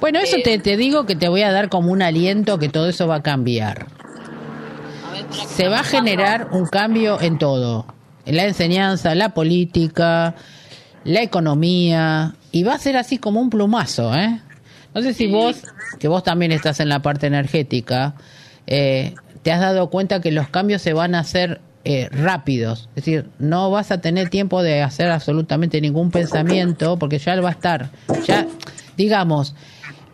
Bueno, 0.00 0.20
eso 0.20 0.36
te, 0.44 0.58
te, 0.58 0.76
digo 0.76 1.04
que 1.04 1.16
te 1.16 1.28
voy 1.28 1.42
a 1.42 1.50
dar 1.50 1.68
como 1.68 1.90
un 1.90 2.02
aliento 2.02 2.58
que 2.58 2.68
todo 2.68 2.88
eso 2.88 3.08
va 3.08 3.16
a 3.16 3.22
cambiar. 3.22 3.86
Se 5.46 5.68
va 5.68 5.80
a 5.80 5.84
generar 5.84 6.48
un 6.52 6.66
cambio 6.66 7.20
en 7.20 7.38
todo, 7.38 7.86
en 8.26 8.36
la 8.36 8.44
enseñanza, 8.44 9.14
la 9.14 9.34
política, 9.34 10.34
la 11.04 11.22
economía, 11.22 12.34
y 12.52 12.62
va 12.62 12.74
a 12.74 12.78
ser 12.78 12.96
así 12.96 13.18
como 13.18 13.40
un 13.40 13.50
plumazo, 13.50 14.14
¿eh? 14.14 14.40
No 14.94 15.02
sé 15.02 15.12
si 15.12 15.26
vos, 15.26 15.62
que 15.98 16.08
vos 16.08 16.22
también 16.22 16.52
estás 16.52 16.80
en 16.80 16.88
la 16.88 17.02
parte 17.02 17.26
energética, 17.26 18.14
eh, 18.66 19.14
te 19.42 19.52
has 19.52 19.60
dado 19.60 19.90
cuenta 19.90 20.20
que 20.20 20.30
los 20.30 20.48
cambios 20.48 20.82
se 20.82 20.92
van 20.92 21.14
a 21.14 21.20
hacer 21.20 21.60
eh, 21.84 22.08
rápidos. 22.10 22.88
Es 22.90 23.04
decir, 23.04 23.26
no 23.38 23.70
vas 23.70 23.90
a 23.90 24.00
tener 24.00 24.30
tiempo 24.30 24.62
de 24.62 24.82
hacer 24.82 25.10
absolutamente 25.10 25.80
ningún 25.80 26.10
pensamiento 26.10 26.98
porque 26.98 27.18
ya 27.18 27.38
va 27.40 27.50
a 27.50 27.52
estar. 27.52 27.90
Ya, 28.26 28.46
digamos, 28.96 29.54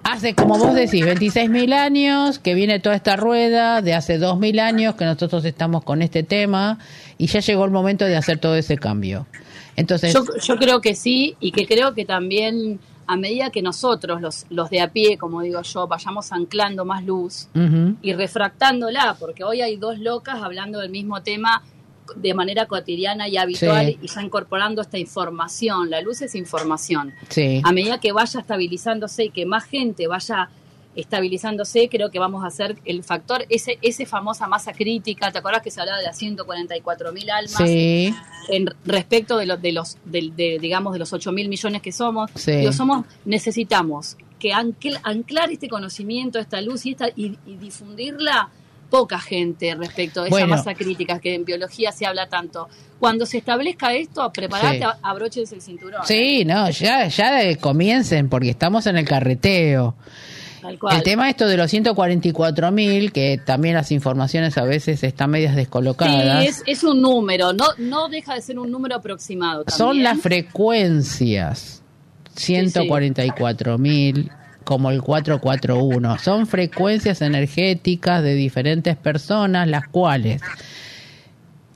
hace, 0.02 0.34
como 0.34 0.58
vos 0.58 0.74
decís, 0.74 1.04
26.000 1.04 1.72
años 1.72 2.38
que 2.38 2.54
viene 2.54 2.80
toda 2.80 2.96
esta 2.96 3.16
rueda, 3.16 3.82
de 3.82 3.94
hace 3.94 4.18
2.000 4.18 4.60
años 4.60 4.94
que 4.94 5.04
nosotros 5.04 5.44
estamos 5.44 5.84
con 5.84 6.02
este 6.02 6.22
tema 6.22 6.78
y 7.18 7.26
ya 7.26 7.40
llegó 7.40 7.64
el 7.64 7.70
momento 7.70 8.04
de 8.04 8.16
hacer 8.16 8.38
todo 8.38 8.54
ese 8.56 8.76
cambio. 8.76 9.26
Entonces, 9.76 10.12
yo, 10.12 10.24
yo 10.42 10.56
creo 10.56 10.80
que 10.80 10.94
sí 10.94 11.36
y 11.40 11.52
que 11.52 11.66
creo 11.66 11.94
que 11.94 12.04
también 12.04 12.80
a 13.10 13.16
medida 13.16 13.50
que 13.50 13.60
nosotros, 13.60 14.20
los, 14.20 14.46
los 14.50 14.70
de 14.70 14.80
a 14.80 14.92
pie, 14.92 15.18
como 15.18 15.42
digo 15.42 15.62
yo, 15.62 15.88
vayamos 15.88 16.30
anclando 16.30 16.84
más 16.84 17.04
luz 17.04 17.48
y 18.02 18.12
refractándola, 18.12 19.16
porque 19.18 19.42
hoy 19.42 19.62
hay 19.62 19.76
dos 19.76 19.98
locas 19.98 20.40
hablando 20.40 20.78
del 20.78 20.90
mismo 20.90 21.20
tema 21.20 21.60
de 22.16 22.34
manera 22.34 22.66
cotidiana 22.66 23.28
y 23.28 23.36
habitual 23.36 23.96
y 24.00 24.06
ya 24.06 24.22
incorporando 24.22 24.82
esta 24.82 24.98
información. 24.98 25.90
La 25.90 26.00
luz 26.00 26.22
es 26.22 26.34
información. 26.34 27.12
A 27.62 27.72
medida 27.72 27.98
que 28.00 28.12
vaya 28.12 28.40
estabilizándose 28.40 29.24
y 29.24 29.30
que 29.30 29.46
más 29.46 29.64
gente 29.64 30.06
vaya 30.06 30.50
estabilizándose, 30.96 31.88
creo 31.88 32.10
que 32.10 32.18
vamos 32.18 32.42
a 32.44 32.48
hacer 32.48 32.76
el 32.84 33.04
factor, 33.04 33.46
ese, 33.48 33.78
ese 33.80 34.06
famosa 34.06 34.48
masa 34.48 34.72
crítica, 34.72 35.30
¿te 35.30 35.38
acuerdas 35.38 35.62
que 35.62 35.70
se 35.70 35.80
hablaba 35.80 35.98
de 35.98 36.04
las 36.04 36.18
144 36.18 37.12
mil 37.12 37.30
almas? 37.30 37.54
Sí. 37.56 38.14
En 38.48 38.66
respecto 38.84 39.38
de 39.38 39.46
los, 39.46 39.62
de 39.62 39.72
los, 39.72 39.98
de, 40.04 40.58
digamos, 40.60 40.92
de 40.92 40.98
los 40.98 41.12
8 41.12 41.30
mil 41.32 41.48
millones 41.48 41.82
que 41.82 41.92
somos, 41.92 42.30
somos, 42.72 43.06
necesitamos 43.24 44.16
que 44.40 44.52
anclar 44.52 45.52
este 45.52 45.68
conocimiento, 45.68 46.38
esta 46.38 46.60
luz 46.60 46.86
y, 46.86 46.92
esta, 46.92 47.08
y, 47.14 47.36
difundirla 47.46 48.48
poca 48.90 49.18
gente 49.18 49.74
respecto 49.74 50.22
de 50.22 50.28
esa 50.28 50.46
masa 50.46 50.74
crítica 50.74 51.18
que 51.18 51.34
en 51.34 51.44
biología 51.44 51.92
se 51.92 52.04
habla 52.04 52.28
tanto. 52.28 52.68
Cuando 52.98 53.24
se 53.24 53.38
establezca 53.38 53.94
esto, 53.94 54.30
preparate, 54.32 54.84
abroches 55.02 55.50
el 55.52 55.62
cinturón. 55.62 56.02
Sí, 56.04 56.44
no, 56.44 56.68
ya, 56.70 57.06
ya 57.08 57.56
comiencen 57.56 58.28
porque 58.28 58.50
estamos 58.50 58.86
en 58.86 58.98
el 58.98 59.06
carreteo. 59.06 59.94
El 60.90 61.02
tema 61.02 61.30
esto 61.30 61.48
de 61.48 61.56
los 61.56 61.70
144 61.70 62.70
mil, 62.70 63.12
que 63.12 63.40
también 63.42 63.74
las 63.74 63.90
informaciones 63.92 64.58
a 64.58 64.64
veces 64.64 65.02
están 65.02 65.30
medias 65.30 65.56
descolocadas. 65.56 66.44
Sí, 66.44 66.62
es, 66.66 66.84
un 66.84 67.00
número, 67.00 67.54
no, 67.54 67.64
no 67.78 68.08
deja 68.08 68.34
de 68.34 68.42
ser 68.42 68.58
un 68.58 68.70
número 68.70 68.96
aproximado. 68.96 69.64
Son 69.68 70.02
las 70.02 70.20
frecuencias. 70.20 71.82
144 72.36 73.78
mil 73.78 74.30
como 74.70 74.92
el 74.92 75.02
441. 75.02 76.18
Son 76.20 76.46
frecuencias 76.46 77.22
energéticas 77.22 78.22
de 78.22 78.34
diferentes 78.34 78.96
personas, 78.96 79.66
las 79.66 79.88
cuales 79.88 80.40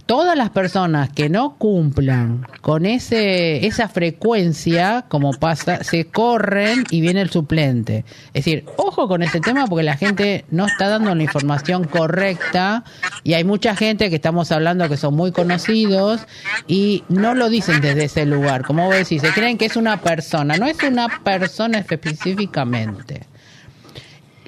todas 0.07 0.37
las 0.37 0.51
personas 0.51 1.11
que 1.11 1.29
no 1.29 1.57
cumplan 1.57 2.47
con 2.61 2.87
ese 2.87 3.67
esa 3.67 3.89
frecuencia, 3.89 5.07
como 5.09 5.33
pasa, 5.33 5.83
se 5.83 6.07
corren 6.07 6.85
y 6.91 7.01
viene 7.01 7.23
el 7.23 7.31
suplente. 7.31 8.05
Es 8.29 8.45
decir, 8.45 8.65
ojo 8.77 9.09
con 9.09 9.23
ese 9.23 9.41
tema 9.41 9.67
porque 9.67 9.85
la 9.85 9.97
gente 9.97 10.45
no 10.51 10.67
está 10.67 10.89
dando 10.89 11.15
la 11.15 11.23
información 11.23 11.85
correcta 11.85 12.85
y 13.23 13.35
hay 13.35 13.45
mucha 13.45 13.75
gente 13.77 14.11
que 14.11 14.17
estamos 14.17 14.53
hablando 14.53 14.89
que 14.89 14.97
son 14.97 15.15
muy 15.15 15.33
conocidos 15.33 16.27
y 16.67 17.05
no 17.09 17.35
lo 17.35 17.49
dicen 17.49 17.81
desde 17.81 18.05
ese 18.05 18.27
lugar. 18.27 18.65
Como 18.65 18.87
vos 18.87 18.97
decís, 18.97 19.23
se 19.23 19.33
creen 19.33 19.59
que 19.59 19.67
es 19.67 19.77
una 19.77 20.01
persona, 20.01 20.57
no 20.57 20.67
es 20.67 20.83
una 20.83 21.09
persona 21.23 21.79
específicamente. 21.79 23.34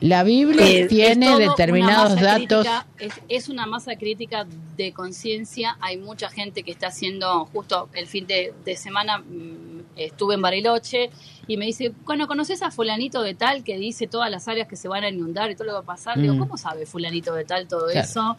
La 0.00 0.24
Biblia 0.24 0.86
tiene 0.88 1.38
determinados 1.38 2.20
datos. 2.20 2.66
es, 3.28 3.48
una 3.48 3.66
masa 3.66 3.96
crítica 3.96 4.46
de 4.76 4.92
conciencia. 4.92 5.76
Hay 5.80 5.96
mucha 5.96 6.28
gente 6.28 6.62
que 6.62 6.70
está 6.70 6.88
haciendo, 6.88 7.46
justo 7.46 7.88
el 7.94 8.06
fin 8.06 8.26
de, 8.26 8.52
semana 8.76 9.18
mm, 9.18 9.80
estuve 9.96 10.34
en 10.34 10.42
Bariloche 10.42 11.10
y 11.46 11.56
me 11.56 11.64
dice, 11.64 11.92
bueno, 12.04 12.26
¿conoces 12.26 12.62
a 12.62 12.70
fulanito 12.70 13.22
de 13.22 13.34
tal 13.34 13.64
que 13.64 13.78
dice 13.78 14.06
todas 14.06 14.30
las 14.30 14.48
áreas 14.48 14.68
que 14.68 14.76
se 14.76 14.88
van 14.88 15.04
a 15.04 15.08
inundar 15.08 15.50
y 15.50 15.54
todo 15.54 15.64
lo 15.64 15.72
que 15.72 15.76
va 15.76 15.80
a 15.80 15.96
pasar? 15.96 16.20
Digo, 16.20 16.34
mm. 16.34 16.38
¿cómo 16.38 16.56
sabe 16.58 16.84
fulanito 16.84 17.34
de 17.34 17.44
tal 17.44 17.66
todo 17.66 17.88
eso? 17.88 18.36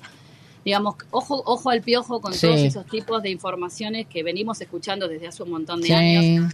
Digamos, 0.64 0.96
ojo, 1.12 1.42
ojo 1.46 1.70
al 1.70 1.82
piojo 1.82 2.20
con 2.20 2.34
todos 2.38 2.60
esos 2.60 2.86
tipos 2.86 3.24
de 3.24 3.30
informaciones 3.30 4.06
que 4.06 4.22
venimos 4.22 4.60
escuchando 4.60 5.08
desde 5.08 5.28
hace 5.28 5.42
un 5.42 5.52
montón 5.52 5.82
de 5.82 5.94
años 5.94 6.54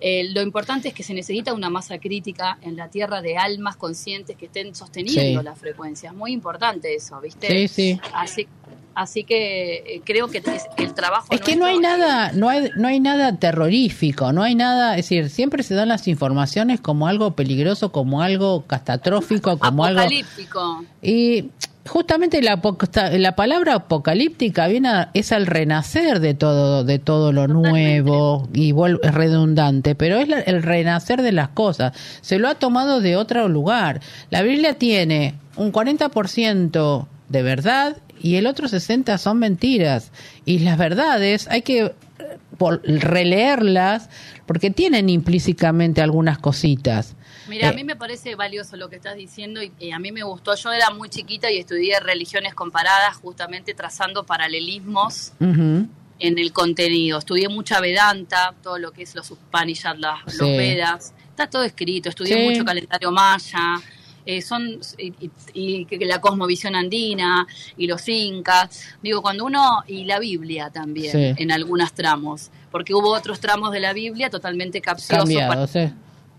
eh, 0.00 0.28
lo 0.32 0.42
importante 0.42 0.88
es 0.88 0.94
que 0.94 1.02
se 1.02 1.12
necesita 1.14 1.52
una 1.52 1.70
masa 1.70 1.98
crítica 1.98 2.58
en 2.62 2.76
la 2.76 2.88
Tierra 2.88 3.20
de 3.20 3.36
almas 3.36 3.76
conscientes 3.76 4.36
que 4.36 4.46
estén 4.46 4.74
sosteniendo 4.74 5.42
las 5.42 5.58
frecuencias. 5.58 6.14
Muy 6.14 6.32
importante 6.32 6.94
eso, 6.94 7.20
¿viste? 7.20 7.48
Sí, 7.48 7.68
sí. 7.68 8.00
Así, 8.12 8.46
así 8.94 9.24
que 9.24 9.74
eh, 9.74 10.02
creo 10.04 10.28
que 10.28 10.42
el 10.76 10.94
trabajo... 10.94 11.26
Es 11.30 11.40
que 11.40 11.56
no 11.56 11.66
hay 11.66 11.78
nada, 11.78 12.32
no 12.32 12.48
hay, 12.48 12.70
no 12.76 12.86
hay 12.86 13.00
nada 13.00 13.36
terrorífico, 13.36 14.32
no 14.32 14.42
hay 14.42 14.54
nada, 14.54 14.96
es 14.96 15.08
decir, 15.08 15.30
siempre 15.30 15.62
se 15.62 15.74
dan 15.74 15.88
las 15.88 16.06
informaciones 16.06 16.80
como 16.80 17.08
algo 17.08 17.32
peligroso, 17.32 17.90
como 17.90 18.22
algo 18.22 18.64
catastrófico, 18.66 19.58
como 19.58 19.84
Apocalíptico. 19.84 20.60
algo... 20.60 20.84
Y 21.02 21.50
justamente 21.88 22.42
la, 22.42 22.60
la 23.12 23.36
palabra 23.36 23.74
apocalíptica 23.74 24.68
viene 24.68 25.08
es 25.14 25.32
al 25.32 25.46
renacer 25.46 26.20
de 26.20 26.34
todo 26.34 26.84
de 26.84 26.98
todo 26.98 27.32
lo 27.32 27.48
nuevo 27.48 28.48
y 28.52 28.70
es 28.70 29.14
redundante 29.14 29.94
pero 29.94 30.18
es 30.18 30.28
el 30.46 30.62
renacer 30.62 31.22
de 31.22 31.32
las 31.32 31.48
cosas. 31.48 31.92
Se 32.20 32.38
lo 32.38 32.48
ha 32.48 32.54
tomado 32.54 33.00
de 33.00 33.16
otro 33.16 33.48
lugar. 33.48 34.00
La 34.30 34.42
Biblia 34.42 34.74
tiene 34.74 35.34
un 35.56 35.72
40% 35.72 37.06
de 37.28 37.42
verdad 37.42 37.96
y 38.20 38.36
el 38.36 38.46
otro 38.46 38.68
60 38.68 39.18
son 39.18 39.38
mentiras. 39.38 40.12
Y 40.44 40.60
las 40.60 40.78
verdades 40.78 41.48
hay 41.48 41.62
que 41.62 41.92
releerlas 42.84 44.08
porque 44.46 44.70
tienen 44.70 45.08
implícitamente 45.08 46.02
algunas 46.02 46.38
cositas 46.38 47.14
Mira, 47.48 47.70
a 47.70 47.72
mí 47.72 47.80
eh, 47.80 47.84
me 47.84 47.96
parece 47.96 48.34
valioso 48.34 48.76
lo 48.76 48.88
que 48.88 48.96
estás 48.96 49.16
diciendo 49.16 49.60
y, 49.62 49.90
a 49.90 49.98
mí 49.98 50.12
me 50.12 50.22
gustó. 50.22 50.54
Yo 50.54 50.72
era 50.72 50.90
muy 50.90 51.08
chiquita 51.08 51.50
y 51.50 51.58
estudié 51.58 51.98
religiones 52.00 52.54
comparadas, 52.54 53.16
justamente 53.16 53.74
trazando 53.74 54.24
paralelismos 54.24 55.32
en 55.40 55.88
el 56.18 56.52
contenido. 56.52 57.18
Estudié 57.18 57.48
mucha 57.48 57.80
Vedanta, 57.80 58.54
todo 58.62 58.78
lo 58.78 58.92
que 58.92 59.02
es 59.02 59.14
los 59.14 59.30
Upanishads, 59.30 60.00
los 60.38 60.38
Vedas. 60.38 61.14
Está 61.30 61.48
todo 61.48 61.62
escrito. 61.64 62.08
Estudié 62.08 62.48
mucho 62.48 62.64
calendario 62.64 63.10
maya. 63.10 63.80
Eh, 64.26 64.42
son 64.42 64.78
y, 65.54 65.86
la 66.04 66.20
cosmovisión 66.20 66.74
andina 66.74 67.46
y 67.78 67.86
los 67.86 68.06
incas. 68.08 68.96
Digo, 69.02 69.22
cuando 69.22 69.46
uno. 69.46 69.82
y 69.86 70.04
la 70.04 70.18
Biblia 70.18 70.68
también, 70.70 71.34
en 71.38 71.50
algunos 71.50 71.92
tramos. 71.94 72.50
Porque 72.70 72.92
hubo 72.92 73.14
otros 73.14 73.40
tramos 73.40 73.72
de 73.72 73.80
la 73.80 73.94
Biblia 73.94 74.28
totalmente 74.28 74.82
capciosos. 74.82 75.30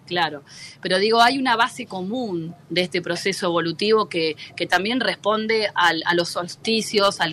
Claro. 0.09 0.43
Pero 0.81 0.97
digo, 0.97 1.21
hay 1.21 1.37
una 1.37 1.55
base 1.55 1.85
común 1.85 2.55
de 2.69 2.81
este 2.81 3.01
proceso 3.01 3.45
evolutivo 3.45 4.09
que, 4.09 4.35
que 4.57 4.65
también 4.65 4.99
responde 4.99 5.69
al, 5.75 6.01
a 6.05 6.15
los 6.15 6.29
solsticios, 6.29 7.21
a 7.21 7.27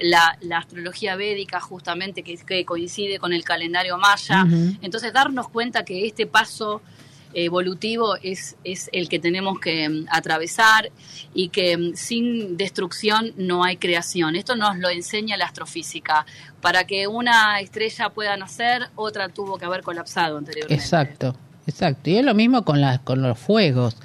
la, 0.00 0.36
la, 0.40 0.58
astrología 0.58 1.14
védica 1.14 1.60
justamente 1.60 2.24
que, 2.24 2.36
que, 2.36 2.64
coincide 2.64 3.20
con 3.20 3.32
el 3.32 3.44
calendario 3.44 3.96
maya. 3.96 4.42
Uh 4.44 4.48
-huh. 4.48 4.78
Entonces, 4.82 5.12
darnos 5.12 5.48
cuenta 5.48 5.84
que 5.84 6.06
este 6.06 6.26
paso 6.26 6.82
evolutivo 7.36 8.16
es, 8.22 8.56
es 8.64 8.88
el 8.92 9.08
que 9.08 9.18
tenemos 9.18 9.60
que 9.60 9.88
um, 9.88 10.06
atravesar 10.10 10.90
y 11.34 11.50
que 11.50 11.76
um, 11.76 11.94
sin 11.94 12.56
destrucción 12.56 13.32
no 13.36 13.62
hay 13.62 13.76
creación. 13.76 14.36
Esto 14.36 14.56
nos 14.56 14.78
lo 14.78 14.88
enseña 14.88 15.36
la 15.36 15.44
astrofísica. 15.44 16.26
Para 16.60 16.84
que 16.84 17.06
una 17.06 17.60
estrella 17.60 18.08
pueda 18.10 18.36
nacer, 18.36 18.88
otra 18.96 19.28
tuvo 19.28 19.58
que 19.58 19.66
haber 19.66 19.82
colapsado 19.82 20.38
anteriormente. 20.38 20.82
Exacto, 20.82 21.36
exacto. 21.66 22.10
Y 22.10 22.16
es 22.16 22.24
lo 22.24 22.34
mismo 22.34 22.64
con, 22.64 22.80
las, 22.80 23.00
con 23.00 23.22
los 23.22 23.38
fuegos. 23.38 23.96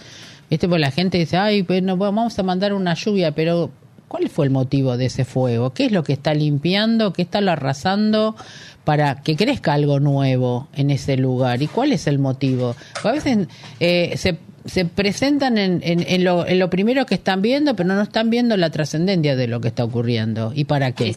¿Viste? 0.50 0.68
Pues 0.68 0.82
la 0.82 0.92
gente 0.92 1.18
dice, 1.18 1.38
ay, 1.38 1.64
pues 1.64 1.82
no, 1.82 1.98
vamos 1.98 2.38
a 2.38 2.44
mandar 2.44 2.74
una 2.74 2.94
lluvia, 2.94 3.32
pero 3.32 3.72
¿cuál 4.08 4.28
fue 4.30 4.46
el 4.46 4.52
motivo 4.52 4.98
de 4.98 5.06
ese 5.06 5.24
fuego? 5.24 5.74
¿Qué 5.74 5.86
es 5.86 5.92
lo 5.92 6.04
que 6.04 6.14
está 6.14 6.34
limpiando? 6.34 7.14
¿Qué 7.14 7.22
está 7.22 7.40
lo 7.40 7.52
arrasando? 7.52 8.36
para 8.84 9.22
que 9.22 9.36
crezca 9.36 9.74
algo 9.74 10.00
nuevo 10.00 10.68
en 10.74 10.90
ese 10.90 11.18
lugar. 11.18 11.62
¿Y 11.62 11.68
cuál 11.68 11.94
es 11.94 12.08
el 12.08 12.20
motivo? 12.20 12.76
A 13.04 13.12
veces 13.12 13.48
eh, 13.80 14.14
se, 14.18 14.40
se, 14.66 14.86
presentan 14.86 15.58
en, 15.58 15.82
en, 15.84 16.04
en, 16.08 16.24
lo, 16.24 16.48
en, 16.48 16.60
lo, 16.60 16.70
primero 16.70 17.06
que 17.06 17.16
están 17.16 17.42
viendo, 17.42 17.76
pero 17.76 17.94
no 17.94 18.02
están 18.02 18.30
viendo 18.30 18.58
la 18.58 18.70
trascendencia 18.70 19.36
de 19.36 19.48
lo 19.48 19.62
que 19.62 19.68
está 19.68 19.84
ocurriendo. 19.84 20.52
¿Y 20.56 20.66
para 20.66 20.94
qué? 20.94 21.16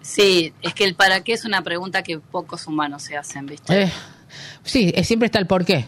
Sí, 0.00 0.52
es 0.62 0.74
que 0.74 0.84
el 0.84 0.94
para 0.94 1.22
qué 1.22 1.32
es 1.32 1.44
una 1.44 1.62
pregunta 1.62 2.02
que 2.02 2.18
pocos 2.18 2.66
humanos 2.66 3.02
se 3.02 3.16
hacen, 3.16 3.46
¿viste? 3.46 3.84
Eh, 3.84 3.92
sí, 4.62 4.92
siempre 5.02 5.26
está 5.26 5.38
el 5.38 5.46
por 5.46 5.64
qué. 5.64 5.86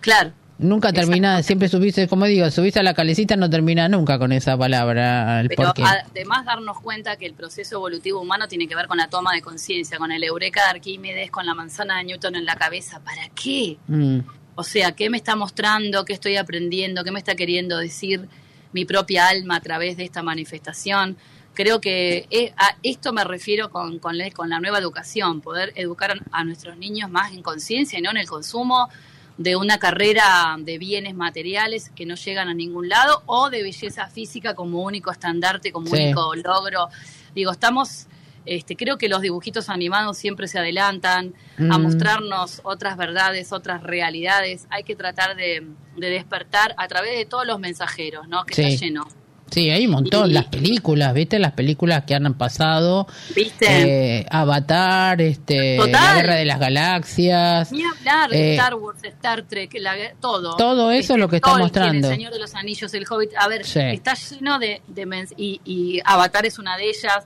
Claro. 0.00 0.32
Nunca 0.56 0.92
termina, 0.92 1.42
siempre 1.42 1.68
subirse, 1.68 2.06
como 2.06 2.26
digo, 2.26 2.48
subirse 2.48 2.78
a 2.78 2.84
la 2.84 2.94
calecita 2.94 3.34
no 3.34 3.50
termina 3.50 3.88
nunca 3.88 4.20
con 4.20 4.30
esa 4.30 4.56
palabra. 4.56 5.40
El 5.40 5.48
Pero 5.48 5.64
porqué. 5.64 5.82
además 5.82 6.44
darnos 6.44 6.80
cuenta 6.80 7.16
que 7.16 7.26
el 7.26 7.34
proceso 7.34 7.76
evolutivo 7.76 8.20
humano 8.20 8.46
tiene 8.46 8.68
que 8.68 8.76
ver 8.76 8.86
con 8.86 8.96
la 8.96 9.08
toma 9.08 9.32
de 9.34 9.42
conciencia, 9.42 9.98
con 9.98 10.12
el 10.12 10.22
eureka 10.22 10.62
de 10.62 10.70
Arquímedes, 10.70 11.32
con 11.32 11.44
la 11.44 11.54
manzana 11.54 11.98
de 11.98 12.04
Newton 12.04 12.36
en 12.36 12.44
la 12.44 12.54
cabeza. 12.54 13.00
¿Para 13.00 13.28
qué? 13.34 13.78
Mm. 13.88 14.20
O 14.54 14.62
sea, 14.62 14.92
¿qué 14.92 15.10
me 15.10 15.16
está 15.16 15.34
mostrando? 15.34 16.04
¿Qué 16.04 16.12
estoy 16.12 16.36
aprendiendo? 16.36 17.02
¿Qué 17.02 17.10
me 17.10 17.18
está 17.18 17.34
queriendo 17.34 17.78
decir 17.78 18.28
mi 18.72 18.84
propia 18.84 19.26
alma 19.26 19.56
a 19.56 19.60
través 19.60 19.96
de 19.96 20.04
esta 20.04 20.22
manifestación? 20.22 21.16
Creo 21.54 21.80
que 21.80 22.52
a 22.56 22.76
esto 22.82 23.12
me 23.12 23.24
refiero 23.24 23.70
con, 23.70 23.98
con, 23.98 24.18
la, 24.18 24.30
con 24.30 24.50
la 24.50 24.60
nueva 24.60 24.78
educación, 24.78 25.40
poder 25.40 25.72
educar 25.76 26.20
a 26.32 26.44
nuestros 26.44 26.76
niños 26.76 27.10
más 27.10 27.32
en 27.32 27.42
conciencia 27.42 27.98
y 27.98 28.02
no 28.02 28.10
en 28.10 28.18
el 28.18 28.28
consumo 28.28 28.88
de 29.36 29.56
una 29.56 29.78
carrera 29.78 30.56
de 30.58 30.78
bienes 30.78 31.14
materiales 31.14 31.90
que 31.90 32.06
no 32.06 32.14
llegan 32.14 32.48
a 32.48 32.54
ningún 32.54 32.88
lado 32.88 33.22
o 33.26 33.50
de 33.50 33.62
belleza 33.62 34.06
física 34.08 34.54
como 34.54 34.82
único 34.82 35.10
estandarte, 35.10 35.72
como 35.72 35.88
sí. 35.88 35.94
único 35.94 36.34
logro. 36.36 36.88
Digo, 37.34 37.50
estamos, 37.50 38.06
este, 38.46 38.76
creo 38.76 38.96
que 38.96 39.08
los 39.08 39.22
dibujitos 39.22 39.68
animados 39.68 40.18
siempre 40.18 40.46
se 40.46 40.58
adelantan 40.58 41.34
mm. 41.58 41.72
a 41.72 41.78
mostrarnos 41.78 42.60
otras 42.62 42.96
verdades, 42.96 43.52
otras 43.52 43.82
realidades. 43.82 44.66
Hay 44.70 44.84
que 44.84 44.94
tratar 44.94 45.34
de, 45.34 45.66
de, 45.96 46.10
despertar 46.10 46.74
a 46.78 46.86
través 46.86 47.16
de 47.16 47.24
todos 47.24 47.46
los 47.46 47.58
mensajeros, 47.58 48.28
¿no? 48.28 48.44
Que 48.44 48.54
sí. 48.54 48.62
está 48.62 48.84
lleno. 48.84 49.08
Sí, 49.54 49.70
hay 49.70 49.86
un 49.86 49.92
montón. 49.92 50.30
Y, 50.30 50.34
las 50.34 50.46
películas, 50.46 51.14
¿viste? 51.14 51.38
Las 51.38 51.52
películas 51.52 52.02
que 52.04 52.16
han 52.16 52.34
pasado. 52.34 53.06
¿Viste? 53.36 54.18
Eh, 54.18 54.26
Avatar, 54.28 55.22
este, 55.22 55.78
La 55.78 56.14
Guerra 56.16 56.34
de 56.34 56.44
las 56.44 56.58
Galaxias. 56.58 57.70
Ni 57.70 57.84
hablar 57.84 58.30
de 58.30 58.50
eh, 58.50 58.54
Star 58.56 58.74
Wars, 58.74 58.98
Star 59.04 59.42
Trek, 59.42 59.76
la, 59.78 59.94
todo. 60.20 60.56
Todo 60.56 60.90
eso 60.90 61.12
es 61.12 61.20
lo 61.20 61.28
que 61.28 61.36
está 61.36 61.56
mostrando. 61.56 62.08
El 62.08 62.14
Señor 62.16 62.32
de 62.32 62.40
los 62.40 62.56
Anillos, 62.56 62.92
El 62.94 63.04
Hobbit. 63.08 63.30
A 63.38 63.46
ver, 63.46 63.64
sí. 63.64 63.78
está 63.78 64.14
lleno 64.14 64.58
de. 64.58 64.82
de 64.88 65.28
y, 65.36 65.60
y 65.64 66.00
Avatar 66.04 66.46
es 66.46 66.58
una 66.58 66.76
de 66.76 66.88
ellas 66.88 67.24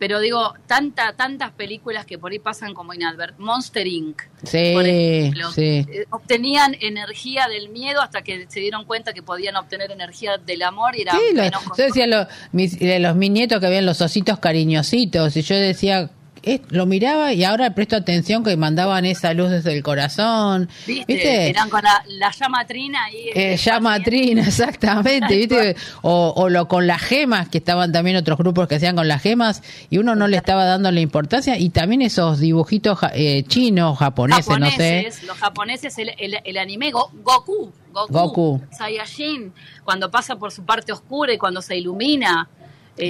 pero 0.00 0.18
digo, 0.18 0.54
tanta, 0.66 1.12
tantas 1.12 1.50
películas 1.50 2.06
que 2.06 2.18
por 2.18 2.32
ahí 2.32 2.38
pasan 2.38 2.72
como 2.72 2.94
inadvert. 2.94 3.38
Monster 3.38 3.86
Inc. 3.86 4.22
Sí, 4.44 4.70
por 4.72 4.86
ejemplo, 4.86 5.52
sí. 5.52 5.84
Eh, 5.86 6.06
obtenían 6.08 6.74
energía 6.80 7.48
del 7.48 7.68
miedo 7.68 8.00
hasta 8.00 8.22
que 8.22 8.46
se 8.48 8.60
dieron 8.60 8.86
cuenta 8.86 9.12
que 9.12 9.22
podían 9.22 9.56
obtener 9.56 9.90
energía 9.90 10.38
del 10.38 10.62
amor 10.62 10.96
y 10.96 11.02
era 11.02 11.12
sí, 11.12 11.34
menos 11.34 11.66
lo, 11.66 11.76
Yo 11.76 11.84
decía, 11.84 12.06
lo, 12.06 12.26
mis, 12.52 12.80
los, 12.80 13.14
mis 13.14 13.30
nietos 13.30 13.60
que 13.60 13.66
veían 13.68 13.84
los 13.84 14.00
ositos 14.00 14.38
cariñositos, 14.38 15.36
y 15.36 15.42
yo 15.42 15.54
decía, 15.54 16.08
eh, 16.42 16.60
lo 16.70 16.86
miraba 16.86 17.32
y 17.32 17.44
ahora 17.44 17.74
presto 17.74 17.96
atención 17.96 18.42
que 18.42 18.56
mandaban 18.56 19.04
esa 19.04 19.34
luz 19.34 19.50
desde 19.50 19.76
el 19.76 19.82
corazón. 19.82 20.68
¿Viste? 20.86 21.12
¿Viste? 21.12 21.50
Eran 21.50 21.68
con 21.68 21.82
la, 21.82 22.02
la 22.08 22.30
llama 22.30 22.66
trina. 22.66 22.98
Y 23.12 23.38
eh, 23.38 23.56
llama 23.56 24.00
trina, 24.00 24.42
exactamente. 24.46 25.36
¿viste? 25.36 25.76
O, 26.02 26.32
o, 26.36 26.48
lo 26.48 26.66
con 26.66 26.86
las 26.86 27.02
gemas, 27.02 27.48
que 27.48 27.58
estaban 27.58 27.92
también 27.92 28.16
otros 28.16 28.38
grupos 28.38 28.68
que 28.68 28.76
hacían 28.76 28.96
con 28.96 29.06
las 29.06 29.22
gemas, 29.22 29.62
y 29.90 29.98
uno 29.98 30.14
no 30.14 30.28
le 30.28 30.36
estaba 30.36 30.64
dando 30.64 30.90
la 30.90 31.00
importancia. 31.00 31.58
Y 31.58 31.70
también 31.70 32.02
esos 32.02 32.40
dibujitos 32.40 32.98
eh, 33.12 33.44
chinos, 33.46 33.98
japoneses, 33.98 34.46
japoneses, 34.46 35.14
no 35.14 35.20
sé. 35.20 35.26
Los 35.26 35.36
japoneses, 35.36 35.98
el, 35.98 36.10
el, 36.18 36.38
el 36.42 36.58
anime 36.58 36.90
Go, 36.90 37.10
Goku, 37.22 37.72
Goku, 37.92 38.12
Goku, 38.12 38.62
Saiyajin, 38.70 39.52
cuando 39.84 40.10
pasa 40.10 40.36
por 40.36 40.52
su 40.52 40.64
parte 40.64 40.92
oscura 40.92 41.32
y 41.32 41.38
cuando 41.38 41.60
se 41.60 41.76
ilumina. 41.76 42.48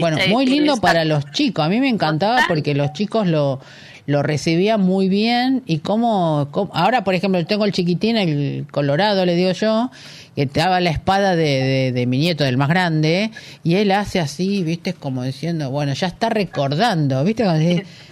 Bueno, 0.00 0.18
este, 0.18 0.30
muy 0.30 0.46
lindo 0.46 0.76
para 0.76 1.04
los 1.04 1.30
chicos. 1.32 1.64
A 1.64 1.68
mí 1.68 1.80
me 1.80 1.88
encantaba 1.88 2.44
porque 2.48 2.74
los 2.74 2.92
chicos 2.92 3.26
lo, 3.26 3.60
lo 4.06 4.22
recibían 4.22 4.80
muy 4.80 5.08
bien 5.08 5.62
y 5.66 5.78
como, 5.78 6.48
ahora 6.72 7.04
por 7.04 7.14
ejemplo 7.14 7.44
tengo 7.46 7.64
el 7.64 7.72
chiquitín, 7.72 8.16
el 8.16 8.66
colorado 8.70 9.24
le 9.24 9.34
digo 9.34 9.52
yo, 9.52 9.90
que 10.36 10.46
te 10.46 10.60
daba 10.60 10.80
la 10.80 10.90
espada 10.90 11.36
de, 11.36 11.42
de, 11.44 11.92
de, 11.92 12.06
mi 12.06 12.18
nieto, 12.18 12.44
del 12.44 12.56
más 12.56 12.68
grande, 12.68 13.30
y 13.64 13.74
él 13.74 13.90
hace 13.90 14.20
así, 14.20 14.62
viste, 14.62 14.94
como 14.94 15.22
diciendo, 15.24 15.70
bueno, 15.70 15.92
ya 15.92 16.06
está 16.06 16.28
recordando, 16.28 17.22
viste, 17.24 17.44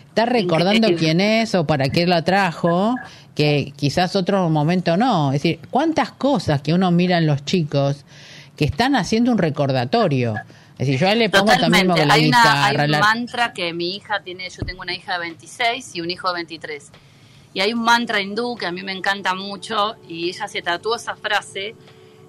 está 0.09 0.27
recordando 0.27 0.89
quién 0.97 1.21
es 1.21 1.55
o 1.55 1.65
para 1.65 1.89
qué 1.89 2.07
lo 2.07 2.23
trajo, 2.25 2.97
que 3.35 3.73
quizás 3.77 4.17
otro 4.17 4.51
momento 4.51 4.97
no. 4.97 5.33
Es 5.33 5.43
decir, 5.43 5.61
cuántas 5.71 6.11
cosas 6.11 6.61
que 6.61 6.75
uno 6.75 6.91
mira 6.91 7.19
en 7.19 7.27
los 7.27 7.45
chicos 7.45 8.05
que 8.57 8.65
están 8.65 8.97
haciendo 8.97 9.31
un 9.31 9.39
recordatorio. 9.39 10.35
Es 10.79 10.87
decir, 10.87 11.01
yo 11.01 11.15
le 11.15 11.29
pongo 11.29 11.47
Totalmente. 11.47 11.87
también 11.89 12.11
hay, 12.11 12.29
una, 12.29 12.67
hay 12.67 12.77
un 12.77 13.01
mantra 13.01 13.53
que 13.53 13.73
mi 13.73 13.97
hija 13.97 14.21
tiene, 14.23 14.49
yo 14.49 14.63
tengo 14.65 14.83
una 14.83 14.95
hija 14.95 15.15
de 15.15 15.19
26 15.21 15.97
y 15.97 16.01
un 16.01 16.11
hijo 16.11 16.29
de 16.29 16.35
23. 16.35 16.91
Y 17.55 17.61
hay 17.61 17.73
un 17.73 17.83
mantra 17.83 18.21
hindú 18.21 18.57
que 18.57 18.67
a 18.67 18.71
mí 18.71 18.83
me 18.83 18.93
encanta 18.93 19.35
mucho 19.35 19.97
y 20.09 20.29
ella 20.29 20.47
se 20.47 20.63
tatuó 20.63 20.95
esa 20.95 21.17
frase 21.17 21.75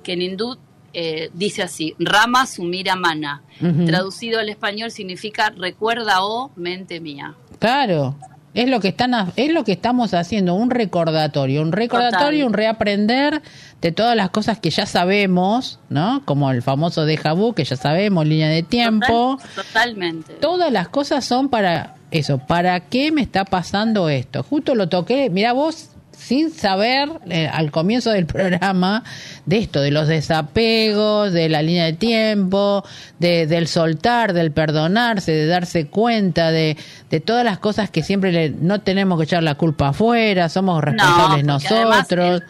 que 0.03 0.13
en 0.13 0.23
hindú 0.23 0.57
eh, 0.93 1.29
dice 1.33 1.61
así, 1.61 1.95
Rama 1.99 2.47
Sumira 2.47 2.95
Mana. 2.95 3.43
Uh 3.61 3.65
-huh. 3.65 3.85
Traducido 3.85 4.39
al 4.39 4.49
español 4.49 4.89
significa 4.89 5.51
recuerda 5.55 6.23
o 6.23 6.45
oh, 6.45 6.51
mente 6.55 6.99
mía. 6.99 7.35
Claro, 7.59 8.15
es 8.53 8.67
lo 8.67 8.79
que 8.79 8.89
están 8.89 9.31
es 9.35 9.51
lo 9.51 9.63
que 9.63 9.71
estamos 9.71 10.13
haciendo, 10.13 10.55
un 10.55 10.69
recordatorio, 10.69 11.61
un 11.61 11.71
recordatorio, 11.71 12.45
Total. 12.45 12.47
un 12.47 12.53
reaprender 12.53 13.41
de 13.81 13.91
todas 13.91 14.15
las 14.15 14.29
cosas 14.29 14.59
que 14.59 14.69
ya 14.69 14.85
sabemos, 14.85 15.79
¿no? 15.89 16.23
Como 16.25 16.51
el 16.51 16.61
famoso 16.61 17.05
déjà 17.05 17.35
vu 17.35 17.53
que 17.53 17.63
ya 17.63 17.75
sabemos, 17.75 18.25
línea 18.25 18.49
de 18.49 18.63
tiempo. 18.63 19.37
Total, 19.37 19.65
totalmente. 19.65 20.33
Todas 20.33 20.71
las 20.71 20.89
cosas 20.89 21.25
son 21.25 21.49
para 21.49 21.95
eso, 22.11 22.39
¿para 22.39 22.79
qué 22.79 23.11
me 23.11 23.21
está 23.21 23.45
pasando 23.45 24.09
esto? 24.09 24.43
Justo 24.43 24.75
lo 24.75 24.89
toqué, 24.89 25.29
mira 25.29 25.53
vos 25.53 25.91
sin 26.19 26.51
saber 26.51 27.09
eh, 27.29 27.47
al 27.47 27.71
comienzo 27.71 28.11
del 28.11 28.25
programa 28.27 29.03
de 29.45 29.57
esto, 29.57 29.81
de 29.81 29.91
los 29.91 30.07
desapegos, 30.07 31.31
de 31.31 31.49
la 31.49 31.61
línea 31.61 31.85
de 31.85 31.93
tiempo, 31.93 32.83
de, 33.19 33.47
del 33.47 33.67
soltar, 33.67 34.33
del 34.33 34.51
perdonarse, 34.51 35.31
de 35.31 35.47
darse 35.47 35.87
cuenta 35.87 36.51
de, 36.51 36.77
de 37.09 37.19
todas 37.19 37.45
las 37.45 37.57
cosas 37.59 37.89
que 37.89 38.03
siempre 38.03 38.31
le, 38.31 38.49
no 38.49 38.81
tenemos 38.81 39.17
que 39.17 39.23
echar 39.23 39.43
la 39.43 39.55
culpa 39.55 39.89
afuera, 39.89 40.49
somos 40.49 40.83
responsables 40.83 41.45
no, 41.45 41.53
nosotros. 41.53 42.43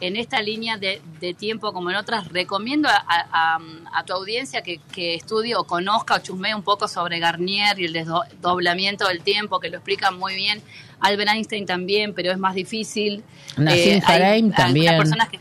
en 0.00 0.16
esta 0.16 0.40
línea 0.40 0.78
de, 0.78 1.02
de, 1.20 1.34
tiempo 1.34 1.72
como 1.72 1.90
en 1.90 1.96
otras, 1.96 2.28
recomiendo 2.28 2.88
a, 2.88 3.04
a, 3.08 3.58
a 3.92 4.04
tu 4.04 4.12
audiencia 4.12 4.62
que, 4.62 4.78
que, 4.92 5.14
estudie 5.14 5.56
o 5.56 5.64
conozca 5.64 6.14
o 6.14 6.18
chusmee 6.20 6.54
un 6.54 6.62
poco 6.62 6.86
sobre 6.86 7.18
Garnier 7.18 7.78
y 7.80 7.86
el 7.86 7.92
desdoblamiento 7.92 9.08
del 9.08 9.20
tiempo, 9.22 9.58
que 9.58 9.68
lo 9.68 9.78
explica 9.78 10.10
muy 10.10 10.36
bien. 10.36 10.62
Albert 11.00 11.30
Einstein 11.30 11.66
también, 11.66 12.14
pero 12.14 12.32
es 12.32 12.38
más 12.38 12.54
difícil. 12.54 13.22
Nassim 13.56 13.98
eh, 13.98 14.52
también. 14.56 14.94
Hay 14.94 14.98
personas 14.98 15.28
que 15.28 15.40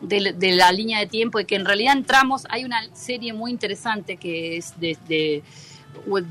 de, 0.00 0.32
de, 0.32 0.52
la 0.52 0.72
línea 0.72 0.98
de 0.98 1.06
tiempo 1.06 1.40
y 1.40 1.44
que 1.44 1.56
en 1.56 1.64
realidad 1.64 1.94
entramos, 1.94 2.46
hay 2.48 2.64
una 2.64 2.82
serie 2.94 3.32
muy 3.32 3.50
interesante 3.50 4.16
que 4.16 4.56
es 4.56 4.78
de, 4.80 4.96
de 5.08 5.42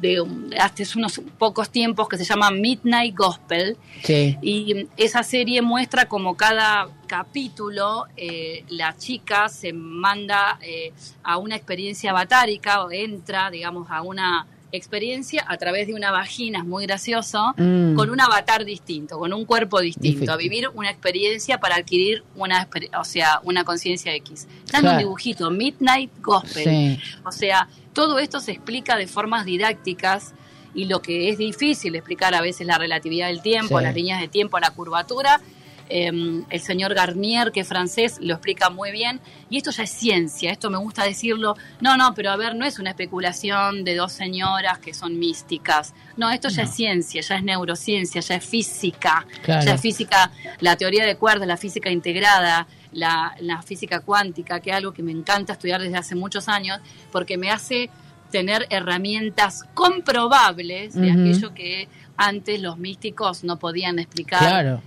de 0.02 0.26
hace 0.60 0.98
unos 0.98 1.22
pocos 1.38 1.70
tiempos 1.70 2.08
que 2.08 2.18
se 2.18 2.24
llama 2.24 2.50
Midnight 2.50 3.16
Gospel 3.16 3.78
sí. 4.04 4.38
y 4.42 4.88
esa 4.98 5.22
serie 5.22 5.62
muestra 5.62 6.06
como 6.06 6.36
cada 6.36 6.90
capítulo 7.08 8.06
eh, 8.16 8.64
la 8.70 8.98
chica 8.98 9.50
se 9.50 9.74
manda 9.74 10.58
eh, 10.62 10.92
a 11.24 11.38
una 11.38 11.56
experiencia 11.56 12.14
batárica 12.14 12.84
o 12.84 12.92
entra 12.92 13.52
digamos 13.52 13.92
a 13.92 14.02
una 14.02 14.48
experiencia 14.72 15.44
a 15.48 15.58
través 15.58 15.88
de 15.88 15.94
una 15.94 16.12
vagina, 16.12 16.60
es 16.60 16.66
muy 16.66 16.86
gracioso, 16.86 17.54
Mm. 17.58 17.96
con 17.96 18.10
un 18.10 18.22
avatar 18.22 18.66
distinto, 18.66 19.18
con 19.20 19.34
un 19.34 19.46
cuerpo 19.46 19.80
distinto, 19.80 20.08
Difícil. 20.20 20.30
a 20.30 20.36
vivir 20.38 20.70
una 20.74 20.90
experiencia 20.90 21.60
para 21.60 21.76
adquirir 21.76 22.24
una, 22.36 22.68
o 23.00 23.04
sea, 23.04 23.40
una 23.44 23.64
conciencia 23.64 24.14
X. 24.16 24.48
Está 24.66 24.80
en 24.80 24.88
un 24.88 24.98
dibujito, 24.98 25.50
Midnight 25.52 26.12
Gospel. 26.22 26.64
Sí. 26.64 27.00
O 27.26 27.32
sea, 27.32 27.68
todo 27.94 28.20
esto 28.20 28.40
se 28.40 28.52
explica 28.52 28.96
de 28.96 29.08
formas 29.08 29.46
didácticas 29.46 30.34
y 30.76 30.86
lo 30.86 31.02
que 31.02 31.30
es 31.30 31.38
difícil 31.38 31.96
explicar 31.96 32.36
a 32.36 32.42
veces 32.42 32.68
la 32.68 32.78
relatividad 32.78 33.28
del 33.28 33.42
tiempo, 33.42 33.80
Sí. 33.80 33.84
las 33.84 33.96
líneas 33.96 34.22
de 34.22 34.28
tiempo, 34.28 34.60
la 34.60 34.70
curvatura. 34.72 35.42
Eh, 35.90 36.12
el 36.50 36.62
señor 36.62 36.94
Garnier, 36.94 37.52
que 37.52 37.62
es 37.62 37.68
francés, 37.68 38.18
lo 38.22 38.36
explica 38.36 38.70
muy 38.70 38.92
bien. 38.92 39.20
Y 39.50 39.58
esto 39.58 39.72
ya 39.72 39.84
es 39.84 39.90
ciencia, 39.90 40.52
esto 40.52 40.70
me 40.70 40.78
gusta 40.78 41.04
decirlo. 41.04 41.56
No, 41.82 41.98
no, 41.98 42.14
pero 42.14 42.32
a 42.32 42.38
ver, 42.38 42.56
no 42.56 42.66
es 42.66 42.80
una 42.80 42.92
especulación 42.92 43.84
de 43.84 43.96
dos 43.96 44.12
señoras 44.12 44.80
que 44.80 44.94
son 44.94 45.18
místicas. 45.18 45.94
No, 46.18 46.30
esto 46.30 46.50
ya 46.50 46.64
es 46.64 46.74
ciencia, 46.74 47.22
ya 47.22 47.36
es 47.36 47.44
neurociencia, 47.44 48.22
ya 48.22 48.36
es 48.36 48.46
física. 48.46 49.26
Claro. 49.42 49.66
Ya 49.66 49.74
es 49.74 49.82
física, 49.82 50.32
la 50.60 50.76
teoría 50.76 51.06
de 51.06 51.16
cuerdas, 51.16 51.48
la 51.48 51.58
física 51.58 51.90
integrada, 51.90 52.68
la, 52.92 53.36
la 53.40 53.62
física 53.62 54.02
cuántica, 54.02 54.60
que 54.60 54.70
es 54.70 54.76
algo 54.76 54.94
que 54.94 55.04
me 55.04 55.12
encanta 55.12 55.54
estudiar 55.54 55.82
desde 55.82 55.98
hace 55.98 56.16
muchos 56.16 56.48
años, 56.48 56.80
porque 57.12 57.38
me 57.38 57.52
hace 57.52 57.90
tener 58.32 58.68
herramientas 58.70 59.64
comprobables 59.74 60.94
de 60.94 61.12
aquello 61.12 61.54
que 61.54 61.88
antes 62.16 62.62
los 62.62 62.78
místicos 62.78 63.44
no 63.44 63.58
podían 63.58 63.98
explicar. 63.98 64.40
Claro. 64.40 64.82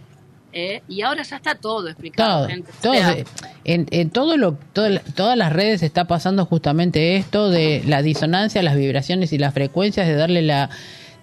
¿Eh? 0.53 0.83
Y 0.89 1.03
ahora 1.03 1.23
ya 1.23 1.37
está 1.37 1.55
todo 1.55 1.89
explicado, 1.89 2.41
Todo, 2.41 2.49
gente. 2.49 2.71
O 2.71 2.83
todo, 2.83 2.93
sea, 2.95 3.17
en, 3.65 3.87
en 3.91 4.11
todo 4.11 4.37
lo, 4.37 4.55
todo- 4.73 5.01
todas 5.15 5.37
las 5.37 5.53
redes 5.53 5.83
está 5.83 6.07
pasando 6.07 6.45
justamente 6.47 7.17
esto 7.17 7.49
de 7.51 7.83
la 7.87 8.03
disonancia, 8.03 8.63
las 8.63 8.77
vibraciones 8.77 9.33
y 9.33 9.39
las 9.39 9.55
frecuencias, 9.55 10.07
de 10.07 10.15
darle 10.15 10.43
la 10.43 10.71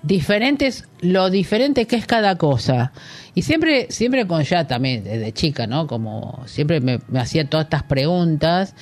diferentes, 0.02 0.86
lo 1.02 1.30
diferente 1.30 1.86
que 1.86 1.96
es 1.98 2.06
cada 2.06 2.38
cosa. 2.38 2.94
Y 3.36 3.42
siempre, 3.42 3.88
siempre 3.90 4.26
con 4.28 4.44
ya 4.44 4.66
también, 4.68 5.04
desde 5.04 5.32
chica, 5.34 5.68
¿no? 5.68 5.88
Como 5.88 6.42
siempre 6.46 6.80
me, 6.82 7.00
me 7.10 7.20
hacía 7.20 7.46
todas 7.46 7.66
estas 7.66 7.84
preguntas. 7.84 8.76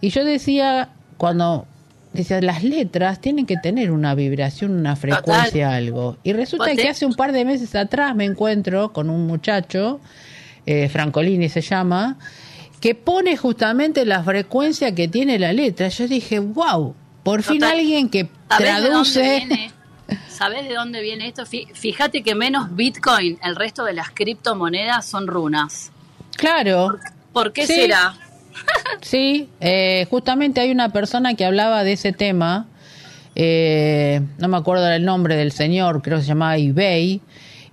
Y 0.00 0.08
yo 0.10 0.24
decía, 0.24 0.88
cuando 1.18 1.66
decía, 2.12 2.40
las 2.40 2.62
letras 2.62 3.20
tienen 3.20 3.46
que 3.46 3.56
tener 3.56 3.90
una 3.90 4.14
vibración, 4.14 4.72
una 4.72 4.96
frecuencia, 4.96 5.74
algo. 5.74 6.16
Y 6.22 6.32
resulta 6.32 6.66
te- 6.66 6.76
que 6.76 6.88
hace 6.88 7.06
un 7.06 7.14
par 7.14 7.32
de 7.32 7.44
meses 7.44 7.74
atrás 7.74 8.14
me 8.14 8.24
encuentro 8.24 8.92
con 8.92 9.08
un 9.10 9.26
muchacho, 9.26 10.00
eh, 10.66 10.88
Francolini 10.88 11.48
se 11.48 11.60
llama, 11.60 12.18
que 12.80 12.94
pone 12.94 13.36
justamente 13.36 14.04
la 14.04 14.22
frecuencia 14.22 14.94
que 14.94 15.08
tiene 15.08 15.38
la 15.38 15.52
letra. 15.52 15.88
Yo 15.88 16.08
dije, 16.08 16.38
wow, 16.40 16.94
por 17.22 17.42
fin 17.42 17.62
alguien 17.64 18.08
que 18.08 18.28
¿Sabés 18.48 18.66
de 18.66 18.72
dónde 18.72 18.88
traduce. 18.90 19.22
viene? 19.22 19.72
¿Sabés 20.28 20.68
de 20.68 20.74
dónde 20.74 21.00
viene 21.00 21.28
esto? 21.28 21.44
Fí- 21.44 21.72
Fíjate 21.72 22.22
que 22.22 22.34
menos 22.34 22.74
Bitcoin, 22.74 23.38
el 23.42 23.56
resto 23.56 23.84
de 23.84 23.92
las 23.94 24.10
criptomonedas 24.10 25.06
son 25.06 25.26
runas. 25.26 25.90
Claro, 26.36 26.98
¿Por 27.32 27.52
qué 27.52 27.66
Sí. 27.66 27.74
será? 27.74 28.14
Sí, 29.00 29.48
eh, 29.60 30.06
justamente 30.10 30.60
hay 30.60 30.70
una 30.70 30.90
persona 30.90 31.34
que 31.34 31.44
hablaba 31.44 31.84
de 31.84 31.92
ese 31.92 32.12
tema. 32.12 32.66
eh, 33.34 34.20
no 34.38 34.48
me 34.48 34.58
acuerdo 34.58 34.86
el 34.90 35.04
nombre 35.06 35.36
del 35.36 35.52
señor, 35.52 36.02
creo 36.02 36.18
que 36.18 36.22
se 36.22 36.28
llamaba 36.28 36.58
eBay. 36.58 37.20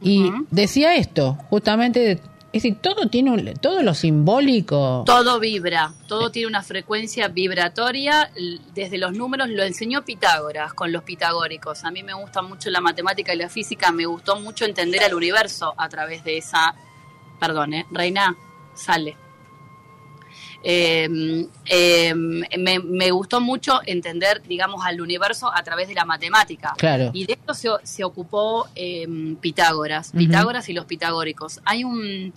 Y 0.01 0.31
decía 0.51 0.95
esto, 0.95 1.37
justamente, 1.49 2.11
es 2.13 2.19
decir, 2.53 2.77
todo 2.81 3.09
tiene 3.09 3.31
un- 3.31 3.53
todo 3.55 3.83
lo 3.83 3.93
simbólico. 3.93 5.03
Todo 5.05 5.37
vibra, 5.41 5.91
todo 6.07 6.31
tiene 6.31 6.47
una 6.47 6.61
frecuencia 6.63 7.27
vibratoria. 7.27 8.31
Desde 8.73 8.97
los 8.97 9.11
números 9.11 9.49
lo 9.49 9.63
enseñó 9.63 10.05
Pitágoras 10.05 10.73
con 10.73 10.93
los 10.93 11.03
pitagóricos. 11.03 11.83
A 11.83 11.91
mí 11.91 12.03
me 12.03 12.13
gusta 12.13 12.41
mucho 12.41 12.69
la 12.69 12.79
matemática 12.79 13.33
y 13.33 13.37
la 13.37 13.49
física. 13.49 13.91
Me 13.91 14.05
gustó 14.05 14.39
mucho 14.39 14.63
entender 14.63 15.03
al 15.03 15.13
universo 15.13 15.73
a 15.77 15.89
través 15.89 16.23
de 16.23 16.37
esa. 16.37 16.73
Perdón, 17.37 17.73
¿eh? 17.73 17.85
Reina, 17.91 18.33
sale. 18.73 19.17
Eh, 20.63 21.45
eh, 21.65 22.13
me, 22.15 22.79
me 22.79 23.11
gustó 23.11 23.39
mucho 23.39 23.79
entender, 23.85 24.41
digamos, 24.47 24.85
al 24.85 24.99
universo 25.01 25.49
a 25.53 25.63
través 25.63 25.87
de 25.87 25.93
la 25.95 26.05
matemática. 26.05 26.73
Claro. 26.77 27.11
Y 27.13 27.25
de 27.25 27.33
esto 27.33 27.53
se, 27.53 27.69
se 27.83 28.03
ocupó 28.03 28.67
eh, 28.75 29.07
Pitágoras. 29.39 30.11
Pitágoras 30.17 30.67
y 30.69 30.73
los 30.73 30.85
pitagóricos. 30.85 31.61
Hay 31.65 31.83
un, 31.83 32.33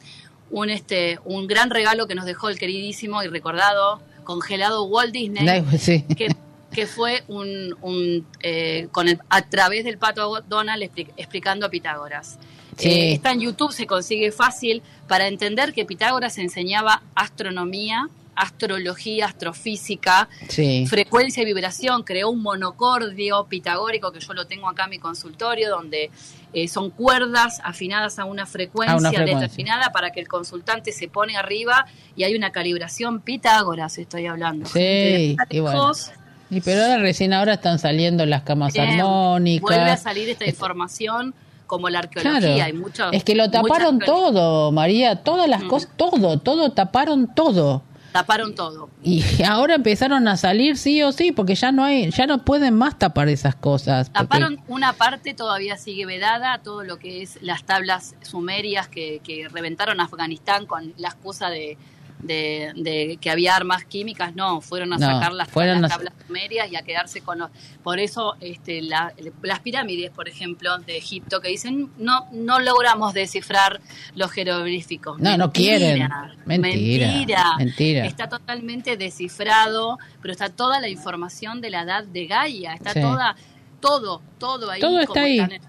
un, 0.50 0.70
este, 0.70 1.18
un 1.24 1.46
gran 1.46 1.70
regalo 1.70 2.06
que 2.06 2.14
nos 2.14 2.24
dejó 2.24 2.48
el 2.48 2.58
queridísimo 2.58 3.22
y 3.22 3.28
recordado, 3.28 4.00
congelado 4.24 4.84
Walt 4.84 5.12
Disney, 5.12 5.64
Sí. 5.78 6.04
que, 6.16 6.28
que 6.72 6.86
fue 6.86 7.24
un, 7.28 7.76
un, 7.82 8.26
eh, 8.40 8.88
con 8.92 9.08
el- 9.08 9.18
a 9.30 9.42
través 9.42 9.84
del 9.84 9.98
pato 9.98 10.42
Donald 10.48 10.82
expli- 10.82 11.10
explicando 11.16 11.66
a 11.66 11.70
Pitágoras. 11.70 12.38
Sí. 12.76 12.88
Eh, 12.88 13.12
está 13.14 13.32
en 13.32 13.40
YouTube, 13.40 13.72
se 13.72 13.86
consigue 13.86 14.32
fácil 14.32 14.82
para 15.08 15.26
entender 15.28 15.72
que 15.72 15.84
Pitágoras 15.84 16.38
enseñaba 16.38 17.02
astronomía, 17.14 18.08
astrología, 18.34 19.26
astrofísica, 19.26 20.28
Sí. 20.48 20.86
frecuencia 20.88 21.42
y 21.42 21.46
vibración, 21.46 22.02
creó 22.02 22.30
un 22.30 22.40
monocordio 22.42 23.44
pitagórico 23.44 24.10
que 24.10 24.20
yo 24.20 24.32
lo 24.32 24.46
tengo 24.46 24.68
acá 24.68 24.84
en 24.84 24.90
mi 24.90 24.98
consultorio, 24.98 25.68
donde 25.70 26.10
eh, 26.54 26.68
son 26.68 26.90
cuerdas 26.90 27.60
afinadas 27.64 28.18
a 28.18 28.24
una 28.24 28.46
frecuencia, 28.46 28.94
A 28.94 28.98
una 28.98 29.10
frecuencia. 29.10 29.40
determinada 29.48 29.90
para 29.92 30.10
que 30.10 30.20
el 30.20 30.28
consultante 30.28 30.92
se 30.92 31.08
pone 31.08 31.36
arriba 31.36 31.86
y 32.16 32.24
hay 32.24 32.34
una 32.34 32.52
calibración 32.52 33.20
Pitágoras, 33.20 33.96
estoy 33.98 34.26
hablando. 34.26 34.66
Sí, 34.66 35.36
Gente, 35.38 35.56
y 35.56 35.60
bueno. 35.60 35.76
lejos, 35.78 36.10
Y 36.50 36.60
pero 36.60 36.82
ahora 36.82 36.98
recién 36.98 37.32
ahora 37.32 37.54
están 37.54 37.78
saliendo 37.78 38.26
las 38.26 38.42
camas 38.42 38.72
bien, 38.74 39.00
armónicas. 39.00 39.62
Vuelve 39.62 39.90
a 39.90 39.96
salir 39.96 40.28
esta 40.28 40.46
información 40.46 41.34
como 41.72 41.88
la 41.88 42.00
arqueología. 42.00 42.38
Claro. 42.38 42.62
Hay 42.64 42.72
mucho, 42.74 43.10
es 43.12 43.24
que 43.24 43.34
lo 43.34 43.50
taparon 43.50 43.98
todo, 43.98 44.70
María, 44.72 45.16
todas 45.16 45.48
las 45.48 45.62
Mm. 45.64 45.68
cosas, 45.68 45.88
todo, 45.96 46.38
todo, 46.38 46.70
taparon 46.72 47.34
todo. 47.34 47.82
Taparon 48.12 48.54
todo. 48.54 48.90
Y 49.02 49.22
ahora 49.48 49.74
empezaron 49.74 50.28
a 50.28 50.36
salir 50.36 50.76
sí 50.76 51.02
o 51.02 51.12
sí, 51.12 51.32
porque 51.32 51.54
ya 51.54 51.72
no 51.72 51.82
hay, 51.82 52.10
ya 52.10 52.26
no 52.26 52.44
pueden 52.44 52.74
más 52.76 52.98
tapar 52.98 53.30
esas 53.30 53.54
cosas. 53.54 54.10
porque- 54.10 54.24
Taparon 54.28 54.60
una 54.68 54.92
parte, 54.92 55.32
todavía 55.32 55.78
sigue 55.78 56.04
vedada, 56.04 56.58
todo 56.58 56.84
lo 56.84 56.98
que 56.98 57.22
es 57.22 57.38
las 57.40 57.64
tablas 57.64 58.14
sumerias 58.20 58.86
que, 58.86 59.22
que 59.24 59.48
reventaron 59.48 59.98
Afganistán 59.98 60.66
con 60.66 60.92
la 60.98 61.08
excusa 61.08 61.48
de, 61.48 61.78
de- 62.22 62.72
de 62.76 63.18
que 63.20 63.30
había 63.30 63.54
armas 63.56 63.84
químicas, 63.84 64.34
no, 64.34 64.60
fueron 64.60 64.92
a 64.92 64.96
No, 64.98 65.06
sacar 65.06 65.32
las, 65.32 65.48
fueron 65.48 65.82
las 65.82 65.90
a- 65.90 65.94
tablas 65.96 66.14
sumerias 66.26 66.70
y 66.70 66.76
a 66.76 66.82
quedarse 66.82 67.20
con 67.20 67.40
los... 67.40 67.50
Por 67.82 67.98
eso 67.98 68.36
este, 68.40 68.80
la- 68.80 69.12
las 69.42 69.60
pirámides, 69.60 70.10
por 70.10 70.28
ejemplo, 70.28 70.78
de 70.78 70.96
Egipto, 70.96 71.40
que 71.40 71.48
dicen, 71.48 71.90
no, 71.98 72.26
no 72.32 72.60
logramos 72.60 73.12
descifrar 73.12 73.80
los 74.14 74.30
jeroglíficos. 74.30 75.18
No, 75.20 75.36
no 75.36 75.52
quieren. 75.52 76.08
Mentira, 76.46 77.06
Mentira. 77.08 77.44
mentira. 77.58 78.06
Está 78.06 78.28
totalmente 78.28 78.96
descifrado, 78.96 79.98
pero 80.20 80.32
está 80.32 80.48
toda 80.48 80.80
la 80.80 80.88
información 80.88 81.60
de 81.60 81.70
la 81.70 81.82
edad 81.82 82.04
de 82.04 82.26
Gaia, 82.26 82.74
está 82.74 82.92
Sí. 82.92 83.00
toda, 83.00 83.34
todo, 83.80 84.22
todo 84.38 84.70
ahí. 84.70 84.80
Todo 84.80 85.00
está 85.00 85.12
como 85.14 85.26
ahí. 85.26 85.38
están 85.40 85.60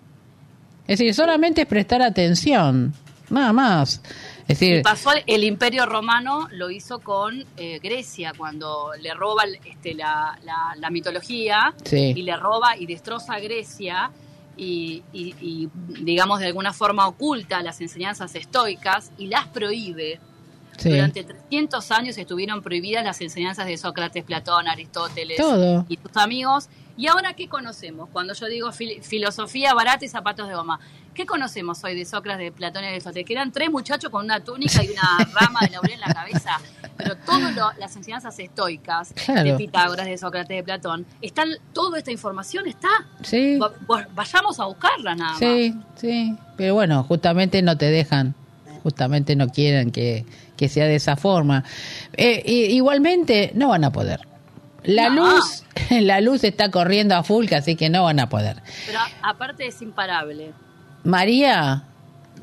Es 0.88 1.00
decir, 1.00 1.14
solamente 1.14 1.62
es 1.62 1.68
prestar 1.68 2.02
atención, 2.02 2.94
nada 3.30 3.54
más. 3.54 4.02
Es 4.48 4.62
Y 4.62 4.66
decir, 4.70 4.82
pasó 4.84 5.12
el, 5.26 5.44
Imperio 5.44 5.86
Romano, 5.86 6.48
lo 6.52 6.70
hizo 6.70 7.00
con 7.00 7.46
eh, 7.58 7.80
Grecia, 7.82 8.34
cuando 8.38 8.92
le 9.02 9.14
roba 9.14 9.44
este, 9.66 9.94
la, 9.94 10.38
la- 10.44 10.76
la 10.78 10.90
mitología 10.90 11.74
Sí. 11.86 12.14
y 12.16 12.22
le 12.24 12.36
roba 12.36 12.76
y 12.78 12.86
destroza 12.86 13.36
a 13.36 13.40
Grecia 13.40 14.12
y, 14.58 15.02
y- 15.14 15.34
y, 15.42 15.70
digamos, 16.04 16.40
de 16.40 16.48
alguna 16.48 16.74
forma 16.74 17.08
oculta 17.08 17.62
las 17.64 17.80
enseñanzas 17.82 18.36
estoicas 18.36 19.12
y 19.18 19.28
las 19.28 19.48
prohíbe. 19.48 20.20
sí. 20.78 20.90
Durante 20.90 21.24
300 21.24 21.92
años 21.92 22.18
estuvieron 22.18 22.62
prohibidas 22.62 23.04
las 23.04 23.22
enseñanzas 23.22 23.66
de 23.68 23.78
Sócrates, 23.78 24.24
Platón, 24.24 24.68
Aristóteles 24.68 25.38
Todo. 25.38 25.86
y 25.88 25.98
tus 25.98 26.16
amigos. 26.18 26.68
¿Y 26.96 27.08
ahora 27.08 27.34
qué 27.34 27.48
conocemos? 27.50 28.10
Cuando 28.12 28.34
yo 28.34 28.46
digo 28.48 28.70
fil- 28.72 29.02
filosofía 29.02 29.74
barata 29.74 30.06
y 30.06 30.08
zapatos 30.10 30.48
de 30.48 30.54
goma, 30.56 30.80
¿qué 31.16 31.26
conocemos 31.26 31.84
hoy 31.84 31.96
de 31.96 32.06
Sócrates, 32.06 32.44
de 32.46 32.52
Platón 32.52 32.84
y 32.84 32.88
Aristóteles? 32.88 33.26
Que 33.26 33.34
eran 33.34 33.52
tres 33.52 33.72
muchachos 33.72 34.12
con 34.12 34.26
una 34.26 34.44
túnica 34.44 34.84
y 34.84 34.90
una 34.90 35.02
rama 35.40 35.62
de 35.62 35.70
laurel 35.72 35.94
en 35.94 36.00
la 36.02 36.14
cabeza. 36.14 36.60
Pero 36.96 37.16
todas 37.18 37.56
las 37.80 37.96
enseñanzas 37.96 38.38
estoicas 38.38 39.12
Claro. 39.26 39.44
de 39.44 39.54
Pitágoras, 39.56 40.06
de 40.06 40.18
Sócrates, 40.20 40.56
de 40.56 40.64
Platón, 40.64 41.06
están, 41.22 41.50
toda 41.74 41.98
esta 41.98 42.12
información 42.12 42.68
está. 42.68 42.90
Sí. 43.24 43.58
Va- 43.58 43.72
va- 43.92 44.08
Vayamos 44.14 44.60
a 44.60 44.66
buscarla 44.66 45.16
nada 45.16 45.32
más. 45.32 45.40
Sí, 45.40 45.74
sí, 45.96 46.36
pero 46.58 46.76
bueno, 46.76 47.04
justamente 47.04 47.62
no 47.64 47.76
te 47.78 47.90
dejan, 47.90 48.36
justamente 48.84 49.36
no 49.36 49.50
quieren 49.50 49.92
que, 49.92 50.26
que 50.56 50.70
sea 50.70 50.86
de 50.86 50.96
esa 50.98 51.16
forma. 51.16 51.64
Eh, 52.16 52.44
igualmente 52.70 53.52
no 53.56 53.70
van 53.70 53.84
a 53.84 53.92
poder. 53.92 54.20
La 54.84 55.10
No. 55.10 55.36
luz, 55.36 55.64
la 55.90 56.22
luz 56.22 56.44
está 56.44 56.70
corriendo 56.72 57.16
a 57.16 57.24
full, 57.24 57.48
así 57.54 57.76
que 57.76 57.90
no 57.90 58.04
van 58.04 58.20
a 58.20 58.30
poder. 58.30 58.62
Pero 58.86 59.00
aparte 59.22 59.68
es 59.68 59.82
imparable. 59.82 60.54
María, 61.04 61.84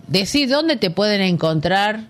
decí 0.07 0.47
dónde 0.47 0.76
te 0.76 0.91
pueden 0.91 1.20
encontrar 1.20 2.01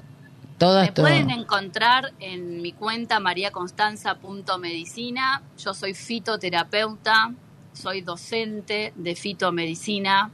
todo 0.59 0.81
Me 0.81 0.87
esto. 0.87 1.03
pueden 1.03 1.31
encontrar 1.31 2.13
en 2.21 2.61
mi 2.63 2.73
cuenta 2.73 3.21
mariaconstanza.medicina. 3.21 5.43
Yo 5.59 5.75
soy 5.75 5.95
fitoterapeuta, 5.95 7.33
soy 7.73 8.01
docente 8.03 8.93
de 8.97 9.15
fitomedicina, 9.15 10.31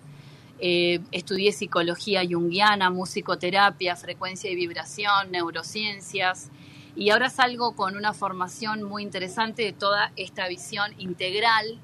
eh, 0.59 1.01
estudié 1.13 1.53
psicología 1.53 2.23
junguiana, 2.29 2.91
musicoterapia, 2.91 3.95
frecuencia 3.97 4.51
y 4.51 4.57
vibración, 4.57 5.31
neurociencias, 5.31 6.51
y 6.97 7.11
ahora 7.11 7.29
salgo 7.31 7.77
con 7.77 7.97
una 7.97 8.15
formación 8.15 8.83
muy 8.83 9.03
interesante 9.03 9.63
de 9.63 9.73
toda 9.73 10.13
esta 10.17 10.49
visión 10.49 10.93
integral 10.99 11.79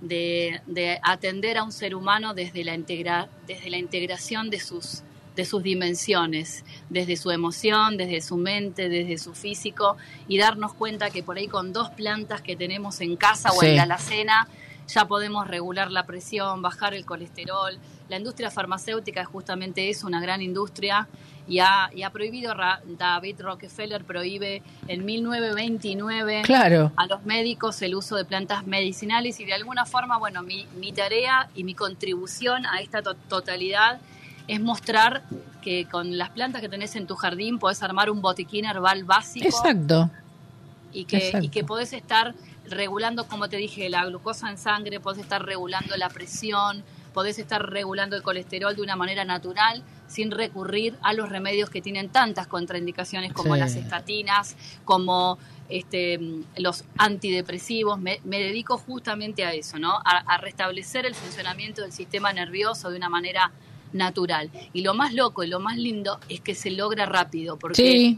de, 0.00 0.60
de 0.66 0.98
atender 1.02 1.58
a 1.58 1.62
un 1.62 1.72
ser 1.72 1.94
humano 1.94 2.34
desde 2.34 2.64
la, 2.64 2.74
integra, 2.74 3.28
desde 3.46 3.70
la 3.70 3.78
integración 3.78 4.50
de 4.50 4.58
sus 4.58 5.02
de 5.36 5.44
sus 5.46 5.62
dimensiones, 5.62 6.64
desde 6.90 7.16
su 7.16 7.30
emoción, 7.30 7.96
desde 7.96 8.20
su 8.20 8.36
mente, 8.36 8.88
desde 8.88 9.16
su 9.18 9.34
físico, 9.34 9.96
y 10.28 10.38
darnos 10.38 10.74
cuenta 10.74 11.10
que 11.10 11.22
por 11.22 11.38
ahí 11.38 11.48
con 11.48 11.72
dos 11.72 11.90
plantas 11.90 12.42
que 12.42 12.56
tenemos 12.56 13.00
en 13.00 13.16
casa 13.16 13.50
o 13.52 13.62
en 13.62 13.76
la 13.76 13.84
alacena, 13.84 14.46
ya 14.88 15.06
podemos 15.06 15.48
regular 15.48 15.90
la 15.90 16.04
presión, 16.04 16.60
bajar 16.60 16.94
el 16.94 17.06
colesterol. 17.06 17.78
La 18.12 18.18
industria 18.18 18.50
farmacéutica 18.50 19.22
es 19.22 19.26
justamente 19.26 19.88
eso, 19.88 20.06
una 20.06 20.20
gran 20.20 20.42
industria, 20.42 21.08
y 21.48 21.60
ha, 21.60 21.88
y 21.94 22.02
ha 22.02 22.10
prohibido, 22.10 22.52
David 22.98 23.40
Rockefeller 23.40 24.04
prohíbe 24.04 24.62
en 24.86 25.06
1929 25.06 26.42
claro. 26.44 26.92
a 26.96 27.06
los 27.06 27.24
médicos 27.24 27.80
el 27.80 27.94
uso 27.94 28.16
de 28.16 28.26
plantas 28.26 28.66
medicinales, 28.66 29.40
y 29.40 29.46
de 29.46 29.54
alguna 29.54 29.86
forma, 29.86 30.18
bueno, 30.18 30.42
mi, 30.42 30.66
mi 30.78 30.92
tarea 30.92 31.48
y 31.54 31.64
mi 31.64 31.72
contribución 31.74 32.66
a 32.66 32.82
esta 32.82 33.00
totalidad 33.00 33.98
es 34.46 34.60
mostrar 34.60 35.22
que 35.62 35.86
con 35.86 36.18
las 36.18 36.28
plantas 36.28 36.60
que 36.60 36.68
tenés 36.68 36.94
en 36.96 37.06
tu 37.06 37.14
jardín 37.14 37.58
podés 37.58 37.82
armar 37.82 38.10
un 38.10 38.20
botiquín 38.20 38.66
herbal 38.66 39.04
básico. 39.04 39.46
Exacto. 39.46 40.10
Y 40.92 41.06
que, 41.06 41.32
y 41.40 41.48
que 41.48 41.64
podés 41.64 41.94
estar 41.94 42.34
regulando, 42.68 43.26
como 43.26 43.48
te 43.48 43.56
dije, 43.56 43.88
la 43.88 44.04
glucosa 44.04 44.50
en 44.50 44.58
sangre, 44.58 45.00
podés 45.00 45.22
estar 45.22 45.42
regulando 45.42 45.96
la 45.96 46.10
presión, 46.10 46.84
podés 47.12 47.38
estar 47.38 47.70
regulando 47.70 48.16
el 48.16 48.22
colesterol 48.22 48.74
de 48.74 48.82
una 48.82 48.96
manera 48.96 49.24
natural 49.24 49.82
sin 50.08 50.30
recurrir 50.30 50.96
a 51.02 51.12
los 51.12 51.28
remedios 51.28 51.70
que 51.70 51.80
tienen 51.80 52.08
tantas 52.08 52.46
contraindicaciones 52.46 53.32
como 53.32 53.56
las 53.56 53.76
estatinas, 53.76 54.56
como 54.84 55.38
este, 55.68 56.20
los 56.56 56.84
antidepresivos. 56.98 57.98
Me, 57.98 58.20
dedico 58.24 58.76
justamente 58.76 59.44
a 59.44 59.54
eso, 59.54 59.78
¿no? 59.78 59.92
A, 60.04 60.18
a 60.26 60.38
restablecer 60.38 61.06
el 61.06 61.14
funcionamiento 61.14 61.82
del 61.82 61.92
sistema 61.92 62.32
nervioso 62.32 62.90
de 62.90 62.96
una 62.96 63.08
manera 63.08 63.52
natural. 63.92 64.50
Y 64.72 64.82
lo 64.82 64.94
más 64.94 65.14
loco 65.14 65.42
y 65.42 65.46
lo 65.48 65.60
más 65.60 65.76
lindo 65.76 66.18
es 66.28 66.40
que 66.40 66.54
se 66.54 66.70
logra 66.70 67.06
rápido, 67.06 67.58
porque 67.58 68.16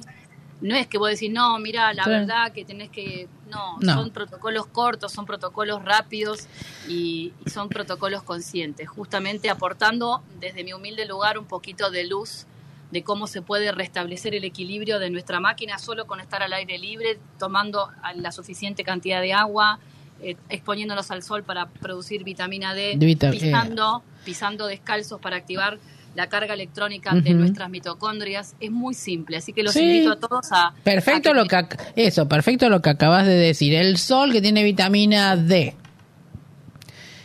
no 0.65 0.75
es 0.75 0.87
que 0.87 0.97
vos 0.97 1.11
decís, 1.11 1.31
no, 1.31 1.59
mira, 1.59 1.93
la 1.93 2.07
verdad 2.07 2.51
que 2.51 2.65
tenés 2.65 2.89
que... 2.89 3.29
No, 3.51 3.77
son 3.83 4.11
protocolos 4.11 4.67
cortos, 4.67 5.13
son 5.13 5.27
protocolos 5.27 5.85
rápidos 5.85 6.47
y, 6.89 7.35
son 7.45 7.69
protocolos 7.69 8.23
conscientes, 8.23 8.89
justamente 8.89 9.51
aportando 9.51 10.23
desde 10.41 10.65
mi 10.65 10.73
humilde 10.73 11.05
lugar 11.05 11.39
un 11.39 11.45
poquito 11.45 11.91
de 11.91 12.05
luz 12.05 12.47
de 12.91 13.05
cómo 13.05 13.27
se 13.27 13.43
puede 13.43 13.73
restablecer 13.73 14.35
el 14.35 14.45
equilibrio 14.45 14.99
de 14.99 15.11
nuestra 15.11 15.39
máquina 15.39 15.79
solo 15.79 16.07
con 16.07 16.19
estar 16.19 16.43
al 16.43 16.55
aire 16.55 16.79
libre, 16.79 17.19
tomando 17.39 17.91
la 18.17 18.33
suficiente 18.33 18.85
cantidad 18.85 19.21
de 19.21 19.35
agua, 19.35 19.81
eh, 20.23 20.37
exponiéndonos 20.49 21.11
al 21.11 21.23
sol 21.23 21.43
para 21.43 21.67
producir 21.67 22.25
vitamina 22.25 22.73
D, 22.73 22.97
pisando, 23.31 24.03
pisando 24.25 24.67
descalzos 24.67 25.21
para 25.21 25.37
activar 25.37 25.79
la 26.15 26.29
carga 26.29 26.55
electrónica 26.55 27.15
de 27.15 27.35
nuestras 27.35 27.71
mitocondrias 27.71 28.55
es 28.61 28.71
muy 28.71 28.95
simple, 28.95 29.37
así 29.37 29.53
que 29.53 29.63
los 29.63 29.75
invito 29.77 30.13
a 30.13 30.17
todos 30.17 30.53
a 30.53 30.75
perfecto 30.83 31.35
lo 31.35 31.47
que 31.47 31.67
eso, 31.97 32.29
perfecto 32.29 32.69
lo 32.69 32.81
que 32.81 32.91
acabas 32.91 33.27
de 33.27 33.35
decir, 33.35 33.75
el 33.75 33.99
sol 33.99 34.33
que 34.33 34.41
tiene 34.41 34.63
vitamina 34.63 35.37
D. 35.37 35.77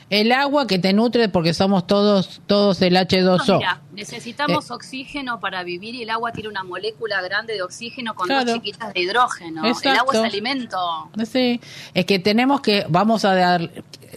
El 0.10 0.32
agua 0.32 0.66
que 0.66 0.80
te 0.80 0.92
nutre 0.92 1.30
porque 1.30 1.54
somos 1.54 1.86
todos 1.86 2.42
todos 2.48 2.82
el 2.82 2.96
H2O. 2.96 3.80
necesitamos 3.94 4.72
eh. 4.72 4.74
oxígeno 4.74 5.40
para 5.40 5.62
vivir 5.64 5.94
y 5.94 6.02
el 6.02 6.10
agua 6.10 6.32
tiene 6.32 6.50
una 6.50 6.64
molécula 6.64 7.22
grande 7.22 7.54
de 7.54 7.62
oxígeno 7.62 8.16
con 8.16 8.28
dos 8.28 8.46
chiquitas 8.46 8.92
de 8.92 9.02
hidrógeno. 9.02 9.62
El 9.64 9.98
agua 9.98 10.14
es 10.14 10.20
alimento. 10.20 10.78
Sí, 11.32 11.62
es 11.94 12.06
que 12.06 12.18
tenemos 12.18 12.62
que 12.62 12.86
vamos 12.90 13.24
a 13.24 13.36
dar 13.36 13.70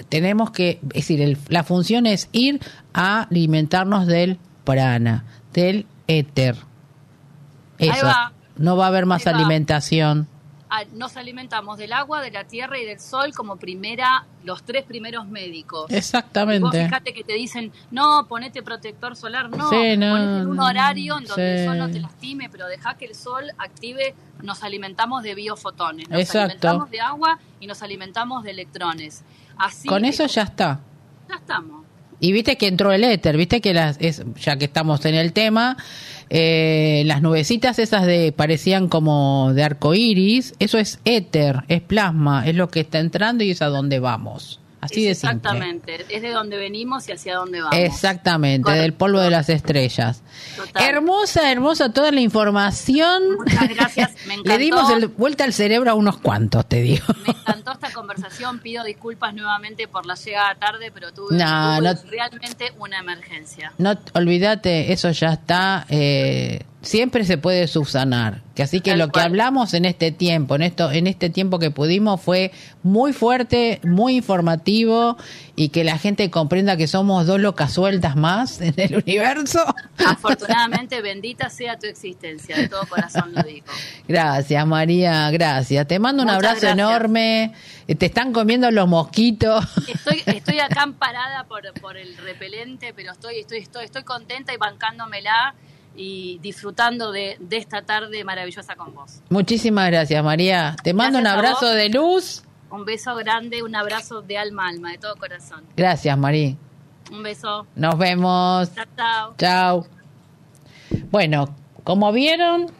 tenemos 0.08 0.50
que 0.50 0.80
es 0.94 1.08
decir, 1.08 1.38
la 1.48 1.62
función 1.62 2.06
es 2.06 2.30
ir 2.32 2.60
a 2.94 3.24
alimentarnos 3.24 4.06
del 4.06 4.38
prana, 4.64 5.24
del 5.52 5.86
éter. 6.06 6.56
Eso. 7.78 8.06
No 8.56 8.76
va 8.76 8.84
a 8.84 8.88
haber 8.88 9.06
más 9.06 9.26
alimentación 9.26 10.28
nos 10.94 11.16
alimentamos 11.16 11.76
del 11.76 11.92
agua, 11.92 12.22
de 12.22 12.30
la 12.30 12.44
tierra 12.44 12.78
y 12.78 12.86
del 12.86 12.98
sol 12.98 13.32
como 13.34 13.56
primera, 13.56 14.24
los 14.42 14.62
tres 14.62 14.84
primeros 14.84 15.28
médicos. 15.28 15.90
Exactamente. 15.90 16.84
fíjate 16.84 17.12
que 17.12 17.24
te 17.24 17.34
dicen, 17.34 17.72
no, 17.90 18.26
ponete 18.26 18.62
protector 18.62 19.14
solar, 19.14 19.50
no, 19.50 19.68
ponete 19.68 20.46
un 20.46 20.58
horario 20.58 21.18
en 21.18 21.24
donde 21.24 21.62
el 21.62 21.66
sol 21.66 21.78
no 21.78 21.90
te 21.90 22.00
lastime, 22.00 22.48
pero 22.50 22.66
deja 22.66 22.94
que 22.94 23.04
el 23.06 23.14
sol 23.14 23.50
active, 23.58 24.14
nos 24.42 24.62
alimentamos 24.62 25.22
de 25.22 25.34
biofotones, 25.34 26.08
nos 26.08 26.34
alimentamos 26.34 26.90
de 26.90 27.00
agua 27.00 27.38
y 27.60 27.66
nos 27.66 27.82
alimentamos 27.82 28.42
de 28.42 28.50
electrones. 28.50 29.24
Así 29.56 29.86
Con 29.86 30.04
eso 30.04 30.26
ya 30.26 30.42
está. 30.42 30.80
Ya 31.28 31.36
estamos. 31.36 31.81
Y 32.22 32.30
viste 32.30 32.56
que 32.56 32.68
entró 32.68 32.92
el 32.92 33.02
éter, 33.02 33.36
viste 33.36 33.60
que 33.60 33.74
las, 33.74 33.96
es, 33.98 34.22
ya 34.40 34.56
que 34.56 34.66
estamos 34.66 35.04
en 35.06 35.16
el 35.16 35.32
tema, 35.32 35.76
eh, 36.30 37.02
las 37.04 37.20
nubecitas 37.20 37.80
esas 37.80 38.06
de 38.06 38.30
parecían 38.30 38.86
como 38.86 39.52
de 39.54 39.64
arco 39.64 39.92
iris, 39.92 40.54
eso 40.60 40.78
es 40.78 41.00
éter, 41.04 41.64
es 41.66 41.80
plasma, 41.80 42.46
es 42.46 42.54
lo 42.54 42.68
que 42.68 42.78
está 42.78 43.00
entrando 43.00 43.42
y 43.42 43.50
es 43.50 43.60
a 43.60 43.66
donde 43.66 43.98
vamos. 43.98 44.61
Así 44.82 45.04
de 45.04 45.12
Exactamente, 45.12 46.04
es 46.08 46.22
de 46.22 46.30
donde 46.30 46.56
venimos 46.56 47.08
y 47.08 47.12
hacia 47.12 47.36
dónde 47.36 47.60
vamos. 47.60 47.76
Exactamente, 47.78 48.68
del 48.72 48.92
polvo 48.92 49.20
de 49.20 49.30
las 49.30 49.48
estrellas. 49.48 50.22
Hermosa, 50.74 51.52
hermosa 51.52 51.92
toda 51.92 52.10
la 52.10 52.20
información. 52.20 53.36
Muchas 53.36 53.68
gracias, 53.68 54.10
me 54.26 54.34
encantó. 54.34 54.50
Le 54.50 54.58
dimos 54.58 54.90
el, 54.90 55.06
vuelta 55.06 55.44
al 55.44 55.52
cerebro 55.52 55.92
a 55.92 55.94
unos 55.94 56.18
cuantos, 56.18 56.66
te 56.66 56.82
digo. 56.82 57.04
Me 57.24 57.30
encantó 57.30 57.70
esta 57.70 57.92
conversación, 57.92 58.58
pido 58.58 58.82
disculpas 58.82 59.32
nuevamente 59.34 59.86
por 59.86 60.04
la 60.04 60.16
llegada 60.16 60.56
tarde, 60.56 60.90
pero 60.92 61.12
tuve, 61.12 61.38
realmente 61.38 62.72
una 62.80 62.98
emergencia. 62.98 63.72
No, 63.78 63.96
olvídate, 64.14 64.92
eso 64.92 65.12
ya 65.12 65.34
está. 65.34 65.86
Eh, 65.90 66.64
siempre 66.82 67.24
se 67.24 67.38
puede 67.38 67.68
subsanar. 67.68 68.42
Que 68.54 68.62
así 68.62 68.80
que 68.80 68.96
lo 68.96 69.08
que 69.08 69.20
hablamos 69.20 69.72
en 69.72 69.86
este 69.86 70.12
tiempo, 70.12 70.56
en 70.56 70.62
esto, 70.62 70.92
en 70.92 71.06
este 71.06 71.30
tiempo 71.30 71.58
que 71.58 71.70
pudimos 71.70 72.20
fue 72.20 72.52
muy 72.82 73.14
fuerte, 73.14 73.80
muy 73.82 74.16
informativo 74.16 75.16
y 75.56 75.70
que 75.70 75.84
la 75.84 75.96
gente 75.96 76.30
comprenda 76.30 76.76
que 76.76 76.86
somos 76.86 77.26
dos 77.26 77.40
locas 77.40 77.72
sueltas 77.72 78.14
más 78.14 78.60
en 78.60 78.74
el 78.76 78.96
universo. 78.96 79.64
Afortunadamente, 80.04 81.00
bendita 81.00 81.48
sea 81.48 81.78
tu 81.78 81.86
existencia, 81.86 82.56
de 82.56 82.68
todo 82.68 82.84
corazón 82.86 83.32
lo 83.34 83.42
digo. 83.42 83.66
Gracias, 84.06 84.66
María, 84.66 85.30
gracias. 85.30 85.86
Te 85.86 85.98
mando 85.98 86.22
un 86.22 86.30
abrazo 86.30 86.68
enorme. 86.68 87.54
Te 87.86 88.06
están 88.06 88.32
comiendo 88.32 88.70
los 88.70 88.88
mosquitos. 88.88 89.64
Estoy, 89.88 90.22
estoy 90.26 90.60
acá 90.60 90.82
amparada 90.82 91.44
por, 91.44 91.62
por 91.80 91.96
el 91.96 92.16
repelente, 92.16 92.92
pero 92.94 93.12
estoy, 93.12 93.40
estoy, 93.40 93.58
estoy, 93.58 93.84
estoy 93.84 94.02
contenta 94.02 94.52
y 94.52 94.56
bancándomela 94.56 95.54
y 95.94 96.38
disfrutando 96.42 97.12
de, 97.12 97.38
esta 97.50 97.82
tarde 97.82 98.24
maravillosa 98.24 98.74
con 98.76 98.94
vos. 98.94 99.20
Muchísimas 99.28 99.90
gracias, 99.90 100.22
María. 100.24 100.76
Te 100.82 100.94
mando 100.94 101.18
un 101.18 101.26
abrazo 101.26 101.70
de 101.70 101.88
luz. 101.88 102.42
Un 102.70 102.84
beso 102.84 103.14
grande, 103.16 103.62
un 103.62 103.74
abrazo 103.74 104.22
de 104.22 104.38
alma 104.38 104.68
alma, 104.68 104.92
de 104.92 104.98
todo 104.98 105.16
corazón. 105.16 105.64
Gracias, 105.76 106.16
María. 106.16 106.56
Un 107.10 107.22
beso. 107.22 107.66
Nos 107.76 107.98
vemos. 107.98 108.70
Chao. 108.96 109.34
Chao. 109.36 109.86
Bueno, 111.10 111.54
como 111.84 112.12
vieron, 112.12 112.70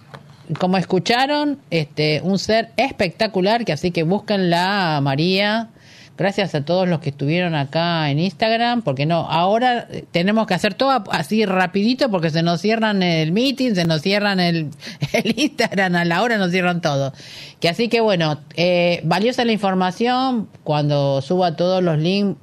como 0.59 0.79
escucharon, 0.79 1.61
este, 1.71 2.21
un 2.23 2.39
ser 2.39 2.73
espectacular, 2.77 3.65
que 3.65 3.73
así 3.73 3.91
que 3.91 4.03
búsquenla, 4.03 5.01
María. 5.03 5.71
Gracias 6.19 6.55
a 6.55 6.65
todos 6.65 6.87
los 6.87 7.01
que 7.01 7.11
estuvieron 7.11 7.55
acá 7.55 8.11
en 8.11 8.19
Instagram, 8.19 8.83
porque 8.83 9.07
no, 9.07 9.21
ahora 9.31 9.89
tenemos 10.11 10.47
que 10.47 10.55
hacer 10.55 10.75
todo 10.75 11.05
así 11.11 11.47
rapidito 11.47 12.11
porque 12.11 12.29
se 12.29 12.43
nos 12.43 12.61
cierran 12.61 13.03
el 13.03 13.33
meeting, 13.33 13.75
se 13.75 13.87
nos 13.87 14.03
cierran 14.03 14.39
el, 14.39 14.69
el 15.13 15.39
Instagram, 15.39 15.97
a 15.97 16.05
la 16.05 16.23
hora 16.23 16.37
nos 16.37 16.51
cierran 16.51 16.81
todo. 16.83 17.13
Que 17.61 17.69
así 17.69 17.89
que 17.89 18.01
bueno, 18.01 18.41
eh, 18.57 19.01
valiosa 19.05 19.45
la 19.45 19.53
información, 19.53 20.49
cuando 20.65 21.23
suba 21.23 21.57
todos 21.57 21.83
los 21.83 21.99
links, 21.99 22.37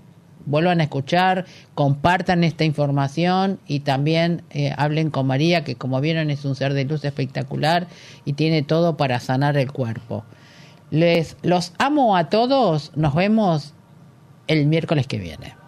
vuelvan 0.50 0.82
a 0.82 0.84
escuchar, 0.84 1.46
compartan 1.76 2.44
esta 2.44 2.66
información 2.66 3.60
y 3.68 3.82
también 3.82 4.42
eh, 4.50 4.74
hablen 4.76 5.12
con 5.12 5.28
María, 5.28 5.64
que 5.64 5.76
como 5.76 6.02
vieron 6.02 6.32
es 6.32 6.44
un 6.44 6.56
ser 6.56 6.74
de 6.74 6.86
luz 6.86 7.06
espectacular 7.06 7.88
y 8.26 8.34
tiene 8.34 8.64
todo 8.64 8.98
para 8.98 9.20
sanar 9.20 9.58
el 9.58 9.72
cuerpo. 9.72 10.26
Les 10.92 11.38
los 11.44 11.74
amo 11.78 12.16
a 12.16 12.30
todos. 12.30 12.92
Nos 12.96 13.16
vemos 13.16 13.74
el 14.48 14.66
miércoles 14.66 15.08
que 15.08 15.18
viene. 15.18 15.59